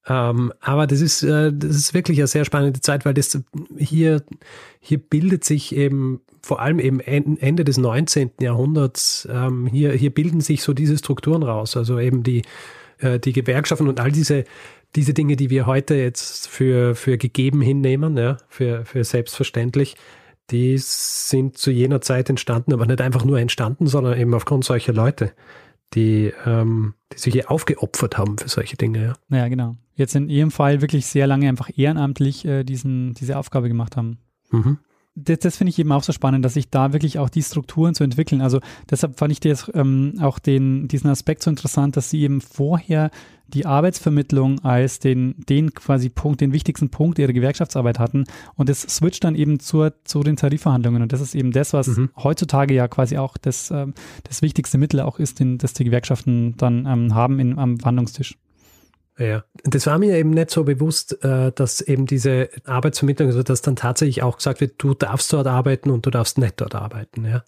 Ähm, 0.06 0.52
aber 0.60 0.86
das 0.86 1.00
ist, 1.00 1.22
äh, 1.22 1.52
das 1.52 1.76
ist 1.76 1.94
wirklich 1.94 2.18
eine 2.18 2.26
sehr 2.26 2.44
spannende 2.44 2.80
Zeit, 2.80 3.04
weil 3.04 3.14
das 3.14 3.38
hier, 3.76 4.22
hier 4.80 4.98
bildet 4.98 5.44
sich 5.44 5.74
eben 5.74 6.20
vor 6.42 6.60
allem 6.60 6.78
eben 6.78 7.00
Ende 7.00 7.64
des 7.64 7.76
19. 7.78 8.30
Jahrhunderts, 8.40 9.28
ähm, 9.30 9.66
hier, 9.66 9.92
hier 9.92 10.10
bilden 10.10 10.40
sich 10.40 10.62
so 10.62 10.72
diese 10.72 10.96
Strukturen 10.96 11.42
raus. 11.42 11.76
Also 11.76 11.98
eben 11.98 12.22
die, 12.22 12.42
äh, 12.98 13.18
die 13.18 13.32
Gewerkschaften 13.32 13.88
und 13.88 14.00
all 14.00 14.12
diese, 14.12 14.44
diese 14.96 15.12
Dinge, 15.12 15.36
die 15.36 15.50
wir 15.50 15.66
heute 15.66 15.94
jetzt 15.94 16.48
für, 16.48 16.94
für 16.94 17.18
gegeben 17.18 17.60
hinnehmen, 17.60 18.16
ja, 18.16 18.38
für, 18.48 18.84
für 18.84 19.04
selbstverständlich, 19.04 19.96
die 20.50 20.78
sind 20.78 21.58
zu 21.58 21.70
jener 21.70 22.00
Zeit 22.00 22.30
entstanden, 22.30 22.72
aber 22.72 22.86
nicht 22.86 23.02
einfach 23.02 23.24
nur 23.24 23.38
entstanden, 23.38 23.86
sondern 23.86 24.18
eben 24.18 24.32
aufgrund 24.32 24.64
solcher 24.64 24.94
Leute, 24.94 25.32
die, 25.94 26.32
ähm, 26.44 26.94
die 27.12 27.18
sich 27.18 27.32
hier 27.32 27.50
aufgeopfert 27.50 28.18
haben 28.18 28.38
für 28.38 28.48
solche 28.48 28.76
Dinge. 28.76 29.02
Ja. 29.02 29.12
Naja, 29.28 29.48
genau. 29.48 29.76
Jetzt 29.94 30.14
in 30.14 30.28
ihrem 30.28 30.50
Fall 30.50 30.80
wirklich 30.80 31.06
sehr 31.06 31.26
lange 31.26 31.48
einfach 31.48 31.70
ehrenamtlich 31.74 32.44
äh, 32.44 32.64
diesen, 32.64 33.14
diese 33.14 33.36
Aufgabe 33.36 33.68
gemacht 33.68 33.96
haben. 33.96 34.18
Mhm 34.50 34.78
das, 35.18 35.38
das 35.40 35.56
finde 35.56 35.70
ich 35.70 35.78
eben 35.78 35.92
auch 35.92 36.02
so 36.02 36.12
spannend, 36.12 36.44
dass 36.44 36.54
sich 36.54 36.70
da 36.70 36.92
wirklich 36.92 37.18
auch 37.18 37.28
die 37.28 37.42
Strukturen 37.42 37.94
zu 37.94 38.04
entwickeln. 38.04 38.40
Also 38.40 38.60
deshalb 38.88 39.18
fand 39.18 39.32
ich 39.32 39.40
das, 39.40 39.70
ähm, 39.74 40.14
auch 40.20 40.38
den, 40.38 40.88
diesen 40.88 41.10
Aspekt 41.10 41.42
so 41.42 41.50
interessant, 41.50 41.96
dass 41.96 42.10
sie 42.10 42.22
eben 42.22 42.40
vorher 42.40 43.10
die 43.48 43.66
Arbeitsvermittlung 43.66 44.60
als 44.64 44.98
den, 44.98 45.34
den 45.48 45.74
quasi 45.74 46.08
Punkt, 46.08 46.40
den 46.40 46.52
wichtigsten 46.52 46.90
Punkt 46.90 47.18
ihrer 47.18 47.32
Gewerkschaftsarbeit 47.32 47.98
hatten. 47.98 48.24
Und 48.54 48.68
das 48.68 48.82
switcht 48.82 49.24
dann 49.24 49.34
eben 49.34 49.58
zur, 49.58 49.94
zu 50.04 50.22
den 50.22 50.36
Tarifverhandlungen. 50.36 51.02
Und 51.02 51.12
das 51.12 51.20
ist 51.20 51.34
eben 51.34 51.52
das, 51.52 51.72
was 51.72 51.88
mhm. 51.88 52.10
heutzutage 52.16 52.74
ja 52.74 52.88
quasi 52.88 53.16
auch 53.16 53.36
das, 53.36 53.70
ähm, 53.70 53.94
das 54.24 54.42
wichtigste 54.42 54.78
Mittel 54.78 55.00
auch 55.00 55.18
ist, 55.18 55.40
den, 55.40 55.58
das 55.58 55.72
die 55.72 55.84
Gewerkschaften 55.84 56.56
dann 56.56 56.86
ähm, 56.86 57.14
haben 57.14 57.38
in, 57.40 57.58
am 57.58 57.78
Verhandlungstisch. 57.78 58.36
Ja, 59.18 59.42
das 59.64 59.86
war 59.86 59.98
mir 59.98 60.16
eben 60.16 60.30
nicht 60.30 60.50
so 60.50 60.62
bewusst, 60.62 61.24
äh, 61.24 61.50
dass 61.50 61.80
eben 61.80 62.06
diese 62.06 62.50
Arbeitsvermittlung, 62.64 63.28
also 63.28 63.42
dass 63.42 63.62
dann 63.62 63.74
tatsächlich 63.74 64.22
auch 64.22 64.36
gesagt 64.36 64.60
wird, 64.60 64.74
du 64.78 64.94
darfst 64.94 65.32
dort 65.32 65.48
arbeiten 65.48 65.90
und 65.90 66.06
du 66.06 66.10
darfst 66.10 66.38
nicht 66.38 66.60
dort 66.60 66.76
arbeiten, 66.76 67.24
ja. 67.24 67.42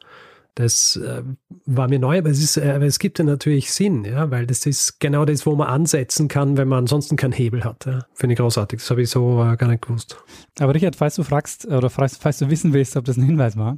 Das 0.55 0.97
äh, 0.97 1.23
war 1.67 1.89
mir 1.89 1.99
neu, 1.99 2.19
aber 2.19 2.31
es, 2.31 2.43
ist, 2.43 2.59
aber 2.59 2.85
es 2.85 2.99
gibt 2.99 3.19
ja 3.19 3.25
natürlich 3.25 3.73
Sinn, 3.73 4.05
ja, 4.05 4.31
weil 4.31 4.47
das 4.47 4.67
ist 4.67 5.01
genau 5.01 5.25
das, 5.25 5.47
wo 5.47 5.55
man 5.55 5.69
ansetzen 5.69 6.29
kann, 6.29 6.57
wenn 6.57 6.69
man 6.69 6.81
ansonsten 6.81 7.17
keinen 7.17 7.33
Hebel 7.33 7.65
hat. 7.65 7.87
Ja. 7.87 8.01
Finde 8.15 8.35
ich 8.35 8.39
großartig. 8.39 8.81
Das 8.81 8.91
habe 8.91 9.03
ich 9.03 9.11
so 9.11 9.37
gar 9.59 9.69
nicht 9.69 9.83
gewusst. 9.83 10.17
Aber 10.59 10.75
Richard, 10.75 10.97
falls 10.97 11.15
du 11.15 11.23
fragst 11.23 11.67
oder 11.67 11.91
falls, 11.91 12.17
falls 12.17 12.39
du 12.39 12.51
wissen 12.51 12.73
willst, 12.73 12.97
ob 12.97 13.05
das 13.05 13.17
ein 13.17 13.23
Hinweis 13.23 13.57
war, 13.57 13.77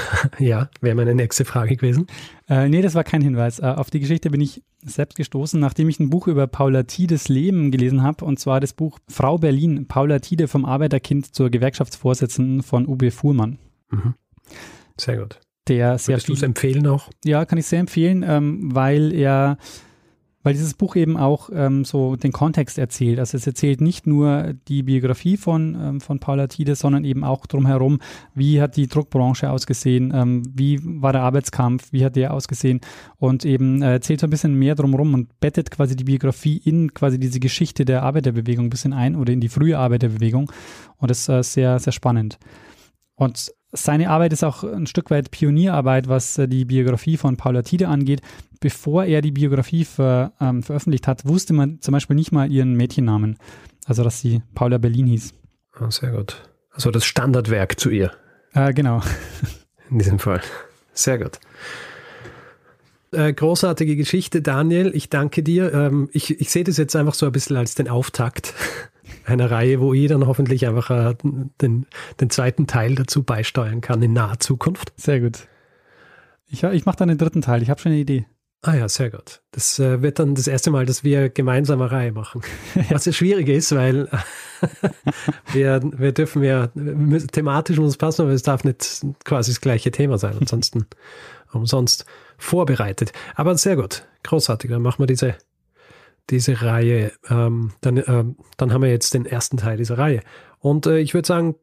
ja, 0.38 0.68
wäre 0.80 0.94
meine 0.94 1.14
nächste 1.14 1.44
Frage 1.44 1.76
gewesen. 1.76 2.06
Äh, 2.48 2.68
nee, 2.68 2.82
das 2.82 2.94
war 2.94 3.04
kein 3.04 3.22
Hinweis. 3.22 3.58
Äh, 3.58 3.66
auf 3.66 3.90
die 3.90 4.00
Geschichte 4.00 4.30
bin 4.30 4.40
ich 4.40 4.62
selbst 4.84 5.16
gestoßen, 5.16 5.60
nachdem 5.60 5.88
ich 5.88 6.00
ein 6.00 6.10
Buch 6.10 6.26
über 6.26 6.46
Paula 6.46 6.84
Tides 6.84 7.28
Leben 7.28 7.70
gelesen 7.70 8.02
habe, 8.02 8.24
und 8.24 8.38
zwar 8.38 8.60
das 8.60 8.72
Buch 8.72 8.98
Frau 9.08 9.38
Berlin, 9.38 9.86
Paula 9.86 10.18
Tide 10.18 10.48
vom 10.48 10.64
Arbeiterkind 10.64 11.34
zur 11.34 11.50
Gewerkschaftsvorsitzenden 11.50 12.62
von 12.62 12.86
Uwe 12.86 13.10
Fuhrmann. 13.10 13.58
Mhm. 13.90 14.14
Sehr 14.98 15.18
gut. 15.18 15.40
Der 15.68 15.98
sehr 15.98 16.14
Würdest 16.14 16.28
du 16.28 16.32
es 16.32 16.42
empfehlen 16.42 16.86
auch? 16.86 17.08
Ja, 17.24 17.44
kann 17.44 17.58
ich 17.58 17.66
sehr 17.66 17.80
empfehlen, 17.80 18.24
ähm, 18.26 18.74
weil 18.74 19.12
er 19.12 19.58
weil 20.42 20.54
dieses 20.54 20.74
Buch 20.74 20.96
eben 20.96 21.16
auch 21.16 21.50
ähm, 21.52 21.84
so 21.84 22.16
den 22.16 22.32
Kontext 22.32 22.78
erzählt. 22.78 23.18
Also 23.18 23.36
es 23.36 23.46
erzählt 23.46 23.80
nicht 23.80 24.06
nur 24.06 24.54
die 24.68 24.82
Biografie 24.82 25.36
von, 25.36 25.76
ähm, 25.80 26.00
von 26.00 26.18
Paula 26.18 26.48
Tide, 26.48 26.74
sondern 26.74 27.04
eben 27.04 27.24
auch 27.24 27.46
drumherum, 27.46 28.00
wie 28.34 28.60
hat 28.60 28.76
die 28.76 28.88
Druckbranche 28.88 29.50
ausgesehen, 29.50 30.12
ähm, 30.14 30.42
wie 30.52 30.80
war 30.82 31.12
der 31.12 31.22
Arbeitskampf, 31.22 31.92
wie 31.92 32.04
hat 32.04 32.16
der 32.16 32.34
ausgesehen 32.34 32.80
und 33.18 33.44
eben 33.44 33.82
äh, 33.82 33.92
erzählt 33.92 34.20
so 34.20 34.26
ein 34.26 34.30
bisschen 34.30 34.54
mehr 34.54 34.74
drumherum 34.74 35.14
und 35.14 35.40
bettet 35.40 35.70
quasi 35.70 35.96
die 35.96 36.04
Biografie 36.04 36.56
in 36.56 36.92
quasi 36.92 37.18
diese 37.18 37.40
Geschichte 37.40 37.84
der 37.84 38.02
Arbeiterbewegung 38.02 38.66
ein 38.66 38.70
bisschen 38.70 38.92
ein 38.92 39.16
oder 39.16 39.32
in 39.32 39.40
die 39.40 39.48
frühe 39.48 39.78
Arbeiterbewegung 39.78 40.50
und 40.98 41.10
das 41.10 41.20
ist 41.20 41.28
äh, 41.28 41.42
sehr, 41.42 41.78
sehr 41.78 41.92
spannend. 41.92 42.38
Und 43.14 43.52
seine 43.72 44.10
Arbeit 44.10 44.32
ist 44.32 44.44
auch 44.44 44.64
ein 44.64 44.86
Stück 44.86 45.10
weit 45.10 45.30
Pionierarbeit, 45.30 46.08
was 46.08 46.38
äh, 46.38 46.46
die 46.46 46.64
Biografie 46.64 47.16
von 47.16 47.36
Paula 47.36 47.62
Tide 47.62 47.88
angeht. 47.88 48.20
Bevor 48.60 49.04
er 49.04 49.22
die 49.22 49.32
Biografie 49.32 49.84
ver, 49.84 50.32
ähm, 50.40 50.62
veröffentlicht 50.62 51.08
hat, 51.08 51.26
wusste 51.26 51.52
man 51.52 51.80
zum 51.80 51.92
Beispiel 51.92 52.14
nicht 52.14 52.32
mal 52.32 52.52
ihren 52.52 52.74
Mädchennamen. 52.74 53.38
Also, 53.86 54.04
dass 54.04 54.20
sie 54.20 54.42
Paula 54.54 54.78
Berlin 54.78 55.06
hieß. 55.06 55.34
Oh, 55.80 55.90
sehr 55.90 56.12
gut. 56.12 56.48
Also 56.70 56.90
das 56.90 57.04
Standardwerk 57.04 57.80
zu 57.80 57.90
ihr. 57.90 58.12
Äh, 58.52 58.72
genau. 58.72 59.02
In 59.90 59.98
diesem 59.98 60.18
Fall. 60.18 60.40
Sehr 60.92 61.18
gut. 61.18 61.40
Äh, 63.10 63.32
großartige 63.32 63.96
Geschichte, 63.96 64.42
Daniel. 64.42 64.92
Ich 64.94 65.10
danke 65.10 65.42
dir. 65.42 65.72
Ähm, 65.72 66.08
ich, 66.12 66.40
ich 66.40 66.50
sehe 66.50 66.64
das 66.64 66.76
jetzt 66.76 66.94
einfach 66.94 67.14
so 67.14 67.26
ein 67.26 67.32
bisschen 67.32 67.56
als 67.56 67.74
den 67.74 67.88
Auftakt 67.88 68.54
einer 69.24 69.50
Reihe, 69.50 69.80
wo 69.80 69.94
ich 69.94 70.08
dann 70.08 70.26
hoffentlich 70.26 70.66
einfach 70.66 70.90
äh, 70.90 71.14
den, 71.60 71.86
den 72.20 72.30
zweiten 72.30 72.66
Teil 72.66 72.94
dazu 72.94 73.22
beisteuern 73.22 73.80
kann 73.80 74.02
in 74.02 74.12
naher 74.12 74.40
Zukunft. 74.40 74.92
Sehr 74.96 75.20
gut. 75.20 75.46
Ich, 76.46 76.62
ich 76.62 76.84
mache 76.84 76.96
dann 76.96 77.08
den 77.08 77.18
dritten 77.18 77.42
Teil. 77.42 77.62
Ich 77.62 77.70
habe 77.70 77.80
schon 77.80 77.92
eine 77.92 78.00
Idee. 78.00 78.26
Ah 78.64 78.74
ja, 78.74 78.88
sehr 78.88 79.10
gut. 79.10 79.42
Das 79.50 79.80
äh, 79.80 80.02
wird 80.02 80.20
dann 80.20 80.36
das 80.36 80.46
erste 80.46 80.70
Mal, 80.70 80.86
dass 80.86 81.02
wir 81.02 81.30
gemeinsam 81.30 81.80
eine 81.82 81.90
Reihe 81.90 82.12
machen. 82.12 82.42
Was 82.90 83.06
ja 83.06 83.12
schwierig 83.12 83.48
ist, 83.48 83.74
weil 83.74 84.08
wir, 85.52 85.80
wir 85.82 86.12
dürfen 86.12 86.44
ja, 86.44 86.68
thematisch 87.32 87.78
muss 87.78 87.90
es 87.90 87.96
passen, 87.96 88.22
aber 88.22 88.30
es 88.30 88.42
darf 88.42 88.62
nicht 88.62 89.04
quasi 89.24 89.50
das 89.50 89.60
gleiche 89.60 89.90
Thema 89.90 90.16
sein. 90.16 90.36
Ansonsten 90.38 90.86
umsonst 91.52 92.06
vorbereitet. 92.38 93.12
Aber 93.34 93.58
sehr 93.58 93.74
gut. 93.74 94.06
Großartig. 94.22 94.70
Dann 94.70 94.82
machen 94.82 95.00
wir 95.00 95.06
diese 95.06 95.34
diese 96.30 96.62
Reihe. 96.62 97.12
Ähm, 97.28 97.72
dann, 97.80 98.02
ähm, 98.06 98.36
dann 98.56 98.72
haben 98.72 98.82
wir 98.82 98.90
jetzt 98.90 99.14
den 99.14 99.26
ersten 99.26 99.56
Teil 99.56 99.76
dieser 99.76 99.98
Reihe. 99.98 100.20
Und 100.58 100.86
äh, 100.86 100.98
ich 100.98 101.14
würde 101.14 101.26
sagen, 101.26 101.56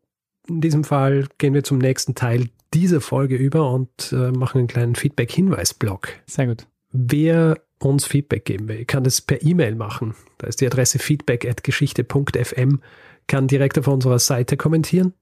in 0.48 0.62
diesem 0.62 0.84
Fall 0.84 1.28
gehen 1.38 1.54
wir 1.54 1.64
zum 1.64 1.78
nächsten 1.78 2.16
Teil 2.16 2.50
dieser 2.74 3.02
Folge 3.02 3.36
über 3.36 3.72
und 3.72 4.12
äh, 4.12 4.32
machen 4.32 4.60
einen 4.60 4.68
kleinen 4.68 4.96
Feedback-Hinweis-Blog. 4.96 6.10
Sehr 6.26 6.48
gut. 6.48 6.68
Wer 6.92 7.62
uns 7.80 8.06
Feedback 8.06 8.46
geben 8.46 8.68
will, 8.68 8.86
kann 8.86 9.04
das 9.04 9.22
per 9.22 9.42
E-Mail 9.42 9.76
machen. 9.76 10.16
Da 10.38 10.48
ist 10.48 10.62
die 10.62 10.66
Adresse 10.66 11.00
feedback.geschichte.fm, 11.00 12.82
kann 13.28 13.48
direkt 13.48 13.80
auf 13.80 13.88
unserer 13.88 14.20
Seite 14.20 14.58
kommentieren. 14.58 15.14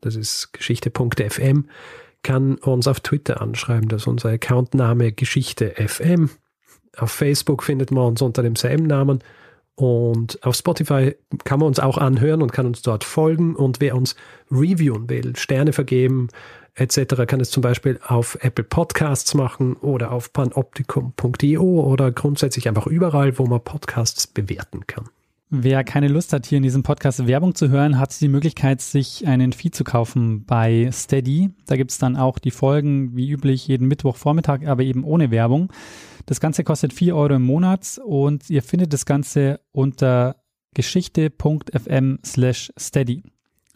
Das 0.00 0.16
ist 0.16 0.52
geschichte.fm, 0.52 1.68
kann 2.22 2.56
uns 2.56 2.88
auf 2.88 3.00
Twitter 3.00 3.40
anschreiben, 3.40 3.88
das 3.88 4.02
ist 4.02 4.08
unser 4.08 4.30
Accountname 4.30 5.12
Geschichte.fm. 5.12 6.30
Auf 6.96 7.10
Facebook 7.12 7.62
findet 7.62 7.90
man 7.90 8.06
uns 8.06 8.22
unter 8.22 8.42
demselben 8.42 8.86
Namen. 8.86 9.20
Und 9.74 10.44
auf 10.44 10.56
Spotify 10.56 11.16
kann 11.44 11.60
man 11.60 11.68
uns 11.68 11.80
auch 11.80 11.96
anhören 11.96 12.42
und 12.42 12.52
kann 12.52 12.66
uns 12.66 12.82
dort 12.82 13.04
folgen. 13.04 13.56
Und 13.56 13.80
wer 13.80 13.96
uns 13.96 14.14
reviewen 14.50 15.08
will, 15.08 15.36
Sterne 15.36 15.72
vergeben 15.72 16.28
etc., 16.74 17.26
kann 17.26 17.40
es 17.40 17.50
zum 17.50 17.62
Beispiel 17.62 17.98
auf 18.06 18.38
Apple 18.40 18.64
Podcasts 18.64 19.34
machen 19.34 19.74
oder 19.76 20.12
auf 20.12 20.32
panoptikum.io 20.32 21.62
oder 21.62 22.10
grundsätzlich 22.12 22.68
einfach 22.68 22.86
überall, 22.86 23.38
wo 23.38 23.46
man 23.46 23.62
Podcasts 23.62 24.26
bewerten 24.26 24.86
kann. 24.86 25.08
Wer 25.52 25.82
keine 25.82 26.06
Lust 26.06 26.32
hat, 26.32 26.46
hier 26.46 26.58
in 26.58 26.62
diesem 26.62 26.84
Podcast 26.84 27.26
Werbung 27.26 27.56
zu 27.56 27.70
hören, 27.70 27.98
hat 27.98 28.20
die 28.20 28.28
Möglichkeit, 28.28 28.80
sich 28.80 29.26
einen 29.26 29.52
Feed 29.52 29.74
zu 29.74 29.82
kaufen 29.82 30.44
bei 30.44 30.88
Steady. 30.92 31.50
Da 31.66 31.74
gibt 31.74 31.90
es 31.90 31.98
dann 31.98 32.16
auch 32.16 32.38
die 32.38 32.52
Folgen, 32.52 33.16
wie 33.16 33.28
üblich, 33.28 33.66
jeden 33.66 33.88
Mittwochvormittag, 33.88 34.64
aber 34.66 34.84
eben 34.84 35.02
ohne 35.02 35.32
Werbung. 35.32 35.72
Das 36.26 36.40
Ganze 36.40 36.64
kostet 36.64 36.92
4 36.92 37.16
Euro 37.16 37.34
im 37.34 37.42
Monat 37.42 38.00
und 38.04 38.48
ihr 38.50 38.62
findet 38.62 38.92
das 38.92 39.06
Ganze 39.06 39.60
unter 39.72 40.36
geschichte.fm 40.74 42.18
slash 42.24 42.72
steady. 42.78 43.22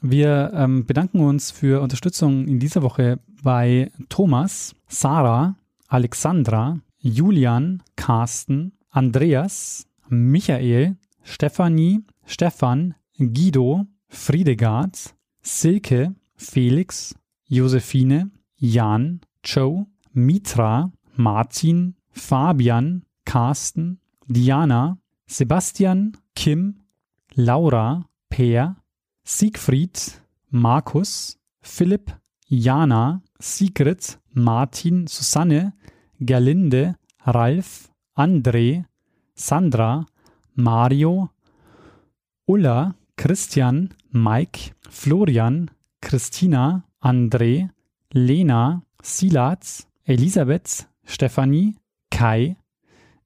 Wir 0.00 0.52
ähm, 0.54 0.84
bedanken 0.84 1.20
uns 1.20 1.50
für 1.50 1.80
Unterstützung 1.80 2.46
in 2.46 2.60
dieser 2.60 2.82
Woche 2.82 3.18
bei 3.42 3.90
Thomas, 4.08 4.74
Sarah, 4.86 5.56
Alexandra, 5.88 6.80
Julian, 6.98 7.82
Carsten, 7.96 8.72
Andreas, 8.90 9.86
Michael, 10.08 10.96
Stefanie, 11.22 12.02
Stefan, 12.26 12.94
Guido, 13.18 13.86
Friedegard, 14.08 15.14
Silke, 15.40 16.14
Felix, 16.36 17.14
Josephine, 17.46 18.30
Jan, 18.56 19.20
Joe, 19.42 19.86
Mitra, 20.12 20.92
Martin, 21.16 21.96
Fabian, 22.14 23.04
Carsten, 23.24 23.98
Diana, 24.28 24.98
Sebastian, 25.26 26.16
Kim, 26.34 26.82
Laura, 27.34 28.06
Per, 28.30 28.76
Siegfried, 29.24 29.98
Markus, 30.50 31.36
Philipp, 31.60 32.10
Jana, 32.48 33.22
Sigrid, 33.40 34.18
Martin, 34.32 35.06
Susanne, 35.06 35.72
Gerlinde, 36.20 36.96
Ralf, 37.26 37.90
André, 38.16 38.84
Sandra, 39.34 40.06
Mario, 40.54 41.30
Ulla, 42.46 42.94
Christian, 43.16 43.88
Mike, 44.10 44.74
Florian, 44.88 45.70
Christina, 46.00 46.84
André, 47.00 47.70
Lena, 48.12 48.82
Silas, 49.02 49.88
Elisabeth, 50.04 50.86
Stefanie, 51.04 51.74
Kai, 52.14 52.56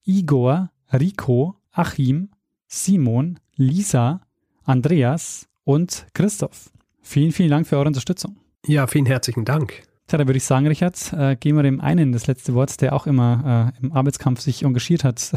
Igor, 0.07 0.71
Rico, 0.91 1.57
Achim, 1.73 2.31
Simon, 2.69 3.39
Lisa, 3.55 4.23
Andreas 4.65 5.47
und 5.65 6.07
Christoph. 6.15 6.71
Vielen, 7.03 7.33
vielen 7.33 7.51
Dank 7.51 7.67
für 7.67 7.77
eure 7.77 7.89
Unterstützung. 7.89 8.39
Ja, 8.65 8.87
vielen 8.87 9.05
herzlichen 9.05 9.45
Dank. 9.45 9.83
Tja, 10.07 10.17
da 10.17 10.27
würde 10.27 10.39
ich 10.39 10.45
sagen, 10.45 10.67
Richard, 10.67 11.13
äh, 11.13 11.37
geben 11.37 11.59
wir 11.59 11.65
dem 11.65 11.83
einen 11.83 12.13
das 12.13 12.29
letzte 12.29 12.55
Wort, 12.55 12.81
der 12.81 12.95
auch 12.95 13.07
immer 13.07 13.75
äh, 13.77 13.85
im 13.85 13.93
Arbeitskampf 13.93 14.41
sich 14.41 14.63
engagiert 14.63 15.05
hat. 15.05 15.33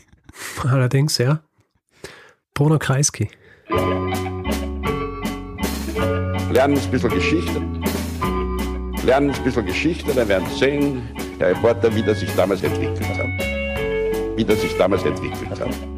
Allerdings, 0.64 1.18
ja. 1.18 1.40
Bruno 2.54 2.78
Kreisky. 2.78 3.28
Lernen 6.50 6.78
ein 6.78 6.90
bisschen 6.90 7.10
Geschichte. 7.10 7.60
Lernen 9.04 9.32
ein 9.32 9.44
bisschen 9.44 9.66
Geschichte, 9.66 10.14
dann 10.14 10.28
werden 10.28 10.48
Sie 10.48 10.58
sehen, 10.58 11.02
der 11.38 11.48
Reporter, 11.48 11.94
wie 11.94 12.02
das 12.02 12.20
sich 12.20 12.34
damals 12.34 12.62
entwickelt 12.62 13.08
hat. 13.08 14.36
Wie 14.36 14.44
das 14.44 14.60
sich 14.60 14.76
damals 14.76 15.04
entwickelt 15.04 15.60
hat. 15.60 15.95